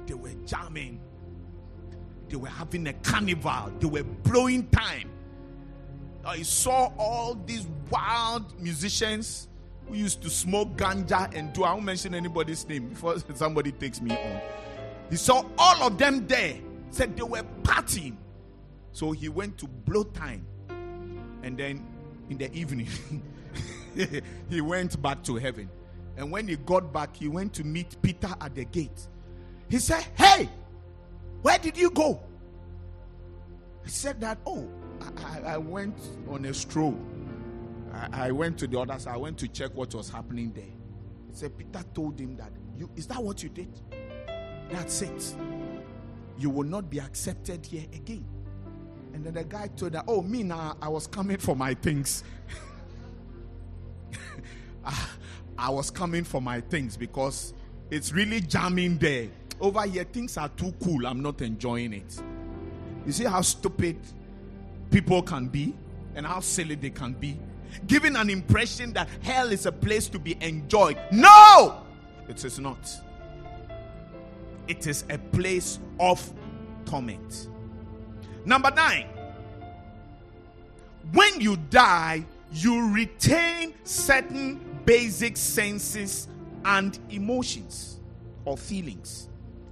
They 0.06 0.14
were 0.14 0.34
jamming. 0.46 1.00
They 2.30 2.36
were 2.36 2.50
having 2.50 2.88
a 2.88 2.94
carnival. 2.94 3.72
They 3.80 3.88
were 3.88 4.04
blowing 4.04 4.68
time. 4.70 5.10
I 6.26 6.42
saw 6.42 6.92
all 6.98 7.36
these 7.46 7.68
wild 7.90 8.60
musicians 8.60 9.50
who 9.88 9.96
used 9.96 10.22
to 10.22 10.30
smoke 10.30 10.78
ganja 10.78 11.34
and 11.36 11.52
do, 11.52 11.64
I 11.64 11.74
won't 11.74 11.86
mention 11.86 12.16
anybody's 12.16 12.68
name 12.68 12.90
before 12.90 13.16
somebody 13.36 13.72
takes 13.72 14.02
me 14.02 14.12
on. 14.12 14.42
He 15.10 15.18
saw 15.18 15.44
all 15.58 15.88
of 15.88 15.98
them 15.98 16.26
there, 16.28 16.56
said 16.90 17.18
they 17.18 17.24
were 17.24 17.44
partying. 17.62 18.16
So 18.94 19.12
he 19.12 19.28
went 19.28 19.58
to 19.60 19.68
blow 19.68 20.04
time. 20.04 20.46
And 21.44 21.58
then 21.58 21.86
in 22.30 22.38
the 22.38 22.52
evening, 22.54 22.88
he 24.50 24.62
went 24.62 25.02
back 25.02 25.24
to 25.24 25.36
heaven. 25.36 25.70
And 26.16 26.32
when 26.32 26.48
he 26.48 26.56
got 26.56 26.94
back, 26.94 27.16
he 27.16 27.28
went 27.28 27.54
to 27.54 27.64
meet 27.64 28.02
Peter 28.02 28.34
at 28.40 28.54
the 28.56 28.66
gate. 28.66 29.08
He 29.70 29.80
said, 29.80 30.06
Hey, 30.16 30.50
where 31.42 31.58
did 31.58 31.78
you 31.78 31.90
go? 31.90 32.22
He 33.84 33.90
said 33.90 34.22
that, 34.22 34.38
Oh, 34.46 34.70
I, 35.18 35.54
I 35.54 35.58
went 35.58 35.98
on 36.30 36.46
a 36.46 36.54
stroll. 36.54 36.98
I, 37.92 38.28
I, 38.28 38.32
went 38.32 38.58
to 38.60 38.68
the 38.68 38.80
other 38.80 38.98
side. 39.00 39.14
I 39.14 39.18
went 39.18 39.38
to 39.40 39.48
check 39.48 39.72
what 39.74 39.94
was 39.94 40.10
happening 40.10 40.52
there. 40.54 40.64
He 40.64 41.34
said, 41.34 41.58
Peter 41.58 41.84
told 41.94 42.20
him 42.20 42.36
that, 42.38 42.52
you, 42.78 42.90
Is 42.96 43.08
that 43.08 43.22
what 43.22 43.42
you 43.42 43.50
did? 43.50 43.80
That's 44.70 45.02
it. 45.02 45.36
You 46.38 46.50
will 46.50 46.64
not 46.64 46.90
be 46.90 47.00
accepted 47.00 47.66
here 47.66 47.86
again. 47.94 48.26
And 49.14 49.24
then 49.24 49.34
the 49.34 49.44
guy 49.44 49.68
told 49.68 49.94
her, 49.94 50.04
Oh, 50.08 50.22
me 50.22 50.44
now, 50.44 50.76
I 50.82 50.90
was 50.90 51.08
coming 51.08 51.38
for 51.38 51.56
my 51.56 51.74
things. 51.74 52.24
Ah, 54.86 55.12
I 55.58 55.70
was 55.70 55.90
coming 55.90 56.26
for 56.26 56.42
my 56.42 56.60
things 56.60 56.98
because 56.98 57.54
it's 57.90 58.12
really 58.12 58.42
jamming 58.42 58.98
there. 58.98 59.30
Over 59.62 59.84
here, 59.84 60.04
things 60.04 60.36
are 60.36 60.50
too 60.50 60.74
cool. 60.84 61.08
I'm 61.08 61.22
not 61.22 61.42
enjoying 61.42 61.94
it. 61.94 62.22
You 63.06 63.14
see 63.14 63.24
how 63.24 63.40
stupid 63.40 63.98
people 64.92 65.22
can 65.22 65.48
be 65.48 65.74
and 66.16 66.26
how 66.26 66.42
silly 66.42 66.76
they 66.76 66.90
can 66.90 67.14
be? 67.14 67.40
Giving 67.88 68.16
an 68.16 68.30
impression 68.30 68.94
that 68.94 69.08
hell 69.22 69.52
is 69.52 69.66
a 69.66 69.72
place 69.72 70.08
to 70.10 70.20
be 70.20 70.38
enjoyed. 70.42 71.00
No! 71.12 71.82
It 72.28 72.44
is 72.44 72.60
not. 72.60 72.90
It 74.68 74.88
is 74.88 75.06
a 75.10 75.18
place 75.18 75.80
of 76.00 76.32
torment. 76.86 77.48
Number 78.46 78.72
nine. 78.72 79.08
When 81.12 81.40
you 81.40 81.58
die, 81.58 82.26
you 82.52 82.94
retain 82.94 83.74
certain 83.84 84.60
basic 84.86 85.38
senses 85.38 86.28
and 86.66 86.98
emotions 87.10 88.00
or 88.46 88.58
feelings. 88.58 89.30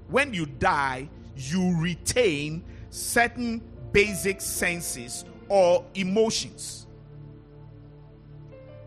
When 0.10 0.34
you 0.34 0.46
die, 0.46 1.10
you 1.36 1.76
retain 1.80 2.64
certain 2.90 3.62
basic 3.92 4.42
senses 4.42 5.26
or 5.48 5.86
emotions. 5.96 6.88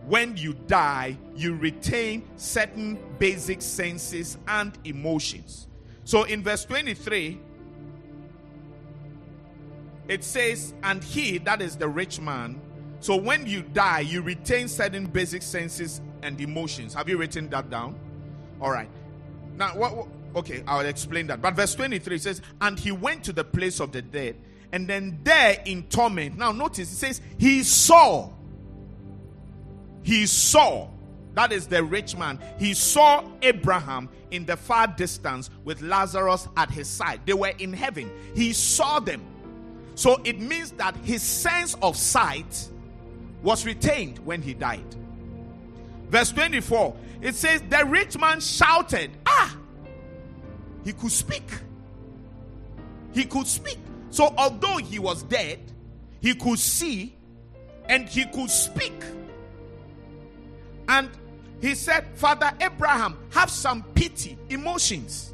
When 0.07 0.37
you 0.37 0.55
die, 0.67 1.17
you 1.35 1.55
retain 1.55 2.29
certain 2.37 2.99
basic 3.19 3.63
senses 3.63 4.37
and 4.47 4.77
emotions. 4.85 5.67
So 6.05 6.25
in 6.25 6.43
verse 6.43 6.65
23, 6.67 7.41
it 10.09 10.25
says, 10.25 10.75
And 10.83 11.03
he, 11.03 11.39
that 11.39 11.63
is 11.63 11.77
the 11.77 11.89
rich 11.89 12.21
man, 12.21 12.61
so 13.05 13.17
when 13.17 13.47
you 13.47 13.61
die, 13.61 14.01
you 14.01 14.23
retain 14.23 14.67
certain 14.67 15.05
basic 15.05 15.43
senses 15.43 16.01
and 16.23 16.41
emotions. 16.41 16.95
Have 16.95 17.07
you 17.07 17.19
written 17.19 17.51
that 17.51 17.69
down? 17.69 17.97
All 18.63 18.71
right. 18.71 18.89
Now, 19.59 19.77
what, 19.77 19.95
what, 19.95 20.09
okay, 20.37 20.63
I'll 20.67 20.87
explain 20.87 21.27
that. 21.27 21.43
But 21.43 21.55
verse 21.55 21.75
23 21.75 22.17
says, 22.17 22.41
And 22.63 22.79
he 22.79 22.93
went 22.93 23.25
to 23.25 23.35
the 23.35 23.45
place 23.45 23.79
of 23.81 23.93
the 23.93 24.01
dead, 24.01 24.37
and 24.73 24.89
then 24.89 25.21
there 25.23 25.63
in 25.67 25.83
torment. 25.85 26.39
Now, 26.39 26.53
notice 26.53 26.91
it 26.91 26.97
says, 26.97 27.21
He 27.37 27.63
saw. 27.63 28.31
He 30.03 30.25
saw. 30.25 30.89
That 31.35 31.53
is 31.53 31.67
the 31.67 31.85
rich 31.85 32.17
man. 32.17 32.39
He 32.59 32.73
saw 32.73 33.29
Abraham 33.43 34.09
in 34.31 34.47
the 34.47 34.57
far 34.57 34.87
distance 34.87 35.51
with 35.65 35.83
Lazarus 35.83 36.49
at 36.57 36.71
his 36.71 36.89
side. 36.89 37.21
They 37.27 37.35
were 37.35 37.53
in 37.59 37.75
heaven. 37.75 38.11
He 38.35 38.55
saw 38.55 38.99
them. 39.01 39.27
So 39.95 40.21
it 40.25 40.41
means 40.41 40.73
that 40.73 40.97
his 40.97 41.23
sense 41.23 41.75
of 41.83 41.97
sight 41.97 42.69
was 43.43 43.65
retained 43.65 44.19
when 44.21 44.43
he 44.43 44.55
died. 44.55 44.95
Verse 46.09 46.31
24, 46.31 46.97
it 47.23 47.35
says, 47.35 47.63
The 47.69 47.85
rich 47.87 48.19
man 48.19 48.41
shouted, 48.41 49.11
Ah! 49.27 49.57
He 50.85 50.93
could 50.93 51.13
speak. 51.13 51.49
He 53.13 53.25
could 53.25 53.47
speak. 53.47 53.79
So, 54.11 54.33
although 54.37 54.77
he 54.77 54.99
was 54.99 55.23
dead, 55.25 55.61
he 56.21 56.35
could 56.35 56.59
see 56.59 57.17
and 57.89 58.09
he 58.09 58.25
could 58.27 58.51
speak. 58.51 58.95
And 60.89 61.11
he 61.61 61.75
said, 61.75 62.07
Father 62.15 62.53
Abraham, 62.61 63.17
have 63.31 63.51
some 63.51 63.83
pity, 63.95 64.39
emotions. 64.51 65.33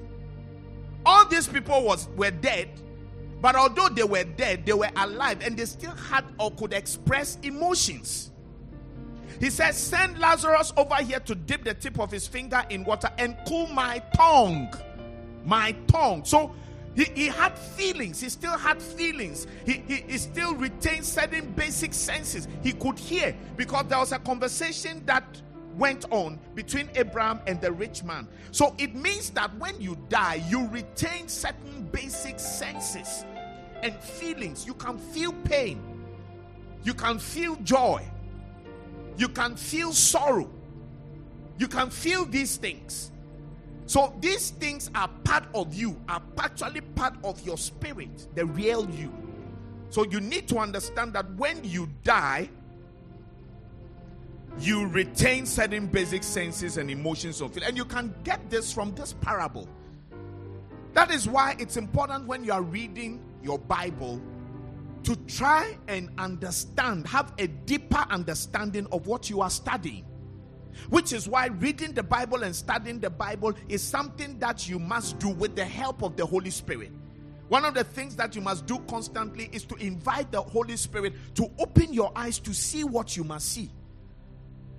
All 1.05 1.27
these 1.27 1.49
people 1.49 1.83
was 1.83 2.09
were 2.17 2.31
dead, 2.31 2.69
but 3.41 3.57
although 3.57 3.89
they 3.89 4.05
were 4.05 4.25
dead, 4.25 4.67
they 4.67 4.73
were 4.73 4.91
alive 4.97 5.43
and 5.43 5.57
they 5.57 5.65
still 5.65 5.95
had 5.95 6.25
or 6.39 6.51
could 6.53 6.73
express 6.73 7.39
emotions. 7.43 8.31
He 9.39 9.49
says, 9.49 9.77
Send 9.77 10.19
Lazarus 10.19 10.73
over 10.77 10.97
here 10.97 11.21
to 11.21 11.35
dip 11.35 11.65
the 11.65 11.73
tip 11.73 11.99
of 11.99 12.11
his 12.11 12.27
finger 12.27 12.63
in 12.69 12.85
water 12.85 13.11
and 13.17 13.37
cool 13.49 13.67
my 13.69 14.01
tongue. 14.15 14.73
My 15.45 15.73
tongue. 15.87 16.25
So 16.27 16.55
he, 16.95 17.05
he 17.15 17.27
had 17.29 17.59
feelings. 17.59 18.21
He 18.21 18.29
still 18.29 18.59
had 18.59 18.83
feelings. 18.83 19.47
He, 19.65 19.83
he, 19.87 19.97
he 20.07 20.19
still 20.19 20.55
retained 20.55 21.07
certain 21.07 21.53
basic 21.53 21.95
senses. 21.95 22.47
He 22.63 22.73
could 22.73 22.99
hear 22.99 23.35
because 23.57 23.87
there 23.89 23.99
was 23.99 24.13
a 24.13 24.19
conversation 24.19 25.03
that 25.07 25.25
went 25.77 26.05
on 26.11 26.39
between 26.55 26.91
Abraham 26.95 27.41
and 27.47 27.59
the 27.61 27.73
rich 27.73 28.05
man. 28.05 28.29
So 28.51 28.75
it 28.77 28.95
means 28.95 29.31
that 29.31 29.57
when 29.57 29.81
you 29.81 29.97
die, 30.11 30.45
you 30.49 30.67
retain 30.69 31.29
certain 31.29 31.89
basic 31.91 32.39
senses 32.39 33.25
and 33.83 33.95
feelings. 34.03 34.67
You 34.67 34.75
can 34.75 34.99
feel 34.99 35.33
pain, 35.45 35.81
you 36.83 36.95
can 36.95 37.19
feel 37.19 37.57
joy, 37.57 38.05
you 39.17 39.29
can 39.29 39.57
feel 39.57 39.93
sorrow, 39.93 40.51
you 41.59 41.69
can 41.69 41.91
feel 41.91 42.25
these 42.25 42.57
things. 42.57 43.11
So 43.87 44.15
these 44.21 44.51
things 44.51 44.89
are 44.95 45.09
part 45.25 45.45
of 45.53 45.75
you, 45.75 46.01
are 46.09 46.23
actually 46.39 46.81
part 46.81 47.15
of 47.25 47.45
your 47.45 47.59
spirit, 47.59 48.29
the 48.37 48.47
real 48.47 48.89
you. 48.91 49.13
So 49.89 50.05
you 50.05 50.21
need 50.21 50.47
to 50.49 50.59
understand 50.59 51.13
that 51.15 51.29
when 51.35 51.65
you 51.65 51.89
die, 52.05 52.49
you 54.61 54.87
retain 54.87 55.47
certain 55.47 55.87
basic 55.87 56.23
senses 56.23 56.77
and 56.77 56.91
emotions 56.91 57.41
of 57.41 57.57
it. 57.57 57.65
And 57.65 57.77
you 57.77 57.85
can 57.85 58.15
get 58.25 58.49
this 58.51 58.73
from 58.73 58.95
this 58.95 59.13
parable. 59.13 59.69
That 60.93 61.11
is 61.11 61.29
why 61.29 61.57
it's 61.59 61.77
important 61.77 62.27
when 62.27 62.45
you 62.45 62.53
are 62.53 62.63
reading 62.63 63.21
your 63.43 63.59
Bible 63.59 64.21
to 65.05 65.17
try 65.27 65.77
and 65.89 66.11
understand, 66.19 67.07
have 67.07 67.33
a 67.39 67.47
deeper 67.47 68.05
understanding 68.11 68.87
of 68.93 69.07
what 69.07 69.31
you 69.31 69.41
are 69.41 69.51
studying. 69.51 70.05
Which 70.89 71.13
is 71.13 71.29
why 71.29 71.47
reading 71.47 71.93
the 71.93 72.03
Bible 72.03 72.43
and 72.43 72.55
studying 72.55 73.01
the 73.01 73.11
Bible 73.11 73.55
is 73.69 73.83
something 73.83 74.39
that 74.39 74.69
you 74.69 74.79
must 74.79 75.19
do 75.19 75.29
with 75.29 75.57
the 75.57 75.65
help 75.65 76.03
of 76.03 76.17
the 76.17 76.25
Holy 76.25 76.51
Spirit. 76.51 76.93
One 77.49 77.65
of 77.65 77.75
the 77.75 77.83
things 77.83 78.15
that 78.17 78.37
you 78.37 78.41
must 78.41 78.67
do 78.67 78.79
constantly 78.89 79.51
is 79.53 79.65
to 79.65 79.75
invite 79.77 80.31
the 80.31 80.41
Holy 80.41 80.77
Spirit 80.77 81.15
to 81.35 81.51
open 81.59 81.93
your 81.93 82.13
eyes 82.15 82.39
to 82.41 82.55
see 82.55 82.85
what 82.85 83.17
you 83.17 83.25
must 83.25 83.49
see. 83.49 83.71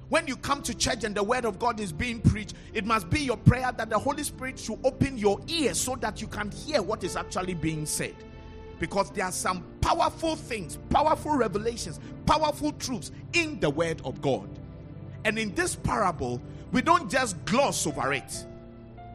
When 0.08 0.28
you 0.28 0.36
come 0.36 0.62
to 0.64 0.74
church 0.74 1.04
and 1.04 1.16
the 1.16 1.24
word 1.24 1.46
of 1.46 1.60
God 1.60 1.80
is 1.80 1.92
being 1.92 2.22
preached, 2.22 2.54
it 2.74 2.86
must 2.86 3.10
be 3.10 3.22
your 3.22 3.38
prayer 3.38 3.72
that 3.78 3.90
the 3.90 4.00
Holy 4.00 4.24
Spirit 4.24 4.60
should 4.60 4.80
open 4.86 5.18
your 5.18 5.40
ears 5.48 5.80
so 5.80 5.96
that 5.98 6.22
you 6.22 6.28
can 6.28 6.52
hear 6.52 6.82
what 6.82 7.04
is 7.04 7.16
actually 7.16 7.54
being 7.54 7.86
said. 7.86 8.16
Because 8.82 9.12
there 9.12 9.26
are 9.26 9.32
some 9.32 9.64
powerful 9.80 10.36
things, 10.36 10.80
powerful 10.90 11.38
revelations, 11.38 12.00
powerful 12.26 12.72
truths 12.74 13.12
in 13.34 13.60
the 13.60 13.70
word 13.70 14.02
of 14.04 14.22
God. 14.24 14.50
And 15.24 15.38
in 15.38 15.54
this 15.54 15.76
parable, 15.76 16.42
we 16.72 16.82
don't 16.82 17.10
just 17.10 17.46
gloss 17.46 17.86
over 17.86 18.12
it. 18.12 18.46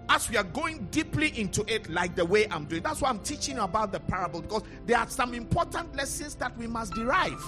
As 0.08 0.30
we 0.30 0.36
are 0.36 0.44
going 0.44 0.86
deeply 0.92 1.36
into 1.36 1.64
it, 1.66 1.90
like 1.90 2.14
the 2.14 2.24
way 2.24 2.46
I'm 2.48 2.66
doing, 2.66 2.84
that's 2.84 3.00
why 3.00 3.08
I'm 3.08 3.18
teaching 3.18 3.58
about 3.58 3.90
the 3.90 3.98
parable 3.98 4.40
because 4.40 4.62
there 4.86 4.98
are 4.98 5.08
some 5.08 5.34
important 5.34 5.96
lessons 5.96 6.36
that 6.36 6.56
we 6.56 6.68
must 6.68 6.94
derive. 6.94 7.42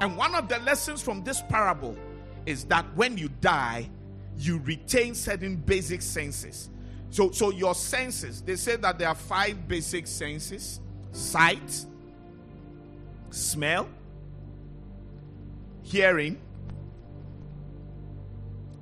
And 0.00 0.16
one 0.16 0.36
of 0.36 0.48
the 0.48 0.60
lessons 0.60 1.02
from 1.02 1.24
this 1.24 1.42
parable 1.48 1.96
is 2.46 2.62
that 2.66 2.86
when 2.94 3.18
you 3.18 3.28
die, 3.40 3.90
you 4.38 4.58
retain 4.60 5.16
certain 5.16 5.56
basic 5.56 6.00
senses. 6.00 6.70
So, 7.10 7.32
so 7.32 7.50
your 7.50 7.74
senses, 7.74 8.40
they 8.40 8.54
say 8.54 8.76
that 8.76 9.00
there 9.00 9.08
are 9.08 9.16
five 9.16 9.66
basic 9.66 10.06
senses 10.06 10.78
sight, 11.12 11.86
smell, 13.30 13.88
hearing, 15.82 16.40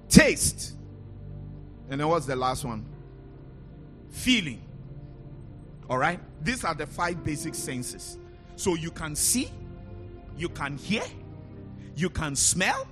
taste, 0.09 0.77
and 1.91 2.01
then 2.01 2.09
what's 2.09 2.25
the 2.27 2.37
last 2.37 2.65
one? 2.65 2.87
Feeling. 4.11 4.63
All 5.89 5.99
right? 5.99 6.21
These 6.43 6.65
are 6.65 6.75
the 6.75 6.87
five 6.87 7.23
basic 7.25 7.55
senses. 7.55 8.17
So 8.55 8.75
you 8.75 8.93
can 8.93 9.17
see, 9.17 9.51
you 10.39 10.49
can 10.49 10.79
hear, 10.79 11.03
you 11.97 12.09
can 12.09 12.37
smell, 12.37 12.87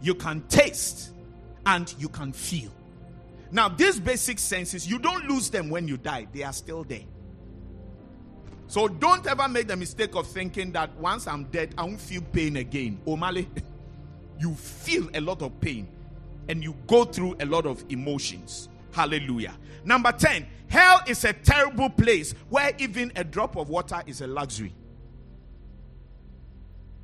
you 0.00 0.14
can 0.14 0.42
taste, 0.42 1.10
and 1.66 1.92
you 1.98 2.08
can 2.08 2.32
feel. 2.32 2.70
Now, 3.50 3.68
these 3.68 3.98
basic 3.98 4.38
senses, 4.38 4.88
you 4.88 5.00
don't 5.00 5.26
lose 5.28 5.50
them 5.50 5.68
when 5.68 5.88
you 5.88 5.96
die, 5.96 6.28
they 6.32 6.44
are 6.44 6.52
still 6.52 6.84
there. 6.84 7.02
So 8.70 8.86
don't 8.86 9.26
ever 9.26 9.48
make 9.48 9.66
the 9.66 9.76
mistake 9.76 10.14
of 10.14 10.28
thinking 10.28 10.70
that 10.72 10.94
once 10.94 11.26
I'm 11.26 11.42
dead, 11.46 11.74
I 11.76 11.82
won't 11.82 12.00
feel 12.00 12.22
pain 12.22 12.54
again. 12.54 13.00
Omale, 13.04 13.44
you 14.38 14.54
feel 14.54 15.08
a 15.12 15.20
lot 15.20 15.42
of 15.42 15.60
pain 15.60 15.88
and 16.48 16.62
you 16.62 16.76
go 16.86 17.04
through 17.04 17.34
a 17.40 17.46
lot 17.46 17.66
of 17.66 17.84
emotions. 17.88 18.68
Hallelujah. 18.92 19.56
Number 19.84 20.12
10, 20.12 20.46
hell 20.68 21.00
is 21.08 21.24
a 21.24 21.32
terrible 21.32 21.90
place 21.90 22.32
where 22.48 22.70
even 22.78 23.10
a 23.16 23.24
drop 23.24 23.56
of 23.56 23.70
water 23.70 24.04
is 24.06 24.20
a 24.20 24.28
luxury. 24.28 24.72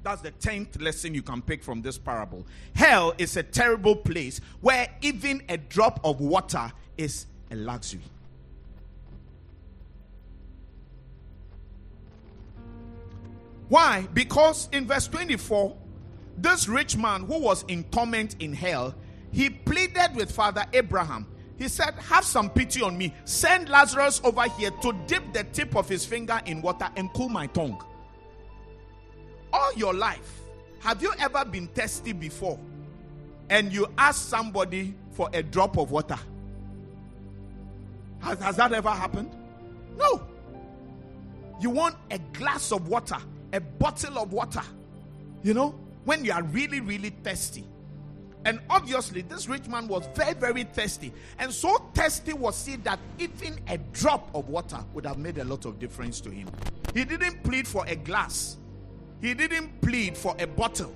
That's 0.04 0.22
the 0.22 0.30
10th 0.30 0.80
lesson 0.80 1.14
you 1.14 1.22
can 1.22 1.42
pick 1.42 1.64
from 1.64 1.82
this 1.82 1.98
parable. 1.98 2.46
Hell 2.76 3.12
is 3.18 3.36
a 3.36 3.42
terrible 3.42 3.96
place 3.96 4.40
where 4.60 4.88
even 5.00 5.42
a 5.48 5.56
drop 5.56 5.98
of 6.04 6.20
water 6.20 6.70
is 6.96 7.26
a 7.50 7.56
luxury. 7.56 8.04
Why? 13.68 14.06
Because 14.12 14.68
in 14.72 14.86
verse 14.86 15.08
24, 15.08 15.76
this 16.38 16.68
rich 16.68 16.96
man 16.96 17.22
who 17.22 17.38
was 17.38 17.64
in 17.68 17.84
torment 17.84 18.36
in 18.40 18.52
hell, 18.52 18.94
he 19.32 19.50
pleaded 19.50 20.14
with 20.14 20.30
Father 20.30 20.64
Abraham. 20.72 21.26
He 21.58 21.68
said, 21.68 21.94
Have 21.94 22.24
some 22.24 22.50
pity 22.50 22.82
on 22.82 22.96
me. 22.96 23.14
Send 23.24 23.68
Lazarus 23.68 24.20
over 24.24 24.44
here 24.44 24.70
to 24.82 24.92
dip 25.06 25.32
the 25.32 25.44
tip 25.44 25.74
of 25.74 25.88
his 25.88 26.04
finger 26.04 26.40
in 26.46 26.62
water 26.62 26.88
and 26.96 27.12
cool 27.14 27.28
my 27.28 27.46
tongue. 27.48 27.82
All 29.52 29.72
your 29.74 29.94
life, 29.94 30.40
have 30.80 31.02
you 31.02 31.12
ever 31.18 31.44
been 31.44 31.66
thirsty 31.68 32.12
before 32.12 32.58
and 33.48 33.72
you 33.72 33.86
ask 33.96 34.28
somebody 34.28 34.94
for 35.12 35.30
a 35.32 35.42
drop 35.42 35.78
of 35.78 35.90
water? 35.90 36.18
Has, 38.20 38.38
has 38.40 38.56
that 38.56 38.72
ever 38.72 38.90
happened? 38.90 39.30
No. 39.96 40.26
You 41.60 41.70
want 41.70 41.96
a 42.10 42.18
glass 42.34 42.70
of 42.70 42.88
water 42.88 43.16
a 43.52 43.60
bottle 43.60 44.18
of 44.18 44.32
water, 44.32 44.62
you 45.42 45.54
know, 45.54 45.74
when 46.04 46.24
you 46.24 46.32
are 46.32 46.42
really, 46.42 46.80
really 46.80 47.10
thirsty. 47.22 47.64
And 48.44 48.60
obviously, 48.70 49.22
this 49.22 49.48
rich 49.48 49.66
man 49.66 49.88
was 49.88 50.08
very, 50.14 50.34
very 50.34 50.62
thirsty. 50.64 51.12
And 51.38 51.52
so 51.52 51.78
thirsty 51.94 52.32
was 52.32 52.64
he 52.64 52.76
that 52.76 53.00
even 53.18 53.58
a 53.68 53.78
drop 53.78 54.32
of 54.34 54.48
water 54.48 54.78
would 54.94 55.04
have 55.04 55.18
made 55.18 55.38
a 55.38 55.44
lot 55.44 55.64
of 55.64 55.80
difference 55.80 56.20
to 56.20 56.30
him. 56.30 56.48
He 56.94 57.04
didn't 57.04 57.42
plead 57.42 57.66
for 57.66 57.84
a 57.86 57.96
glass, 57.96 58.56
he 59.20 59.34
didn't 59.34 59.80
plead 59.80 60.16
for 60.16 60.36
a 60.38 60.46
bottle 60.46 60.94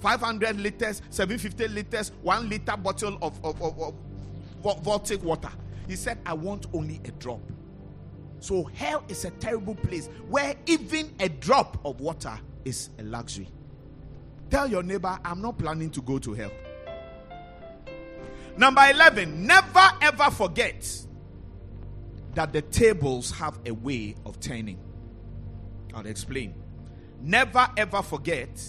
500 0.00 0.60
liters, 0.60 1.02
750 1.10 1.68
liters, 1.68 2.12
one 2.22 2.48
liter 2.48 2.76
bottle 2.76 3.18
of, 3.20 3.44
of, 3.44 3.60
of, 3.60 3.78
of 3.80 3.94
Voltic 4.84 5.22
water. 5.22 5.50
He 5.86 5.96
said, 5.96 6.18
I 6.24 6.34
want 6.34 6.66
only 6.72 7.00
a 7.04 7.10
drop. 7.12 7.40
So 8.40 8.64
hell 8.64 9.04
is 9.08 9.24
a 9.24 9.30
terrible 9.32 9.74
place 9.74 10.08
where 10.28 10.54
even 10.66 11.14
a 11.20 11.28
drop 11.28 11.84
of 11.84 12.00
water 12.00 12.38
is 12.64 12.90
a 12.98 13.02
luxury. 13.02 13.48
Tell 14.50 14.68
your 14.68 14.82
neighbor, 14.82 15.18
I'm 15.24 15.42
not 15.42 15.58
planning 15.58 15.90
to 15.90 16.02
go 16.02 16.18
to 16.18 16.32
hell. 16.34 16.52
Number 18.56 18.82
11, 18.90 19.46
never 19.46 19.90
ever 20.02 20.30
forget 20.30 21.06
that 22.34 22.52
the 22.52 22.62
tables 22.62 23.30
have 23.32 23.58
a 23.66 23.72
way 23.72 24.14
of 24.24 24.40
turning. 24.40 24.78
I'll 25.94 26.06
explain. 26.06 26.54
Never 27.20 27.68
ever 27.76 28.02
forget 28.02 28.60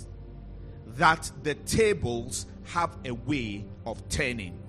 that 0.97 1.31
the 1.43 1.55
tables 1.55 2.45
have 2.65 2.97
a 3.05 3.11
way 3.11 3.65
of 3.85 4.07
turning. 4.09 4.59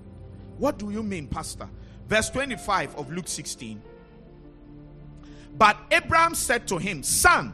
What 0.57 0.77
do 0.77 0.91
you 0.91 1.03
mean, 1.03 1.27
Pastor? 1.27 1.67
Verse 2.07 2.29
25 2.29 2.95
of 2.95 3.11
Luke 3.11 3.27
16 3.27 3.81
but 5.57 5.77
Abraham 5.91 6.35
said 6.35 6.67
to 6.69 6.77
him, 6.77 7.03
Son, 7.03 7.53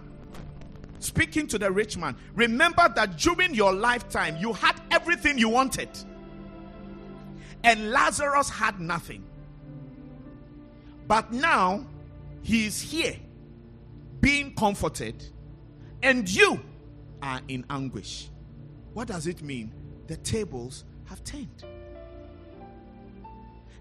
speaking 0.99 1.47
to 1.47 1.57
the 1.57 1.71
rich 1.71 1.97
man, 1.97 2.15
remember 2.35 2.91
that 2.95 3.17
during 3.17 3.53
your 3.53 3.73
lifetime 3.73 4.37
you 4.37 4.53
had 4.53 4.79
everything 4.91 5.37
you 5.37 5.49
wanted, 5.49 5.89
and 7.63 7.91
Lazarus 7.91 8.49
had 8.49 8.79
nothing. 8.79 9.23
But 11.07 11.31
now 11.31 11.85
he 12.41 12.65
is 12.65 12.81
here 12.81 13.15
being 14.21 14.55
comforted, 14.55 15.23
and 16.01 16.29
you 16.29 16.59
are 17.21 17.41
in 17.47 17.65
anguish. 17.69 18.29
What 18.93 19.07
does 19.07 19.27
it 19.27 19.41
mean? 19.41 19.73
The 20.07 20.17
tables 20.17 20.85
have 21.05 21.23
turned. 21.23 21.63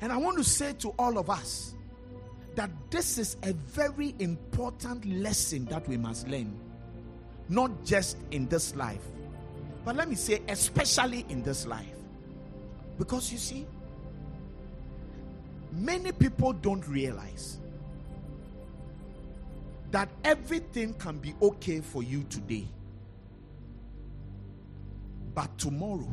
And 0.00 0.12
I 0.12 0.16
want 0.16 0.36
to 0.38 0.44
say 0.44 0.72
to 0.74 0.90
all 0.98 1.18
of 1.18 1.30
us 1.30 1.75
that 2.57 2.70
this 2.90 3.18
is 3.18 3.36
a 3.42 3.52
very 3.52 4.14
important 4.18 5.04
lesson 5.04 5.66
that 5.66 5.86
we 5.86 5.96
must 5.98 6.26
learn, 6.26 6.59
not 7.48 7.84
just 7.84 8.16
in 8.30 8.48
this 8.48 8.74
life, 8.74 9.02
but 9.84 9.94
let 9.94 10.09
me 10.09 10.16
say, 10.16 10.42
especially 10.48 11.24
in 11.28 11.42
this 11.42 11.66
life. 11.66 11.86
Because 12.98 13.30
you 13.30 13.36
see, 13.36 13.66
many 15.70 16.12
people 16.12 16.54
don't 16.54 16.86
realize 16.88 17.61
that 19.90 20.09
everything 20.24 20.94
can 20.94 21.18
be 21.18 21.34
okay 21.42 21.80
for 21.80 22.02
you 22.02 22.24
today, 22.24 22.66
but 25.34 25.57
tomorrow 25.59 26.09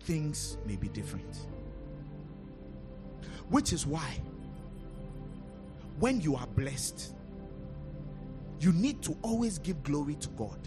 things 0.00 0.56
may 0.64 0.76
be 0.76 0.88
different. 0.88 1.46
Which 3.50 3.74
is 3.74 3.86
why 3.86 4.18
when 5.98 6.20
you 6.20 6.36
are 6.36 6.46
blessed, 6.48 7.14
you 8.60 8.72
need 8.72 9.02
to 9.02 9.16
always 9.22 9.58
give 9.58 9.82
glory 9.82 10.14
to 10.16 10.28
God. 10.30 10.58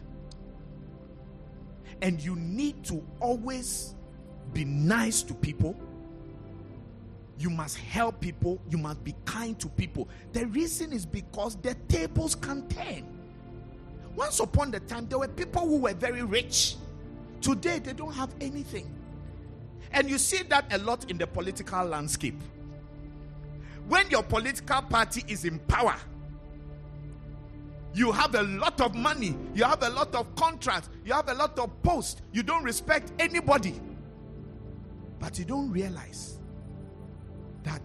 And 2.02 2.22
you 2.22 2.36
need 2.36 2.84
to 2.86 3.04
always 3.20 3.96
be 4.54 4.64
nice 4.64 5.22
to 5.24 5.34
people. 5.34 5.76
You 7.38 7.50
must 7.50 7.78
help 7.78 8.20
people. 8.20 8.60
You 8.70 8.78
must 8.78 9.04
be 9.04 9.16
kind 9.26 9.60
to 9.60 9.68
people. 9.70 10.08
The 10.34 10.46
reason 10.48 10.94
is 10.94 11.06
because 11.06 11.56
the 11.58 11.76
tables 11.88 12.36
can 12.36 12.68
turn. 12.68 13.06
Once 14.16 14.40
upon 14.40 14.74
a 14.74 14.80
time, 14.80 15.08
there 15.08 15.20
were 15.20 15.28
people 15.28 15.68
who 15.68 15.78
were 15.78 15.94
very 15.94 16.24
rich. 16.24 16.76
Today, 17.42 17.80
they 17.80 17.94
don't 17.94 18.14
have 18.14 18.34
anything. 18.42 18.94
And 19.92 20.10
you 20.10 20.18
see 20.18 20.44
that 20.44 20.72
a 20.74 20.78
lot 20.80 21.10
in 21.10 21.18
the 21.18 21.28
political 21.28 21.84
landscape 21.86 22.42
when 23.90 24.10
your 24.12 24.22
political 24.22 24.84
party 24.84 25.24
is 25.28 25.46
in 25.46 25.58
power, 25.60 25.96
you 27.94 28.12
have 28.12 28.36
a 28.36 28.44
lot 28.44 28.80
of 28.82 28.94
money, 28.94 29.36
you 29.56 29.64
have 29.64 29.82
a 29.82 29.90
lot 29.90 30.14
of 30.14 30.34
contracts, 30.36 30.90
you 31.04 31.12
have 31.12 31.28
a 31.28 31.34
lot 31.34 31.58
of 31.58 31.82
posts, 31.82 32.22
you 32.32 32.44
don't 32.44 32.64
respect 32.64 33.12
anybody. 33.20 33.74
But 35.20 35.40
you 35.40 35.44
don't 35.44 35.72
realize 35.72 36.40
that 37.64 37.82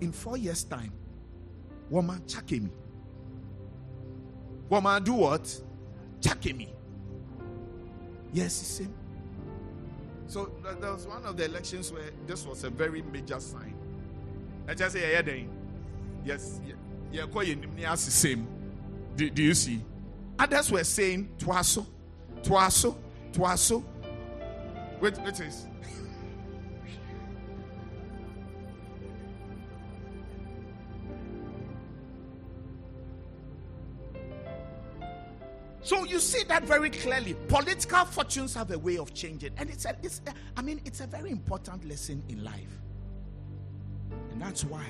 in 0.00 0.12
four 0.12 0.36
years' 0.36 0.62
time, 0.62 0.92
woman 1.90 2.22
me. 2.50 2.70
Woman 4.68 5.02
do 5.02 5.14
what? 5.14 5.60
Me. 6.44 6.72
Yes, 8.32 8.52
same. 8.54 8.94
So 10.28 10.52
there 10.80 10.92
was 10.92 11.06
one 11.06 11.24
of 11.24 11.36
the 11.36 11.46
elections 11.46 11.90
where 11.92 12.10
this 12.26 12.46
was 12.46 12.62
a 12.64 12.70
very 12.70 13.02
major 13.02 13.40
sign 13.40 13.77
ɛkyɛ 14.68 14.90
sɛ 14.90 14.98
yɛyɛ 15.00 15.22
dɛn? 15.24 15.48
Yes 16.24 16.60
yɛkɔ 17.12 17.44
yɛ 17.44 17.60
nim 17.60 17.74
ne 17.74 17.82
asesɛ 17.84 18.36
mu 18.36 18.46
do, 19.16 19.30
do 19.30 19.42
you 19.42 19.54
see? 19.54 19.84
Others 20.38 20.70
were 20.70 20.84
saying 20.84 21.28
toaso 21.38 21.86
toaso 22.42 22.96
toaso 23.32 23.82
wait 25.00 25.18
wait 25.18 25.40
is 25.40 25.66
So 35.82 36.04
you 36.04 36.20
see 36.20 36.44
that 36.44 36.64
very 36.64 36.90
clearly. 36.90 37.32
Political 37.48 38.04
fortunes 38.04 38.52
have 38.52 38.70
a 38.72 38.78
way 38.78 38.98
of 38.98 39.14
changing, 39.14 39.52
and 39.56 39.70
it's 39.70 39.86
a, 39.86 39.96
it's 40.02 40.20
a, 40.26 40.34
I 40.54 40.60
mean, 40.60 40.82
it's 40.84 41.00
a 41.00 41.06
very 41.06 41.30
important 41.30 41.88
lesson 41.88 42.22
in 42.28 42.44
life. 42.44 42.82
And 44.38 44.46
that's 44.46 44.62
why 44.62 44.84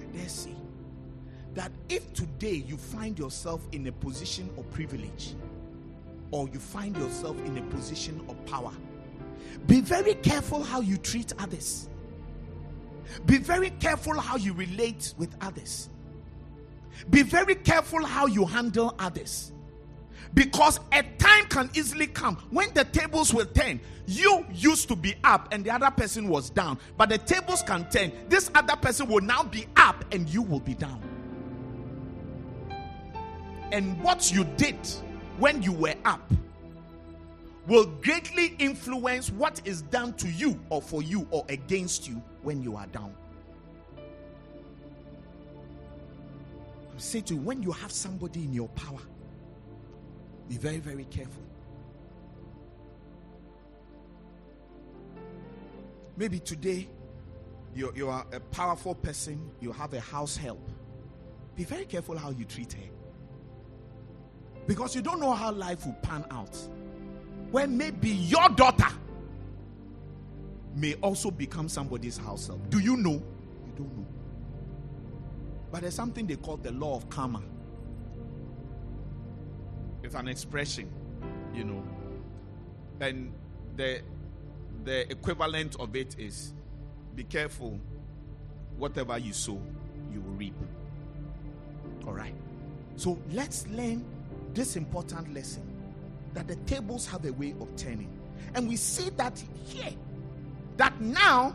I 0.00 0.16
dare 0.16 0.28
say 0.28 0.54
that 1.54 1.72
if 1.88 2.12
today 2.12 2.62
you 2.64 2.76
find 2.76 3.18
yourself 3.18 3.66
in 3.72 3.88
a 3.88 3.90
position 3.90 4.48
of 4.56 4.70
privilege 4.70 5.34
or 6.30 6.48
you 6.50 6.60
find 6.60 6.96
yourself 6.96 7.36
in 7.44 7.58
a 7.58 7.62
position 7.62 8.24
of 8.28 8.46
power, 8.46 8.70
be 9.66 9.80
very 9.80 10.14
careful 10.14 10.62
how 10.62 10.80
you 10.80 10.96
treat 10.96 11.32
others. 11.40 11.88
Be 13.26 13.38
very 13.38 13.70
careful 13.70 14.16
how 14.16 14.36
you 14.36 14.52
relate 14.52 15.12
with 15.18 15.34
others. 15.40 15.90
Be 17.10 17.24
very 17.24 17.56
careful 17.56 18.06
how 18.06 18.26
you 18.26 18.44
handle 18.44 18.94
others. 19.00 19.50
Because 20.34 20.78
a 20.92 21.02
time 21.18 21.46
can 21.46 21.70
easily 21.74 22.06
come 22.06 22.36
when 22.50 22.72
the 22.74 22.84
tables 22.84 23.32
will 23.32 23.46
turn. 23.46 23.80
You 24.06 24.44
used 24.52 24.88
to 24.88 24.96
be 24.96 25.14
up 25.24 25.48
and 25.52 25.64
the 25.64 25.70
other 25.70 25.90
person 25.90 26.28
was 26.28 26.50
down, 26.50 26.78
but 26.96 27.08
the 27.08 27.18
tables 27.18 27.62
can 27.62 27.88
turn. 27.90 28.12
This 28.28 28.50
other 28.54 28.76
person 28.76 29.08
will 29.08 29.20
now 29.20 29.42
be 29.42 29.66
up 29.76 30.04
and 30.12 30.28
you 30.28 30.42
will 30.42 30.60
be 30.60 30.74
down. 30.74 31.02
And 33.70 34.00
what 34.02 34.32
you 34.32 34.44
did 34.56 34.78
when 35.38 35.62
you 35.62 35.72
were 35.72 35.94
up 36.04 36.32
will 37.66 37.84
greatly 38.02 38.56
influence 38.58 39.30
what 39.30 39.60
is 39.66 39.82
done 39.82 40.14
to 40.14 40.28
you 40.28 40.58
or 40.70 40.80
for 40.80 41.02
you 41.02 41.28
or 41.30 41.44
against 41.50 42.08
you 42.08 42.22
when 42.42 42.62
you 42.62 42.76
are 42.76 42.86
down. 42.86 43.14
I 46.96 47.00
say 47.00 47.20
to 47.20 47.34
you, 47.34 47.40
when 47.40 47.62
you 47.62 47.70
have 47.72 47.92
somebody 47.92 48.40
in 48.40 48.54
your 48.54 48.68
power, 48.68 49.00
be 50.48 50.56
very, 50.56 50.78
very 50.78 51.04
careful. 51.04 51.42
Maybe 56.16 56.40
today 56.40 56.88
you, 57.74 57.92
you 57.94 58.08
are 58.08 58.26
a 58.32 58.40
powerful 58.40 58.94
person, 58.94 59.50
you 59.60 59.72
have 59.72 59.92
a 59.94 60.00
house 60.00 60.36
help. 60.36 60.68
Be 61.54 61.64
very 61.64 61.84
careful 61.84 62.16
how 62.16 62.30
you 62.30 62.44
treat 62.44 62.72
her. 62.72 62.88
Because 64.66 64.94
you 64.94 65.02
don't 65.02 65.20
know 65.20 65.32
how 65.32 65.52
life 65.52 65.86
will 65.86 65.96
pan 66.02 66.24
out. 66.30 66.56
When 67.50 67.76
maybe 67.76 68.10
your 68.10 68.48
daughter 68.50 68.88
may 70.74 70.94
also 70.94 71.30
become 71.30 71.68
somebody's 71.68 72.16
house 72.16 72.48
help. 72.48 72.68
Do 72.68 72.78
you 72.78 72.96
know? 72.96 73.14
You 73.14 73.72
don't 73.76 73.96
know. 73.96 74.06
But 75.70 75.82
there's 75.82 75.94
something 75.94 76.26
they 76.26 76.36
call 76.36 76.56
the 76.56 76.72
law 76.72 76.96
of 76.96 77.08
karma. 77.10 77.42
It's 80.08 80.14
an 80.14 80.26
expression, 80.26 80.88
you 81.52 81.64
know. 81.64 81.84
And 82.98 83.30
the 83.76 84.00
the 84.84 85.12
equivalent 85.12 85.76
of 85.78 85.94
it 85.94 86.16
is 86.18 86.54
be 87.14 87.24
careful 87.24 87.78
whatever 88.78 89.18
you 89.18 89.34
sow, 89.34 89.60
you 90.10 90.22
will 90.22 90.32
reap. 90.32 90.54
All 92.06 92.14
right. 92.14 92.32
So 92.96 93.18
let's 93.32 93.66
learn 93.66 94.02
this 94.54 94.76
important 94.76 95.34
lesson 95.34 95.62
that 96.32 96.48
the 96.48 96.56
tables 96.56 97.06
have 97.08 97.26
a 97.26 97.32
way 97.34 97.54
of 97.60 97.76
turning. 97.76 98.08
And 98.54 98.66
we 98.66 98.76
see 98.76 99.10
that 99.18 99.44
here 99.66 99.92
that 100.78 100.98
now 101.02 101.54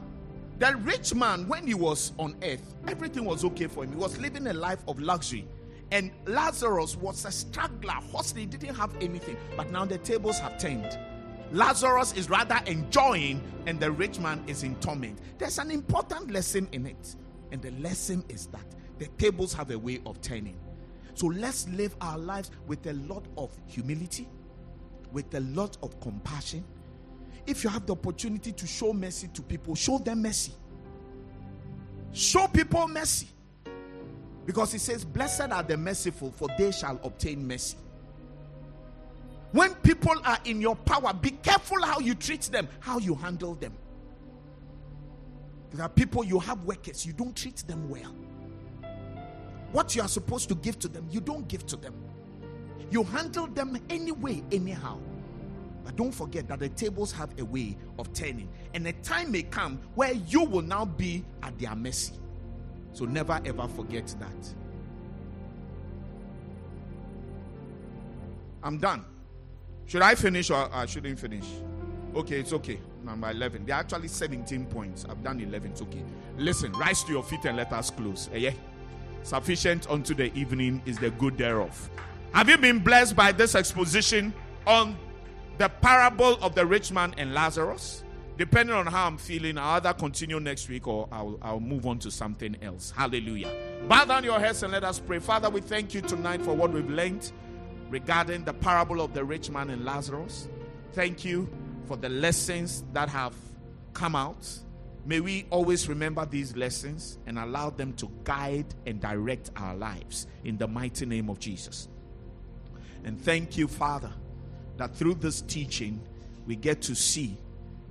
the 0.60 0.76
rich 0.84 1.16
man, 1.16 1.48
when 1.48 1.66
he 1.66 1.74
was 1.74 2.12
on 2.20 2.36
earth, 2.44 2.76
everything 2.88 3.26
was 3.26 3.44
okay 3.46 3.66
for 3.66 3.84
him. 3.84 3.94
He 3.94 3.98
was 3.98 4.20
living 4.20 4.46
a 4.46 4.54
life 4.54 4.84
of 4.88 5.00
luxury. 5.00 5.48
And 5.92 6.12
Lazarus 6.26 6.96
was 6.96 7.26
a 7.26 7.32
struggler, 7.32 7.94
hustler, 8.12 8.46
didn't 8.46 8.76
have 8.76 8.96
anything. 9.02 9.38
But 9.56 9.72
now 9.72 9.86
the 9.86 9.98
tables 10.00 10.40
have 10.40 10.58
turned. 10.58 10.98
Lazarus 11.52 12.14
is 12.14 12.30
rather 12.30 12.60
enjoying, 12.66 13.44
and 13.68 13.80
the 13.80 13.92
rich 13.92 14.20
man 14.20 14.44
is 14.48 14.64
in 14.64 14.76
torment. 14.78 15.20
There's 15.38 15.60
an 15.60 15.70
important 15.70 16.32
lesson 16.32 16.68
in 16.72 16.86
it. 16.88 17.16
And 17.52 17.62
the 17.62 17.72
lesson 17.72 18.24
is 18.30 18.48
that 18.48 18.66
the 18.98 19.06
tables 19.20 19.54
have 19.54 19.70
a 19.70 19.78
way 19.78 20.02
of 20.06 20.20
turning. 20.22 20.58
So 21.14 21.28
let's 21.28 21.70
live 21.70 21.96
our 22.02 22.18
lives 22.18 22.50
with 22.66 22.88
a 22.88 22.94
lot 22.94 23.26
of 23.38 23.56
humility, 23.68 24.28
with 25.12 25.32
a 25.36 25.42
lot 25.42 25.78
of 25.84 26.00
compassion, 26.00 26.64
if 27.46 27.64
you 27.64 27.70
have 27.70 27.86
the 27.86 27.94
opportunity 27.94 28.52
to 28.52 28.68
show 28.68 28.94
mercy 28.94 29.28
to 29.34 29.42
people, 29.42 29.76
show 29.76 29.98
them 29.98 30.22
mercy. 30.22 30.54
Show 32.14 32.48
people 32.48 32.88
mercy. 32.88 33.28
Because 34.46 34.72
he 34.72 34.78
says, 34.78 35.06
Blessed 35.06 35.52
are 35.52 35.64
the 35.64 35.78
merciful, 35.78 36.32
for 36.32 36.50
they 36.58 36.72
shall 36.72 37.00
obtain 37.04 37.48
mercy. 37.48 37.78
When 39.52 39.74
people 39.76 40.16
are 40.26 40.40
in 40.46 40.62
your 40.62 40.76
power, 40.76 41.14
be 41.14 41.32
careful 41.32 41.82
how 41.84 42.00
you 42.00 42.16
treat 42.16 42.42
them, 42.44 42.68
how 42.80 42.98
you 42.98 43.16
handle 43.16 43.54
them. 43.56 43.74
There 45.72 45.86
are 45.86 45.90
people 45.90 46.24
you 46.24 46.40
have 46.40 46.64
workers, 46.64 47.06
you 47.06 47.14
don't 47.14 47.36
treat 47.36 47.58
them 47.68 47.90
well. 47.90 48.14
What 49.72 49.96
you 49.96 50.02
are 50.02 50.08
supposed 50.08 50.50
to 50.50 50.56
give 50.56 50.78
to 50.80 50.88
them, 50.88 51.08
you 51.10 51.20
don't 51.20 51.48
give 51.48 51.66
to 51.68 51.76
them. 51.76 51.94
You 52.92 53.04
handle 53.04 53.48
them 53.48 53.80
anyway, 53.90 54.44
anyhow. 54.52 55.00
But 55.84 55.96
don't 55.96 56.12
forget 56.12 56.48
that 56.48 56.60
the 56.60 56.70
tables 56.70 57.12
have 57.12 57.30
a 57.40 57.46
way 57.46 57.76
of 58.00 58.14
turning, 58.14 58.50
and 58.74 58.88
a 58.88 58.94
time 58.94 59.32
may 59.32 59.44
come 59.44 59.80
where 59.96 60.14
you 60.14 60.44
will 60.44 60.62
now 60.62 60.86
be 60.86 61.26
at 61.42 61.58
their 61.60 61.76
mercy. 61.76 62.14
So 62.94 63.06
never 63.06 63.40
ever 63.46 63.68
forget 63.68 64.08
that. 64.20 64.54
I'm 68.64 68.78
done. 68.78 69.04
Should 69.86 70.02
I 70.02 70.16
finish 70.16 70.50
or 70.50 70.70
I 70.74 70.86
shouldn't 70.86 71.20
finish? 71.20 71.46
Okay, 72.16 72.40
it's 72.40 72.54
okay. 72.54 72.80
Number 73.04 73.30
11. 73.30 73.66
There 73.66 73.76
are 73.76 73.80
actually 73.80 74.08
17 74.08 74.68
points. 74.68 75.06
I've 75.10 75.22
done 75.22 75.42
11. 75.42 75.72
It's 75.72 75.82
okay. 75.82 76.04
Listen, 76.38 76.72
rise 76.74 77.04
to 77.04 77.12
your 77.12 77.24
feet 77.24 77.44
and 77.44 77.58
let 77.58 77.74
us 77.74 77.90
close. 77.90 78.30
Eh, 78.34 78.38
yeah? 78.38 78.52
Sufficient 79.24 79.90
unto 79.90 80.14
the 80.14 80.34
evening 80.34 80.82
is 80.86 80.98
the 80.98 81.10
good 81.12 81.38
thereof. 81.38 81.90
Have 82.34 82.48
you 82.48 82.58
been 82.58 82.80
blessed 82.80 83.16
by 83.16 83.34
this 83.34 83.56
exposition 83.56 84.34
on 84.66 84.96
the 85.58 85.70
parable 85.70 86.38
of 86.42 86.56
the 86.56 86.66
rich 86.66 86.92
man 86.92 87.14
and 87.18 87.34
Lazarus. 87.34 88.04
Depending 88.38 88.76
on 88.76 88.88
how 88.88 89.08
I'm 89.08 89.18
feeling, 89.18 89.58
I'll 89.58 89.76
either 89.76 89.94
continue 89.94 90.40
next 90.40 90.68
week 90.68 90.88
or 90.88 91.08
I'll, 91.12 91.38
I'll 91.42 91.60
move 91.60 91.86
on 91.86 92.00
to 92.00 92.12
something 92.12 92.58
else. 92.62 92.92
Hallelujah. 92.96 93.52
Bow 93.88 94.06
down 94.06 94.24
your 94.24 94.40
heads 94.40 94.64
and 94.64 94.72
let 94.72 94.84
us 94.84 95.00
pray. 95.00 95.20
Father, 95.20 95.50
we 95.50 95.62
thank 95.62 95.94
you 95.94 96.02
tonight 96.02 96.42
for 96.42 96.56
what 96.56 96.72
we've 96.72 96.90
learned 96.90 97.32
regarding 97.90 98.44
the 98.44 98.54
parable 98.54 99.02
of 99.02 99.14
the 99.14 99.24
rich 99.24 99.50
man 99.50 99.70
and 99.70 99.86
Lazarus. 99.86 100.48
Thank 100.94 101.24
you 101.24 101.48
for 101.88 101.96
the 101.96 102.10
lessons 102.10 102.84
that 102.94 103.10
have 103.10 103.36
come 103.94 104.16
out. 104.16 104.48
May 105.06 105.20
we 105.20 105.46
always 105.50 105.88
remember 105.88 106.26
these 106.26 106.56
lessons 106.56 107.20
and 107.28 107.38
allow 107.38 107.70
them 107.70 107.94
to 107.94 108.10
guide 108.24 108.74
and 108.86 109.00
direct 109.00 109.52
our 109.56 109.76
lives 109.76 110.28
in 110.44 110.58
the 110.58 110.68
mighty 110.68 111.06
name 111.06 111.30
of 111.30 111.40
Jesus. 111.40 111.88
And 113.04 113.20
thank 113.20 113.58
you, 113.58 113.68
Father 113.68 114.14
that 114.78 114.96
through 114.96 115.16
this 115.16 115.42
teaching, 115.42 116.02
we 116.46 116.56
get 116.56 116.82
to 116.82 116.96
see 116.96 117.38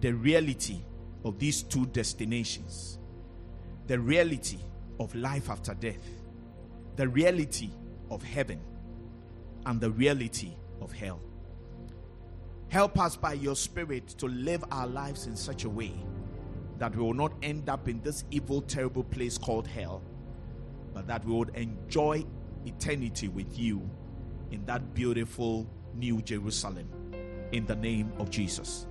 the 0.03 0.13
reality 0.13 0.83
of 1.25 1.39
these 1.39 1.63
two 1.63 1.87
destinations 1.87 2.99
the 3.89 3.99
reality 3.99 4.59
of 5.01 5.13
life 5.15 5.51
after 5.51 5.75
death, 5.75 6.09
the 6.95 7.07
reality 7.09 7.71
of 8.11 8.23
heaven, 8.23 8.61
and 9.67 9.81
the 9.81 9.91
reality 9.91 10.53
of 10.81 10.93
hell. 10.93 11.21
Help 12.69 12.99
us 12.99 13.17
by 13.17 13.33
your 13.33 13.57
Spirit 13.57 14.07
to 14.09 14.27
live 14.29 14.65
our 14.71 14.87
lives 14.87 15.27
in 15.27 15.37
such 15.37 15.65
a 15.65 15.69
way 15.69 15.93
that 16.79 16.95
we 16.95 17.03
will 17.03 17.13
not 17.13 17.33
end 17.43 17.69
up 17.69 17.89
in 17.89 18.01
this 18.03 18.25
evil, 18.31 18.63
terrible 18.63 19.03
place 19.05 19.37
called 19.37 19.67
hell, 19.67 20.01
but 20.95 21.07
that 21.09 21.25
we 21.25 21.33
would 21.33 21.55
enjoy 21.57 22.25
eternity 22.65 23.29
with 23.29 23.59
you 23.59 23.89
in 24.53 24.65
that 24.65 24.95
beautiful 24.95 25.69
New 25.95 26.23
Jerusalem 26.23 26.89
in 27.51 27.67
the 27.67 27.77
name 27.77 28.13
of 28.19 28.31
Jesus. 28.31 28.87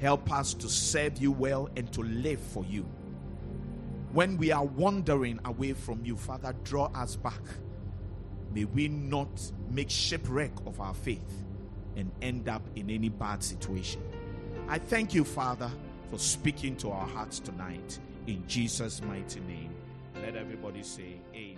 Help 0.00 0.32
us 0.32 0.54
to 0.54 0.68
serve 0.68 1.18
you 1.18 1.32
well 1.32 1.68
and 1.76 1.92
to 1.92 2.02
live 2.02 2.40
for 2.40 2.64
you. 2.64 2.82
When 4.12 4.36
we 4.36 4.52
are 4.52 4.64
wandering 4.64 5.40
away 5.44 5.72
from 5.72 6.04
you, 6.04 6.16
Father, 6.16 6.54
draw 6.64 6.86
us 6.94 7.16
back. 7.16 7.42
May 8.54 8.64
we 8.64 8.88
not 8.88 9.28
make 9.70 9.90
shipwreck 9.90 10.52
of 10.66 10.80
our 10.80 10.94
faith 10.94 11.44
and 11.96 12.10
end 12.22 12.48
up 12.48 12.62
in 12.76 12.90
any 12.90 13.08
bad 13.08 13.42
situation. 13.42 14.02
I 14.68 14.78
thank 14.78 15.14
you, 15.14 15.24
Father, 15.24 15.70
for 16.10 16.18
speaking 16.18 16.76
to 16.76 16.90
our 16.90 17.06
hearts 17.06 17.40
tonight. 17.40 17.98
In 18.26 18.46
Jesus' 18.46 19.02
mighty 19.02 19.40
name. 19.40 19.74
Let 20.22 20.36
everybody 20.36 20.82
say, 20.82 21.20
Amen. 21.34 21.57